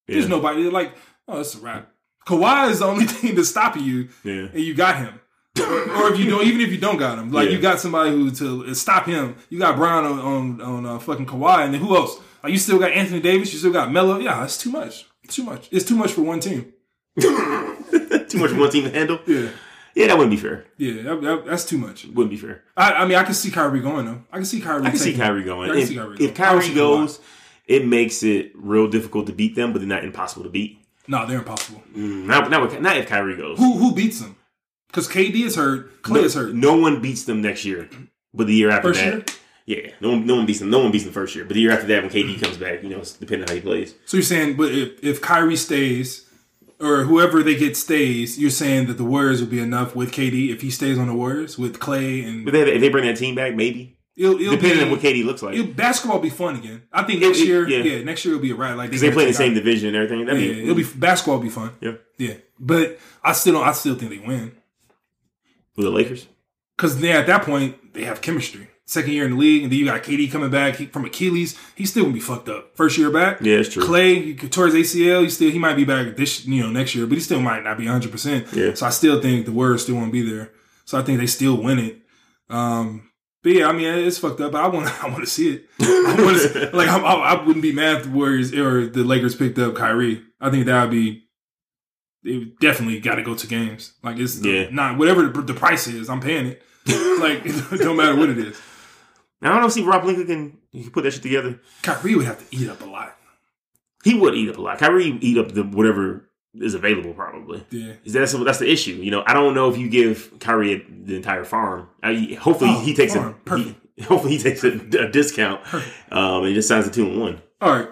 [0.08, 0.30] There's Yeah.
[0.30, 0.94] nobody like.
[1.28, 1.90] Oh, it's a wrap.
[2.28, 4.48] Kawhi is the only thing that's stopping you, Yeah.
[4.54, 5.20] and you got him.
[5.60, 7.56] or if you don't, even if you don't got him, like Yeah.
[7.56, 9.36] you got somebody who to stop him.
[9.50, 12.18] You got Brown on on, on uh, fucking Kawhi, and then who else?
[12.44, 13.54] Like you still got Anthony Davis.
[13.54, 14.18] You still got Melo.
[14.20, 15.06] Yeah, it's too much.
[15.24, 15.70] It's too much.
[15.72, 16.74] It's too much for one team.
[17.22, 19.20] Too much for one team to handle.
[19.28, 19.50] Yeah,
[19.96, 20.66] Yeah, that wouldn't be fair.
[20.78, 22.06] yeah, that, that- that's too much.
[22.06, 22.64] Wouldn't be fair.
[22.76, 24.24] I, I mean, I can see Kyrie going though.
[24.32, 24.84] I can see Kyrie.
[24.86, 25.70] I can see Kyrie going.
[25.70, 26.32] I can If, see Kyrie if going.
[26.32, 27.20] I don't Kyrie goes,
[27.66, 30.80] it makes it real difficult to beat them, but they're not impossible to beat.
[31.08, 31.84] No, they're impossible.
[31.96, 33.58] Mm, Not, not, with- not if Kyrie goes.
[33.58, 34.36] Who who beats them?
[34.88, 36.02] Because KD is hurt.
[36.04, 36.54] Clay no, is hurt.
[36.54, 37.90] no one beats them next year,
[38.34, 40.70] but the year after First that, yeah, no one, no one beats them.
[40.70, 42.84] No one beats them first year, but the year after that, when KD comes back,
[42.84, 43.96] you know, it's depending on how he plays.
[44.06, 46.30] So you're saying, but if, if Kyrie stays,
[46.80, 50.54] or whoever they get stays, you're saying that the Warriors will be enough with KD
[50.54, 53.18] if he stays on the Warriors with Clay and But they, if they bring that
[53.18, 56.24] team back, maybe it'll, it'll depending be, on what KD looks like, it'll, basketball will
[56.24, 56.84] be fun again.
[56.92, 57.84] I think next it- year, yeah.
[57.84, 58.04] yeah.
[58.04, 58.74] next year will be a ride.
[58.74, 60.26] Like because they play in the same division and everything.
[60.26, 61.72] That'd Yeah, be, it'll be basketball will be fun.
[61.82, 61.94] yeah.
[62.18, 63.68] Yeah, but I still don't.
[63.68, 64.54] I still think they win
[65.76, 66.28] With the Lakers,
[66.78, 68.70] because then at that point they have chemistry.
[68.86, 71.58] Second year in the league, and then you got KD coming back from Achilles.
[71.74, 72.76] He's still gonna be fucked up.
[72.76, 73.82] First year back, yeah, it's true.
[73.84, 75.24] Clay his ACL.
[75.24, 77.64] He still he might be back this you know next year, but he still might
[77.64, 78.12] not be 100.
[78.12, 78.74] percent Yeah.
[78.74, 80.52] So I still think the Warriors still won't be there.
[80.84, 82.02] So I think they still win it.
[82.50, 83.10] Um,
[83.44, 84.54] but yeah, I mean it's fucked up.
[84.54, 85.66] But I want I want to see it.
[85.80, 89.04] I want to like I, I, I wouldn't be mad if the Warriors or the
[89.04, 90.24] Lakers picked up Kyrie.
[90.42, 91.26] I think that would be
[92.24, 93.94] they definitely got to go to games.
[94.02, 94.70] Like it's Yeah.
[94.72, 96.62] not whatever the, the price is, I'm paying it.
[97.20, 98.60] like it don't matter what it is.
[99.42, 101.60] Now I don't see Rob Pelinka can, can put that shit together.
[101.82, 103.16] Kyrie would have to eat up a lot.
[104.06, 104.80] He would eat up a lot.
[104.80, 107.66] Kyrie eat up the whatever is available probably.
[107.72, 107.94] Yeah.
[108.04, 108.94] Is that's that's the issue?
[108.96, 111.90] You know, I don't know if you give Kyrie the entire farm.
[112.02, 113.30] I, hopefully Oh, he takes farm.
[113.30, 113.80] a Perfect.
[113.96, 115.62] he- hopefully he takes a, a discount.
[116.12, 117.42] Um, and he just signs a two and one.
[117.62, 117.88] All right.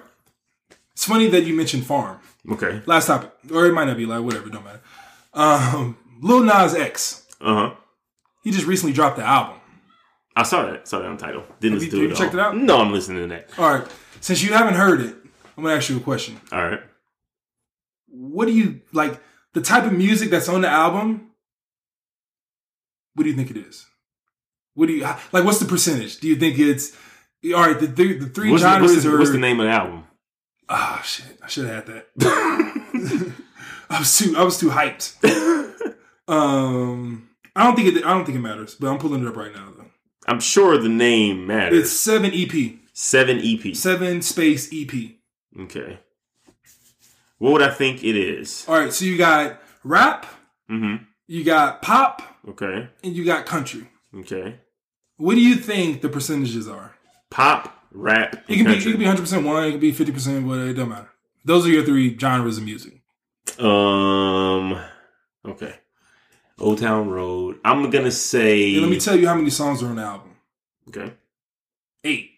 [0.93, 2.19] It's funny that you mentioned farm.
[2.51, 2.81] Okay.
[2.85, 4.49] Last topic, or it might not be like whatever.
[4.49, 4.81] Don't matter.
[5.33, 7.27] Um, Lil Nas X.
[7.39, 7.75] Uh huh.
[8.43, 9.57] He just recently dropped the album.
[10.35, 10.87] I saw that.
[10.87, 11.43] Saw that on Tidal.
[11.59, 12.17] Didn't Have listen you- to it.
[12.17, 12.39] you checked all.
[12.39, 12.57] it out?
[12.57, 13.49] No, I'm listening to that.
[13.59, 13.87] All right.
[14.21, 15.15] Since you haven't heard it,
[15.57, 16.39] I'm gonna ask you a question.
[16.51, 16.79] All right.
[18.11, 19.19] What do you like?
[19.53, 21.31] The type of music that's on the album.
[23.15, 23.85] What do you think it is?
[24.73, 25.43] What do you like?
[25.43, 26.19] What's the percentage?
[26.19, 26.95] Do you think it's
[27.45, 27.79] all right?
[27.79, 29.17] The three, the three What's the, genres what's, the, are.
[29.19, 30.03] what's the name of the album?
[30.69, 31.37] Ah, shit!
[31.43, 33.33] I should have had that.
[33.89, 34.35] I was too.
[34.37, 35.17] I was too hyped.
[36.27, 38.05] um, I don't think it.
[38.05, 38.75] I don't think it matters.
[38.75, 39.87] But I'm pulling it up right now though.
[40.27, 41.79] I'm sure the name matters.
[41.79, 42.75] It's seven EP.
[42.93, 43.75] Seven EP.
[43.75, 44.93] Seven space EP.
[45.59, 45.99] Okay.
[47.41, 48.65] What would I think it is?
[48.67, 48.93] All right.
[48.93, 50.27] So you got rap,
[50.69, 51.03] Mm-hmm.
[51.27, 52.87] you got pop, Okay.
[53.03, 53.87] and you got country.
[54.15, 54.59] Okay.
[55.17, 56.93] What do you think the percentages are?
[57.31, 58.61] Pop, rap, It and could be.
[58.61, 58.91] It country.
[58.91, 59.63] could be 100 percent one.
[59.65, 60.45] It could be 50 percent.
[60.45, 61.09] What it don't matter.
[61.43, 63.01] Those are your three genres of music.
[63.57, 64.79] Um.
[65.43, 65.73] Okay.
[66.59, 67.59] Old Town Road.
[67.65, 68.75] I'm gonna say.
[68.79, 70.35] Let me tell you how many songs are on the album.
[70.89, 71.13] okay.
[72.03, 72.29] Eight.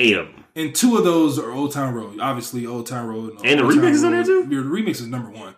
[0.00, 0.41] Eight of them.
[0.54, 2.20] And two of those are Old Town Road.
[2.20, 3.38] Obviously, Old Town Road.
[3.44, 4.44] And the Old remix is on there too?
[4.46, 5.56] The remix is number one.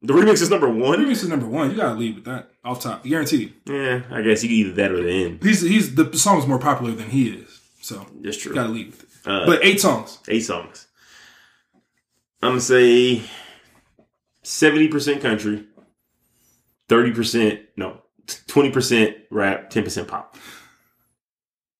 [0.00, 0.92] The remix is number one?
[1.00, 1.70] The remix is number one.
[1.70, 3.52] You gotta leave with that off top, guaranteed.
[3.66, 5.42] Yeah, I guess you can either that or the end.
[5.42, 8.50] He's he's the song's more popular than he is, so That's true.
[8.52, 9.08] you gotta leave with it.
[9.30, 10.18] Uh, But eight songs.
[10.28, 10.86] eight songs.
[12.40, 13.22] I'm gonna say
[14.44, 15.66] seventy percent country,
[16.88, 18.00] thirty percent no,
[18.46, 20.36] twenty percent rap, ten percent pop.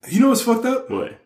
[0.09, 0.91] You know what's fucked up?
[0.91, 1.19] What?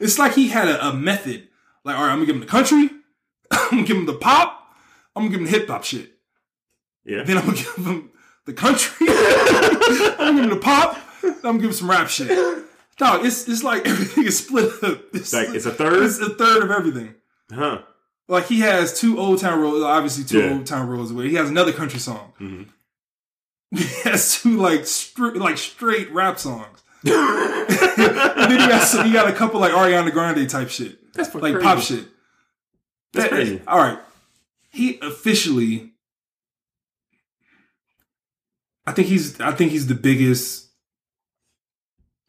[0.00, 1.48] It's like he had a, a method.
[1.84, 2.90] Like, all right, I'm gonna give him the country.
[3.50, 4.74] I'm gonna give him the pop.
[5.14, 6.12] I'm gonna give him the hip hop shit.
[7.04, 7.22] Yeah.
[7.22, 8.10] Then I'm gonna give him
[8.44, 9.06] the country.
[9.10, 10.98] I'm gonna give him the pop.
[11.22, 12.28] I'm gonna give him some rap shit.
[12.98, 15.00] Dog, it's it's like everything is split up.
[15.12, 16.02] It's Like it's a third.
[16.04, 17.14] it's a third of everything.
[17.52, 17.82] Huh.
[18.28, 20.52] Like he has two Old Town Roads, obviously two Yeah.
[20.54, 21.28] Old Town Roads away.
[21.28, 22.32] He has another country song.
[22.40, 22.68] Mhm.
[23.70, 26.82] He has two like stri- like straight rap songs.
[27.04, 31.28] And then he got some, he got a couple like Ariana Grande type shit, That's
[31.28, 31.64] fucking like crazy.
[31.66, 32.08] pop shit.
[33.12, 33.60] That's That- crazy.
[33.66, 33.98] All right,
[34.70, 35.92] he officially.
[38.86, 39.40] I think he's.
[39.40, 40.68] I think he's the biggest.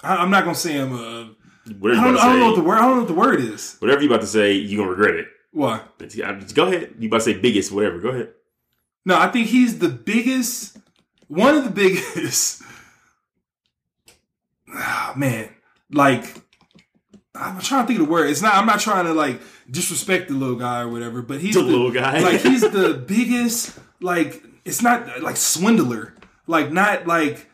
[0.02, 1.34] I, I'm not gonna say I'm a.
[1.80, 2.78] Whatever I you don't, about to I don't know what say, the word.
[2.78, 3.76] I don't know what the word is.
[3.80, 5.28] whatever you about to say, you are gonna regret it.
[5.52, 5.78] Why?
[6.00, 6.96] It's- yeah, Go ahead.
[6.98, 8.00] You about to say biggest, whatever.
[8.00, 8.30] Go ahead.
[9.06, 10.78] No, I think he's the biggest,
[11.28, 12.62] one of the biggest.
[14.74, 15.50] Ah, man,
[15.92, 16.24] like
[17.36, 18.30] I'm trying to think of the word.
[18.30, 18.56] It's not.
[18.56, 19.40] I'm not trying to like
[19.70, 22.20] disrespect the little guy or whatever, but he's The the, little guy.
[22.20, 23.78] like he's the biggest.
[24.02, 26.14] Like it's not like swindler.
[26.48, 27.48] Like not like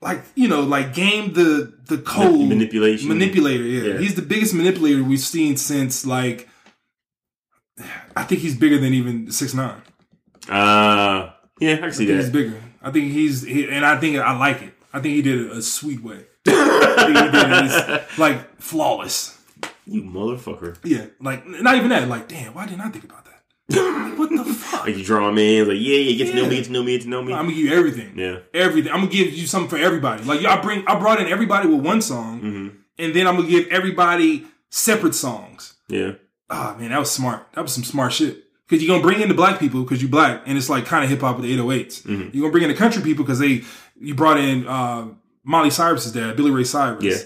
[0.00, 3.08] like you know like game the the code manipulation.
[3.08, 3.62] manipulator.
[3.64, 3.92] Yeah.
[3.94, 3.98] Yeah.
[3.98, 6.48] he's the biggest manipulator we've seen since like.
[8.16, 9.82] I think he's bigger than even six nine.
[10.48, 11.30] Uh,
[11.60, 12.62] yeah, I can see I think he's bigger.
[12.80, 14.72] I think he's, he, and I think I like it.
[14.92, 16.24] I think he did it a sweet way.
[16.82, 19.38] I think he did it he's, like flawless.
[19.86, 20.76] You motherfucker.
[20.84, 22.08] Yeah, like not even that.
[22.08, 23.32] Like, damn, why didn't I think about that?
[23.68, 24.86] Like, what the fuck?
[24.86, 26.82] Like you draw me in, like yeah, yeah, get to know me, get to know
[26.82, 27.32] me, get to know me.
[27.32, 28.18] I'm gonna give you everything.
[28.18, 28.38] yeah.
[28.54, 28.92] Everything.
[28.92, 30.24] I'm gonna give you something for everybody.
[30.24, 33.48] Like I bring, I brought in everybody with one song, hmm and then I'm gonna
[33.48, 35.74] give everybody separate songs.
[35.88, 36.12] Yeah.
[36.50, 37.46] Ah man, that was smart.
[37.54, 38.44] That was some smart shit.
[38.68, 41.04] Because you're gonna bring in the black people because you're black, and it's like kind
[41.04, 42.02] of hip hop with the 808s.
[42.02, 42.34] Mhm.
[42.34, 43.62] You're gonna bring in the country people because they
[44.00, 45.08] you brought in uh,
[45.46, 47.04] Miley Cyrus's dad, Billy Ray Cyrus.
[47.04, 47.16] Yeah.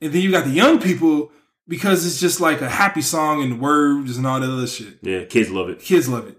[0.00, 1.30] And then you got the young people
[1.68, 4.98] because it's just like a happy song and words and all that other shit.
[5.02, 5.24] Yeah.
[5.24, 5.80] Kids love it.
[5.80, 6.38] Kids love it.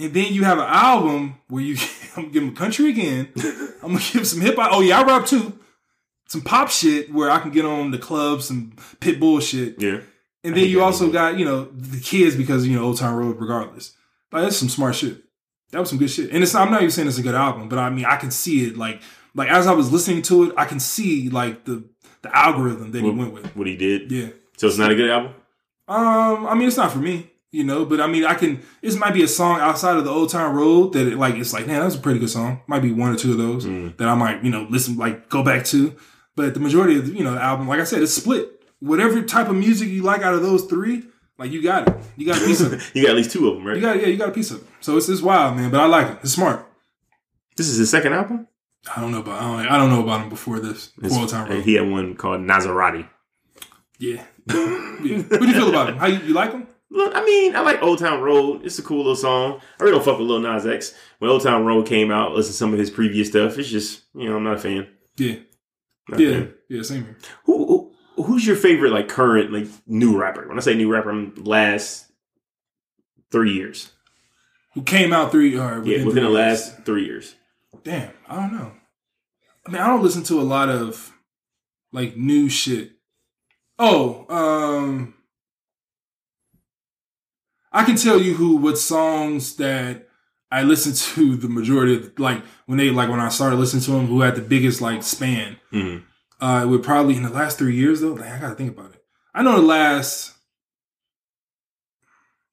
[0.00, 1.76] And then you have an album where you
[2.16, 3.28] I'm gonna give them country again.
[3.82, 4.70] I'm gonna give some hip hop.
[4.72, 5.58] Oh yeah, I rap too.
[6.26, 9.80] Some pop shit where I can get on the club, some Pitbull shit.
[9.80, 10.00] Yeah.
[10.42, 13.38] And then you also got, you know, the kids because, you know, Old Town Road
[13.38, 13.94] regardless.
[14.32, 15.22] Like that's some smart shit.
[15.70, 16.30] That was some good shit.
[16.30, 18.30] And it's I'm not even saying it's a good album, but I mean I can
[18.30, 19.00] see it like
[19.34, 21.84] like as I was listening to it, I can see like the
[22.22, 23.56] the algorithm that he went with.
[23.56, 24.10] what he did.
[24.12, 24.28] Yeah.
[24.58, 25.32] So it's not a good album.
[25.88, 28.96] Um, I mean it's not for me, you know, but I mean I can this
[28.96, 31.66] might be a song outside of the Old Town Road that it, like it's like,
[31.66, 32.60] man, that's a pretty good song.
[32.66, 33.96] Might be one or two of those Mm.
[33.96, 35.94] that I might, you know, listen like go back to.
[36.36, 38.48] But the majority of the, you know, the album, like I said, it's split.
[38.78, 41.02] Whatever type of music you like out of those three,
[41.38, 41.94] Like you got it.
[42.16, 42.82] You got a piece of it.
[42.94, 43.76] you got at least two of them, right?
[43.76, 44.66] You got yeah, you got a piece of it.
[44.80, 45.70] So it's it's wild, man.
[45.70, 46.18] But I like it.
[46.22, 46.64] It's smart.
[47.56, 48.46] this is his second album.
[48.96, 50.90] I don't know about I don't, I don't know about him before this.
[50.98, 51.64] It's- Old Town Road.
[51.64, 53.08] He had one called Nasarati.
[53.98, 54.24] Yeah.
[54.48, 54.56] yeah.
[55.18, 55.96] What do you feel about him?
[55.98, 56.66] How you, you like him?
[56.92, 58.64] Look, I mean, I like Old Town Road.
[58.64, 59.60] It's a cool little song.
[59.78, 60.94] I really don't fuck with Lil Nas X.
[61.18, 63.58] When Old Town Road came out, listen to some of his previous stuff.
[63.58, 64.88] It's just, you know, I'm not a fan.
[65.16, 65.36] Yeah.
[66.08, 66.30] Not Yeah.
[66.32, 66.54] fan.
[66.68, 66.82] Yeah.
[66.82, 67.18] Same here.
[67.44, 70.48] Who, who who's your favorite like current like new rapper?
[70.48, 72.10] When I say new rapper, I'm last
[73.30, 73.90] three years.
[74.74, 76.32] Who came out three or Yeah, within the years?
[76.32, 77.34] last three years.
[77.84, 78.72] Damn, I don't know.
[79.66, 81.12] I mean, I don't listen to a lot of
[81.92, 82.92] like new shit.
[83.78, 85.14] Oh, um
[87.72, 90.08] I can tell you who what songs that
[90.50, 93.92] I listened to the majority of like when they like when I started listening to
[93.92, 95.56] them who had the biggest like span.
[95.72, 96.02] Mhm.
[96.40, 98.12] Uh it would probably in the last three years though.
[98.14, 99.02] Like, I gotta think about it.
[99.34, 100.32] I know the last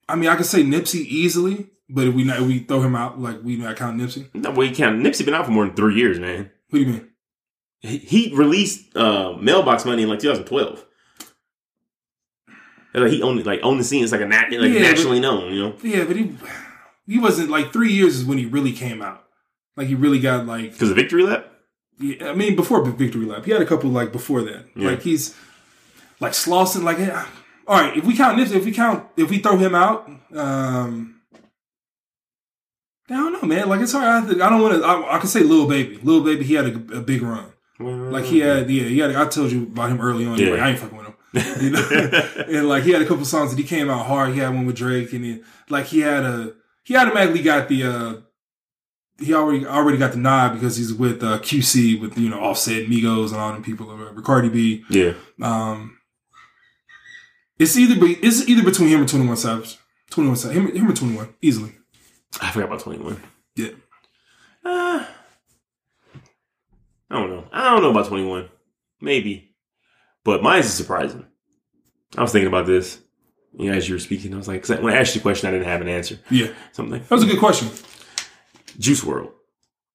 [0.07, 2.95] I mean I could say Nipsey easily, but if we not if we throw him
[2.95, 4.27] out, like we not count Nipsey.
[4.33, 5.01] No, well, you can't.
[5.01, 6.51] Nipsey been out for more than three years, man.
[6.69, 7.09] What do you mean?
[7.79, 10.83] He, he released uh, Mailbox Money in like 2012.
[12.93, 14.03] And, Like he owned like owned the scene.
[14.03, 15.75] It's like a nat- like Yeah, nationally known, you know.
[15.83, 16.35] Yeah, but he
[17.05, 19.23] he wasn't like three years is when he really came out.
[19.75, 21.45] Like he really got like Because of Victory Lap.
[21.99, 24.65] yeah, I mean before Victory Lap, he had a couple like before that.
[24.75, 24.89] Yeah.
[24.89, 25.35] Like he's
[26.19, 26.83] like Slauson.
[26.83, 27.27] Like yeah.
[27.67, 31.13] all right, if we count Nipsey, if we count if we throw him out, um.
[33.09, 33.69] I don't know, man.
[33.69, 34.05] Like it's hard.
[34.05, 34.85] I, I don't want to.
[34.85, 35.99] I, I can say Lil Baby.
[36.03, 37.51] Lil Baby, he had a, a big run.
[37.79, 39.15] Like he had, yeah, he had.
[39.15, 40.37] I told you about him early on.
[40.37, 40.51] Yeah.
[40.51, 41.13] Like, I ain't fucking with him.
[41.61, 42.43] You know?
[42.47, 44.33] and like he had a couple songs that he came out hard.
[44.33, 46.53] He had one with Drake, and then like he had a
[46.83, 48.13] he automatically got the uh
[49.19, 52.87] he already already got the nod because he's with uh, QC with you know Offset,
[52.87, 54.21] Migos, and all them people or whatever.
[54.21, 54.83] Cardi B.
[54.89, 55.13] yeah.
[55.41, 55.97] Um,
[57.59, 59.77] it's either be, it's either between him and Twenty One Savage.
[60.09, 60.57] Twenty One Savage.
[60.57, 61.76] Him, him and Twenty One easily.
[62.41, 63.21] I forgot about 21.
[63.55, 63.69] Yeah.
[64.63, 65.05] Uh,
[67.09, 67.45] I don't know.
[67.51, 68.49] I don't know about 21.
[69.01, 69.55] Maybe.
[70.23, 71.25] But mine's is surprising.
[72.17, 72.99] I was thinking about this.
[73.57, 75.23] You know, as you were speaking, I was like, 'cause when I asked you a
[75.23, 76.19] question, I didn't have an answer.
[76.29, 77.69] Yeah, Something that was a good question.
[78.77, 79.31] Juice WRLD.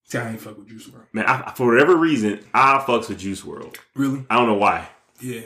[0.04, 1.06] See, I ain't fuck with Juice WRLD.
[1.12, 3.76] Man, I, for whatever reason, I fucks with Juice WRLD.
[3.94, 4.24] Really?
[4.28, 4.88] I don't know why.
[5.20, 5.42] Yeah.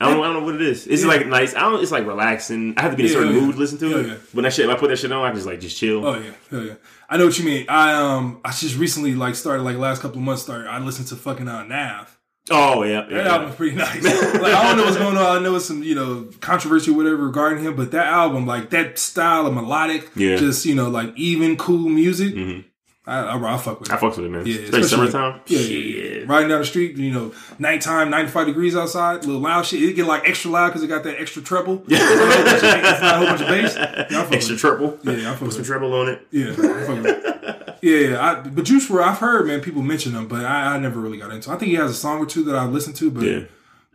[0.00, 0.86] I don't, I don't know what it is.
[0.86, 1.08] It's Yeah.
[1.08, 1.54] like nice.
[1.56, 1.82] I don't.
[1.82, 2.74] It's like relaxing.
[2.76, 3.40] I have to be in a certain yeah.
[3.40, 4.06] mood to listen to Yeah, it.
[4.06, 4.14] yeah.
[4.32, 6.06] When that shit, if I put that shit on, I can just like just chill.
[6.06, 6.74] Oh yeah, hell yeah.
[7.10, 7.66] I know what you mean.
[7.68, 11.08] I um I just recently like started like last couple of months started I listened
[11.08, 12.14] to fucking uh Nav.
[12.50, 13.16] Oh yeah, yeah.
[13.18, 14.02] That album's pretty nice.
[14.04, 15.36] like I don't know what's going on.
[15.38, 18.70] I know it's some, you know, controversy or whatever regarding him, but that album, like
[18.70, 20.36] that style of melodic, Yeah.
[20.36, 22.34] just, you know, like even cool music.
[22.34, 22.64] Mhm.
[23.08, 23.92] I, I, I fuck with it.
[23.92, 24.00] I it.
[24.00, 24.46] fucks with it, man.
[24.46, 25.40] Yeah, especially, summertime.
[25.46, 26.24] Yeah, yeah, yeah.
[26.26, 29.82] Riding down the street, you know, nighttime, 95 degrees outside, little loud shit.
[29.82, 31.82] It get like extra loud because it got that extra treble.
[31.88, 31.98] Yeah.
[32.02, 33.74] it's not a whole bunch of bass.
[34.10, 34.98] Yeah, Extra triple.
[35.04, 35.66] Yeah, I fuck Put with some it.
[35.66, 36.26] treble on it.
[36.30, 37.78] Yeah, I fuck with it.
[37.82, 38.20] yeah, yeah.
[38.30, 41.18] I, but Juice WRLD, I've heard man people mention him, but I, I never really
[41.18, 41.50] got into.
[41.50, 41.54] it.
[41.54, 43.40] I think he has a song or two that I listened to, but Yeah.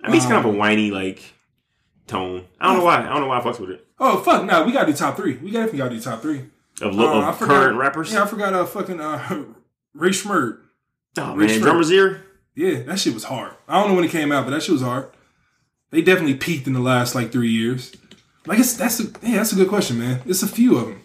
[0.03, 1.21] I mean, it's kind of Um, a whiny like
[2.07, 2.45] tone.
[2.59, 2.97] I don't know why.
[3.01, 3.87] I don't know why I fucks with it.
[3.99, 5.37] oh fuck, no, we gotta do top three.
[5.37, 6.45] We definitely gotta do top three.
[6.83, 8.11] Of, lo- Uh, of current rappers.
[8.13, 8.53] Yeah, I forgot.
[8.53, 9.45] Uh, fucking uh,
[9.93, 10.59] Rae Sremmurd.
[11.17, 12.25] oh Rich man, drummer's ear.
[12.55, 13.53] Yeah, that shit was hard.
[13.67, 15.09] I don't know when it came out, but that shit was hard.
[15.91, 17.95] They definitely peaked in the last like three years.
[18.45, 20.21] Like it's that's a yeah, that's a good question, man.
[20.25, 21.01] It's a few of them.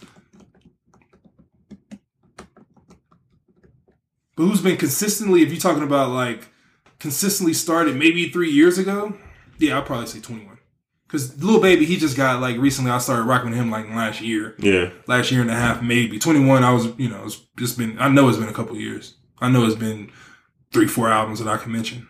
[4.36, 5.42] But who's been consistently?
[5.42, 6.48] If you're talking about like
[6.98, 9.14] consistently started maybe three years ago,
[9.58, 10.57] yeah, I'll probably say 21.
[11.08, 12.90] Because Lil Baby, he just got like recently.
[12.90, 14.90] I started rocking with him like last year, Yeah.
[15.06, 16.62] last year and a half, maybe 21.
[16.62, 17.98] I was, you know, it's just been.
[17.98, 19.14] I know it's been a couple years.
[19.40, 20.10] I know it's been
[20.70, 22.08] three, four albums that I can mention.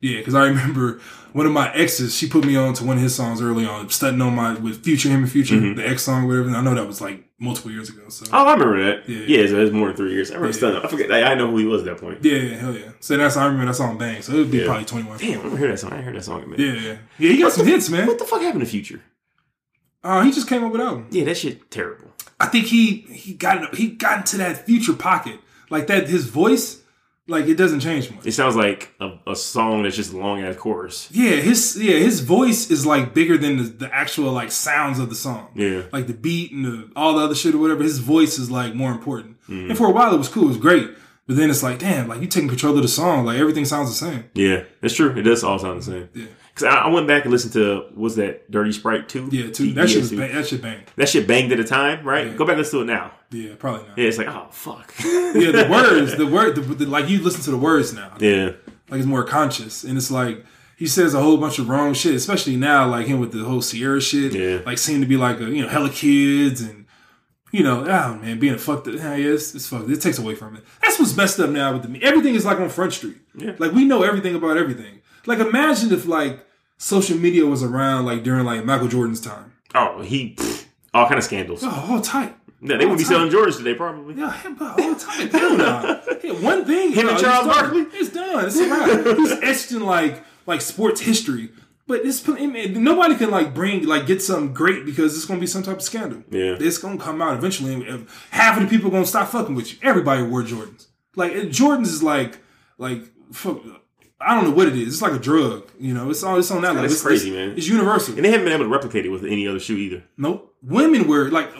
[0.00, 1.00] Yeah, because I remember
[1.32, 2.14] one of my exes.
[2.16, 4.82] She put me on to one of his songs early on, stunting on my with
[4.84, 5.76] Future, him and Future, Mhm.
[5.76, 6.48] the X song, whatever.
[6.48, 8.02] And I know that was like multiple years ago.
[8.08, 9.08] So Oh, I remember that.
[9.08, 9.24] Yeah.
[9.40, 10.30] Yeah, so it's more than three years.
[10.30, 10.58] I remember Yeah.
[10.58, 10.84] Stun Up.
[10.84, 11.12] I forget.
[11.12, 12.18] I, I know who he was at that point.
[12.22, 12.90] yeah, yeah, hell yeah.
[13.00, 14.22] So that's I remember that song bang.
[14.22, 14.66] So it would be Yeah.
[14.66, 15.18] probably 21.
[15.18, 15.92] Damn, I remember hear that song.
[15.92, 16.58] I heard that song, man.
[16.60, 17.30] Yeah, yeah, yeah.
[17.32, 18.06] He got some hits, man.
[18.06, 19.00] What the fuck happened to Future?
[20.02, 21.06] Uh, he just came up with album.
[21.10, 22.06] Yeah, that shit terrible.
[22.38, 25.38] I think he he got he got into that future pocket
[25.68, 26.08] like that.
[26.08, 26.79] His voice,
[27.30, 28.26] like it doesn't change much.
[28.26, 31.08] It sounds like a, a song that's just long ass chorus.
[31.12, 35.08] Yeah, his yeah his voice is like bigger than the, the actual like sounds of
[35.08, 35.48] the song.
[35.54, 35.82] Yeah.
[35.92, 37.82] like the beat and the, all the other shit or whatever.
[37.82, 39.40] His voice is like more important.
[39.42, 39.70] Mm-hmm.
[39.70, 40.90] And for a while it was cool, it was great.
[41.26, 43.88] But then it's like, damn, like you taking control of the song, like everything sounds
[43.88, 44.28] the same.
[44.34, 45.16] Yeah, it's true.
[45.16, 46.08] It does all sound the same.
[46.12, 49.28] Yeah, Cause I, I went back and listened to was that Dirty Sprite two?
[49.30, 49.72] yeah, too.
[49.72, 50.82] That shit was bang, that shit bang.
[50.96, 52.26] That shit banged at the time, right?
[52.26, 52.32] Yeah.
[52.34, 53.12] Go back and listen to it now.
[53.30, 53.96] Yeah, probably not.
[53.98, 54.92] Yeah, it's like oh fuck.
[54.98, 58.16] Yeah, the words, the word, the, the, like you listen to the words now.
[58.18, 58.52] yeah,
[58.88, 60.44] like it's more conscious and it's like
[60.76, 63.60] he says a whole bunch of wrong shit, especially now, like him with the whole
[63.60, 64.32] Ciara shit.
[64.32, 64.60] Yeah.
[64.64, 66.86] Like seem to be like a you know hella kids and
[67.52, 68.94] you know oh man being a fucked up.
[68.94, 69.90] Yeah, yeah, it's, it's fucked.
[69.90, 70.64] It takes away from it.
[70.82, 73.18] That's what's messed up now with the me everything is like on Front Street.
[73.36, 73.52] Yeah.
[73.58, 75.02] Like we know everything about everything.
[75.30, 76.44] Like imagine if like
[76.76, 79.52] social media was around like during like Michael Jordan's time.
[79.76, 81.60] Oh, he pfft, all kind of scandals.
[81.62, 82.34] Oh, all tight.
[82.60, 84.16] Yeah, they wouldn't be selling Jordans today, probably.
[84.16, 85.28] Yeah, him, but all time.
[85.30, 86.02] Hell no.
[86.24, 86.92] Yeah, one thing.
[86.92, 87.46] Him and Charles.
[87.46, 87.82] Barkley?
[87.92, 88.44] It's done.
[88.44, 89.16] It's wrap.
[89.16, 91.50] He's etched in like like sports history.
[91.86, 95.62] But it's nobody can like bring like get something great because it's gonna be some
[95.62, 96.24] type of scandal.
[96.28, 96.56] Yeah.
[96.58, 97.72] it's gonna come out eventually.
[97.74, 99.78] And half of the people gonna stop fucking with you.
[99.82, 100.88] Everybody wore Jordans.
[101.14, 102.38] Like Jordans is like
[102.78, 103.02] like
[103.32, 103.60] fuck,
[104.20, 104.88] I don't know what it is.
[104.88, 105.68] It's like a drug.
[105.78, 106.84] You know, it's all it's on that level.
[106.84, 107.56] It's crazy, it's, man.
[107.56, 108.16] It's universal.
[108.16, 110.04] And they haven't been able to replicate it with any other shoe either.
[110.18, 110.54] Nope.
[110.62, 111.50] Women wear like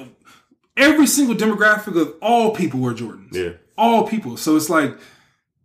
[0.76, 3.34] every single demographic of all people wear Jordans.
[3.34, 3.52] Yeah.
[3.78, 4.36] All people.
[4.36, 4.96] So it's like,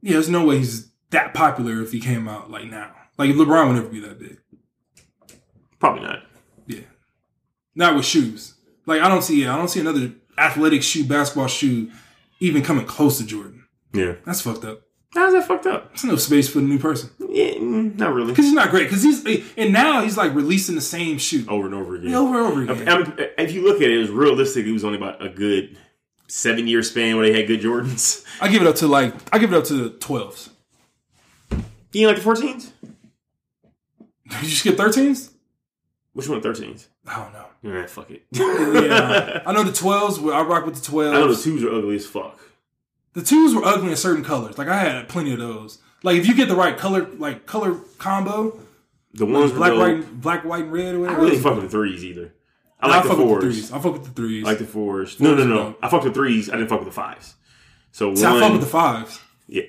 [0.01, 2.93] yeah, there's no way he's that popular if he came out like now.
[3.17, 4.39] Like LeBron would never be that big.
[5.79, 6.23] Probably not.
[6.67, 6.81] Yeah.
[7.75, 8.53] Not with shoes.
[8.85, 11.91] Like I don't see yeah, I don't see another athletic shoe, basketball shoe
[12.39, 13.65] even coming close to Jordan.
[13.93, 14.15] Yeah.
[14.25, 14.81] That's fucked up.
[15.15, 15.89] How's that fucked up?
[15.89, 17.09] There's no space for the new person.
[17.29, 18.31] Yeah, not really.
[18.33, 18.83] Because he's not great.
[18.89, 19.25] Because he's
[19.57, 22.13] and now he's like releasing the same shoe Over and over again.
[22.13, 22.87] over and over again.
[22.89, 24.65] I mean, if you look at it, it was realistic.
[24.65, 25.77] It was only about a good
[26.27, 28.25] seven year span where they had good Jordans.
[28.41, 30.49] I give it up to like I give it up to the twelves.
[31.93, 32.71] You like the 14s?
[34.27, 35.31] Did you skip thirteens?
[36.11, 36.41] Which one?
[36.41, 36.87] 13s?
[37.07, 37.45] I don't know.
[37.63, 38.23] Yeah, fuck it.
[38.31, 40.19] Yeah, I know the twelves.
[40.19, 41.15] I rock with the twelves.
[41.15, 41.43] I know the twelves.
[41.45, 42.39] twos are ugly as fuck.
[43.15, 44.57] The twos were ugly in certain colors.
[44.57, 45.79] Like I had plenty of those.
[46.03, 48.59] Like if you get the right color, like color combo,
[49.13, 51.21] The ones black, with white, black, white, and red, or I whatever.
[51.21, 52.33] really fuck with the threes either.
[52.79, 53.43] I I like the fuck with the fours.
[53.43, 53.71] threes.
[53.71, 54.43] I fuck with the threes.
[54.45, 55.19] I like the fours.
[55.19, 55.55] No, no, Fours are no.
[55.55, 55.79] dope.
[55.81, 56.49] I fuck with the threes.
[56.49, 57.35] I didn't fuck with the fives.
[57.93, 59.63] So one, I fuck with the fives yeah,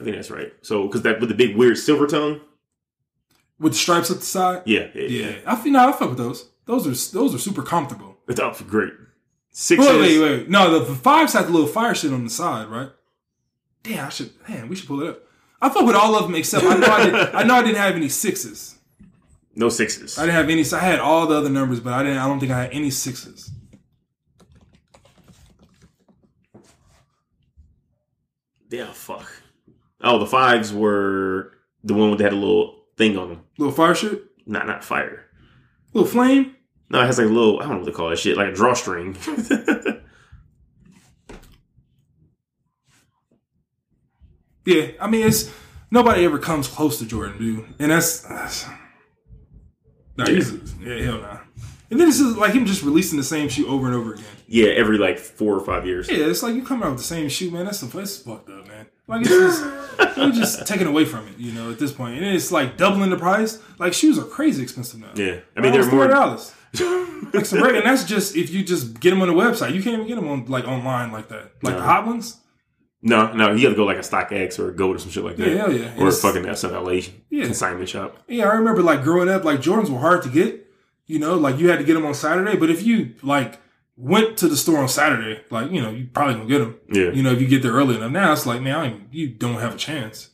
[0.00, 0.52] I think that's right.
[0.62, 2.40] So because that with the big weird silver tongue,
[3.58, 4.62] with the stripes up the side.
[4.64, 6.48] yeah, yeah, Yeah, I feel no, I fuck with those.
[6.64, 8.16] Those are those are super comfortable.
[8.28, 8.92] it's up for great.
[9.52, 10.48] Sixes, Wait, wait, wait.
[10.48, 12.90] No, the, the fives had the little fire shit on the side, right?
[13.82, 14.30] Damn, I should.
[14.48, 15.22] Man, we should pull it up.
[15.60, 17.76] I fuck with all of them except I know I, did, I know I didn't
[17.78, 18.78] have any sixes.
[19.54, 20.18] no sixes.
[20.18, 20.64] I didn't have any.
[20.64, 22.18] So I had all the other numbers, but I didn't.
[22.18, 23.50] I don't think I had any sixes.
[28.70, 29.26] yeah, fuck.
[30.00, 31.52] Oh, the fives were
[31.84, 33.42] the one that had a little thing on them.
[33.58, 35.24] Little fire shit, Not not fire.
[35.92, 36.56] little flame.
[36.90, 37.60] No, it has like a little.
[37.60, 38.36] I don't know what they call that shit.
[38.36, 39.16] Like a drawstring.
[44.66, 45.50] Yeah, I mean it's
[45.90, 48.20] nobody ever comes close to Jordan, dude, and that's.
[48.20, 48.66] that's
[50.16, 51.38] nah, he's yeah, hell nah.
[51.90, 54.24] And then this is like him just releasing the same shoe over and over again.
[54.46, 56.08] yeah, every like four or five years.
[56.08, 57.64] Yeah, it's like you come out with the same shoe, man.
[57.64, 58.86] That's the that's fucked up, man.
[59.08, 59.64] Like it's just
[60.18, 62.16] you're just taking away from it, you know, at this point.
[62.16, 63.60] And it's like doubling the price.
[63.78, 65.10] Like shoes are crazy expensive now.
[65.16, 66.06] Yeah, I mean they're more.
[66.06, 66.54] dollars.
[67.34, 69.74] like some reg- and that's just if you just get them on the website.
[69.74, 71.52] You can't even get them on like online like that.
[71.62, 72.36] Like the hot ones.
[73.02, 75.24] No, no, you have to go like a StockX or a Goat or some shit
[75.24, 75.48] like that.
[75.48, 75.86] Yeah, hell yeah.
[75.96, 77.44] Or a It's- fucking SNLA Yeah.
[77.46, 78.18] consignment shop.
[78.28, 80.66] Yeah, I remember like growing up, like Jordans were hard to get.
[81.06, 82.56] You know, like you had to get them on Saturday.
[82.56, 83.58] But if you like
[83.96, 86.76] went to the store on Saturday, like you know, you probably gonna get them.
[86.92, 87.10] Yeah.
[87.10, 88.12] You know, if you get there early enough.
[88.12, 90.28] Now it's like, man, I you don't have a chance.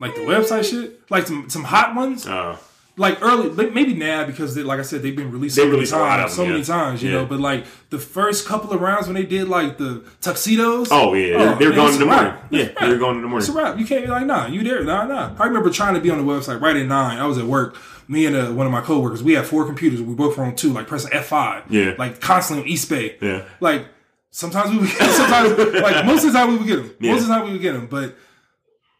[0.00, 2.56] Like the website shit, like some some hot ones, Uh,
[2.98, 5.76] like early, maybe now because they, like I said, they've been released They so many
[5.76, 7.18] release a lot times, so them, many times, you Yeah.
[7.20, 7.26] know.
[7.26, 11.36] But like the first couple of rounds when they did like the tuxedos, oh yeah,
[11.54, 12.34] Oh, they were man, going in the morning.
[12.50, 13.00] Yeah, they were wrap.
[13.00, 13.46] going in the morning.
[13.46, 13.78] It's a wrap.
[13.78, 14.82] You can't be like, nah, you there?
[14.84, 15.34] Nah, nah.
[15.38, 17.18] I remember trying to be on the website right at nine.
[17.18, 17.76] I was at work.
[18.10, 20.00] Me and uh, one of my coworkers, we had four computers.
[20.02, 21.64] We both were on two, like pressing F five.
[21.70, 21.94] Yeah.
[21.98, 23.20] Like constantly on Eastbay.
[23.20, 23.44] Yeah.
[23.60, 23.86] Like
[24.30, 26.94] sometimes we would get sometimes like most of the time we would get them.
[27.00, 27.12] Yeah.
[27.12, 27.86] Most of the time we would get them.
[27.86, 28.16] But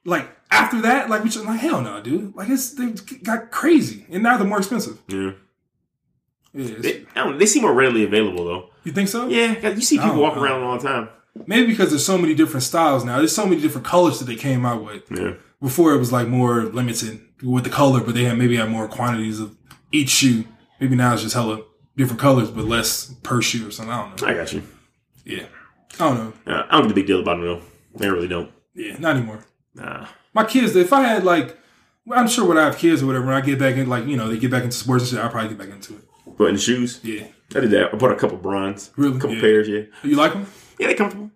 [0.05, 2.35] like after that, like we just like hell no, dude.
[2.35, 2.91] Like it's they
[3.23, 4.07] got crazy.
[4.11, 4.99] And now they're more expensive.
[5.09, 5.33] Yeah.
[6.55, 7.07] Yeah, They,
[7.37, 8.70] they seem more readily available though.
[8.85, 9.29] you think so?
[9.29, 11.09] Yeah, you see people don't walking around all the time.
[11.47, 13.19] Maybe because there's so many different styles now.
[13.19, 15.03] There's so many different colors that they came out with.
[15.11, 15.35] Yeah.
[15.61, 18.89] Before it was like more limited with the color, but they had maybe had more
[18.89, 19.57] quantities of
[19.93, 20.45] each shoe.
[20.81, 21.62] Maybe now it's just hella
[21.97, 23.93] different colors, but less per shoe or something.
[23.93, 24.29] I don't know.
[24.29, 24.62] I got you.
[25.25, 25.45] Yeah,
[26.01, 26.16] I don't
[26.47, 26.53] know.
[26.55, 27.43] Uh, I don't get a big deal about them
[27.99, 28.07] though.
[28.07, 28.51] I really don't.
[28.75, 29.45] Yeah, not anymore.
[29.75, 30.07] Nah.
[30.34, 31.56] My kids, if I had like,
[32.12, 34.16] I'm sure when I have kids or whatever, when I get back in, like you
[34.16, 36.02] know, they get back into sports and shit, I'll probably get back into it.
[36.36, 37.92] But in the shoes, Yeah, I did that.
[37.92, 38.90] I bought a couple bronze.
[38.96, 39.16] Really?
[39.16, 39.40] A couple Yeah.
[39.40, 39.82] pairs, yeah.
[40.02, 40.46] you like them?
[40.78, 41.30] Yeah, they comfortable.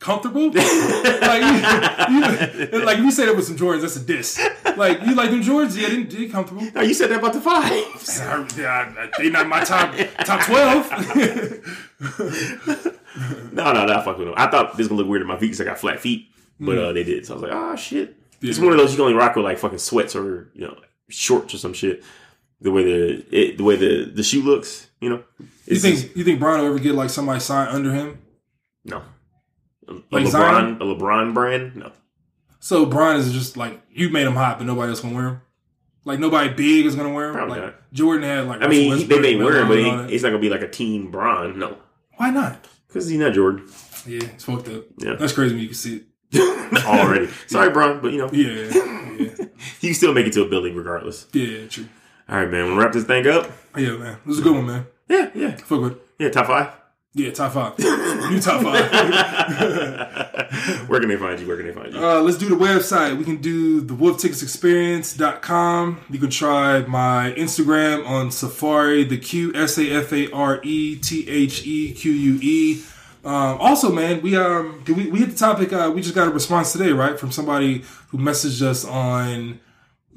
[0.00, 0.46] Comfortable?
[0.52, 4.38] like, you, you, like you say that with some Jordans, that's a diss.
[4.76, 5.76] Like you like them Jordans?
[5.80, 6.62] Yeah, they, they comfortable.
[6.72, 8.20] No, you said that about the fives.
[8.20, 9.94] I- yeah, they not my top
[10.24, 10.88] top twelve.
[13.52, 14.34] No, no, no, I fuck with them.
[14.36, 16.28] I thought this was gonna look weird in my feet because I got flat feet,
[16.60, 17.26] but uh, they did.
[17.26, 18.16] So I was like, oh shit.
[18.40, 20.76] It's one of those you can only rock with like fucking sweats or you know
[21.08, 22.02] shorts or some shit.
[22.60, 25.22] The way the it, the way the the shoe looks, you know.
[25.66, 28.18] You think just- you think Bron will ever get like somebody signed under him?
[28.84, 29.02] no.
[29.88, 30.74] A, Like LeBron, Zion?
[30.82, 31.92] a LeBron brand, no.
[32.60, 35.40] So Bron is just like you made him hot, but nobody else gonna wear him.
[36.04, 37.34] Like nobody big is gonna wear him.
[37.34, 37.92] Probably like not.
[37.92, 38.62] Jordan had like.
[38.62, 40.12] I mean, they may wear him, but Melo and all he, that.
[40.14, 41.78] it's not gonna be like a team Bron, no,
[42.16, 42.66] why not?
[42.86, 43.66] because he's not Jordan
[44.06, 44.84] Yeah, it's fucked up.
[44.98, 45.14] Yeah.
[45.14, 46.06] That's crazy when you can see it.
[46.86, 47.28] already.
[47.46, 48.70] Sorry, Bron, but you know Yeah,
[49.18, 49.46] yeah,
[49.80, 51.26] you still make it to a building regardless.
[51.32, 51.66] yeah.
[51.68, 51.86] True.
[52.28, 52.66] All right, man.
[52.66, 53.50] We'll wrap this thing up.
[53.76, 54.18] Yeah, man.
[54.26, 54.86] This is a good one, man.
[55.08, 55.96] Yeah, yeah, Fuck with.
[56.18, 56.28] yeah.
[56.30, 56.68] Top five.
[57.14, 57.78] Yeah, top five.
[57.78, 58.90] New top five.
[60.88, 61.48] Where can they find you?
[61.48, 62.04] Where can they find you?
[62.06, 63.16] Uh, let's do the website.
[63.16, 66.00] We can do the wolfticketsexperience.com.
[66.10, 70.96] You can try my Instagram on Safari, the Q S A F A R E
[70.96, 72.82] T H E Q U E.
[73.24, 75.72] Um, also, man, we um did we, we hit the topic.
[75.72, 79.60] Uh, we just got a response today, right, from somebody who messaged us on.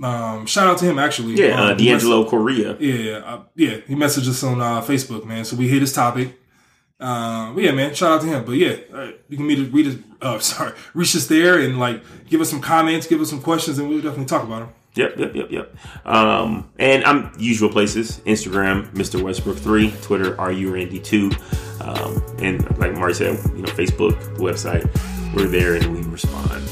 [0.04, 1.34] Um, shout out to him actually.
[1.36, 2.76] yeah, uh, Um, mess- D'Angelo Correa.
[2.80, 5.46] yeah, uh, yeah, he messaged us on uh, Facebook, man.
[5.46, 6.38] So we hit his topic.
[7.00, 8.46] Um, yeah, man, shout out to him.
[8.46, 11.80] But yeah, uh, you can meet us, read us, uh, sorry, reach us there and
[11.80, 14.70] like give us some comments, give us some questions, and we'll definitely talk about them.
[14.96, 15.76] Yep, yep, yep, yep.
[16.06, 19.22] Um, and I'm usual places: Instagram, Mr.
[19.22, 21.32] Westbrook three, Twitter, RU Randy two,
[21.80, 24.86] um, and like Mari said, you know, Facebook, website.
[25.34, 26.68] We're there and we respond.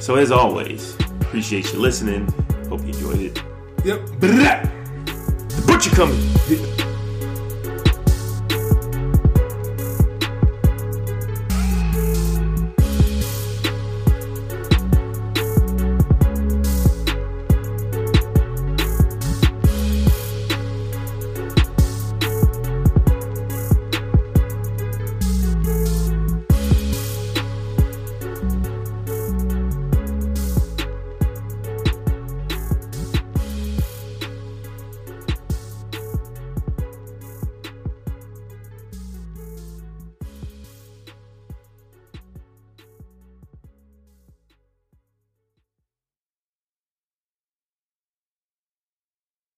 [0.00, 2.28] So as always, appreciate you listening.
[2.68, 3.42] Hope you enjoyed it.
[3.84, 4.06] Yep.
[4.20, 6.93] The butcher coming.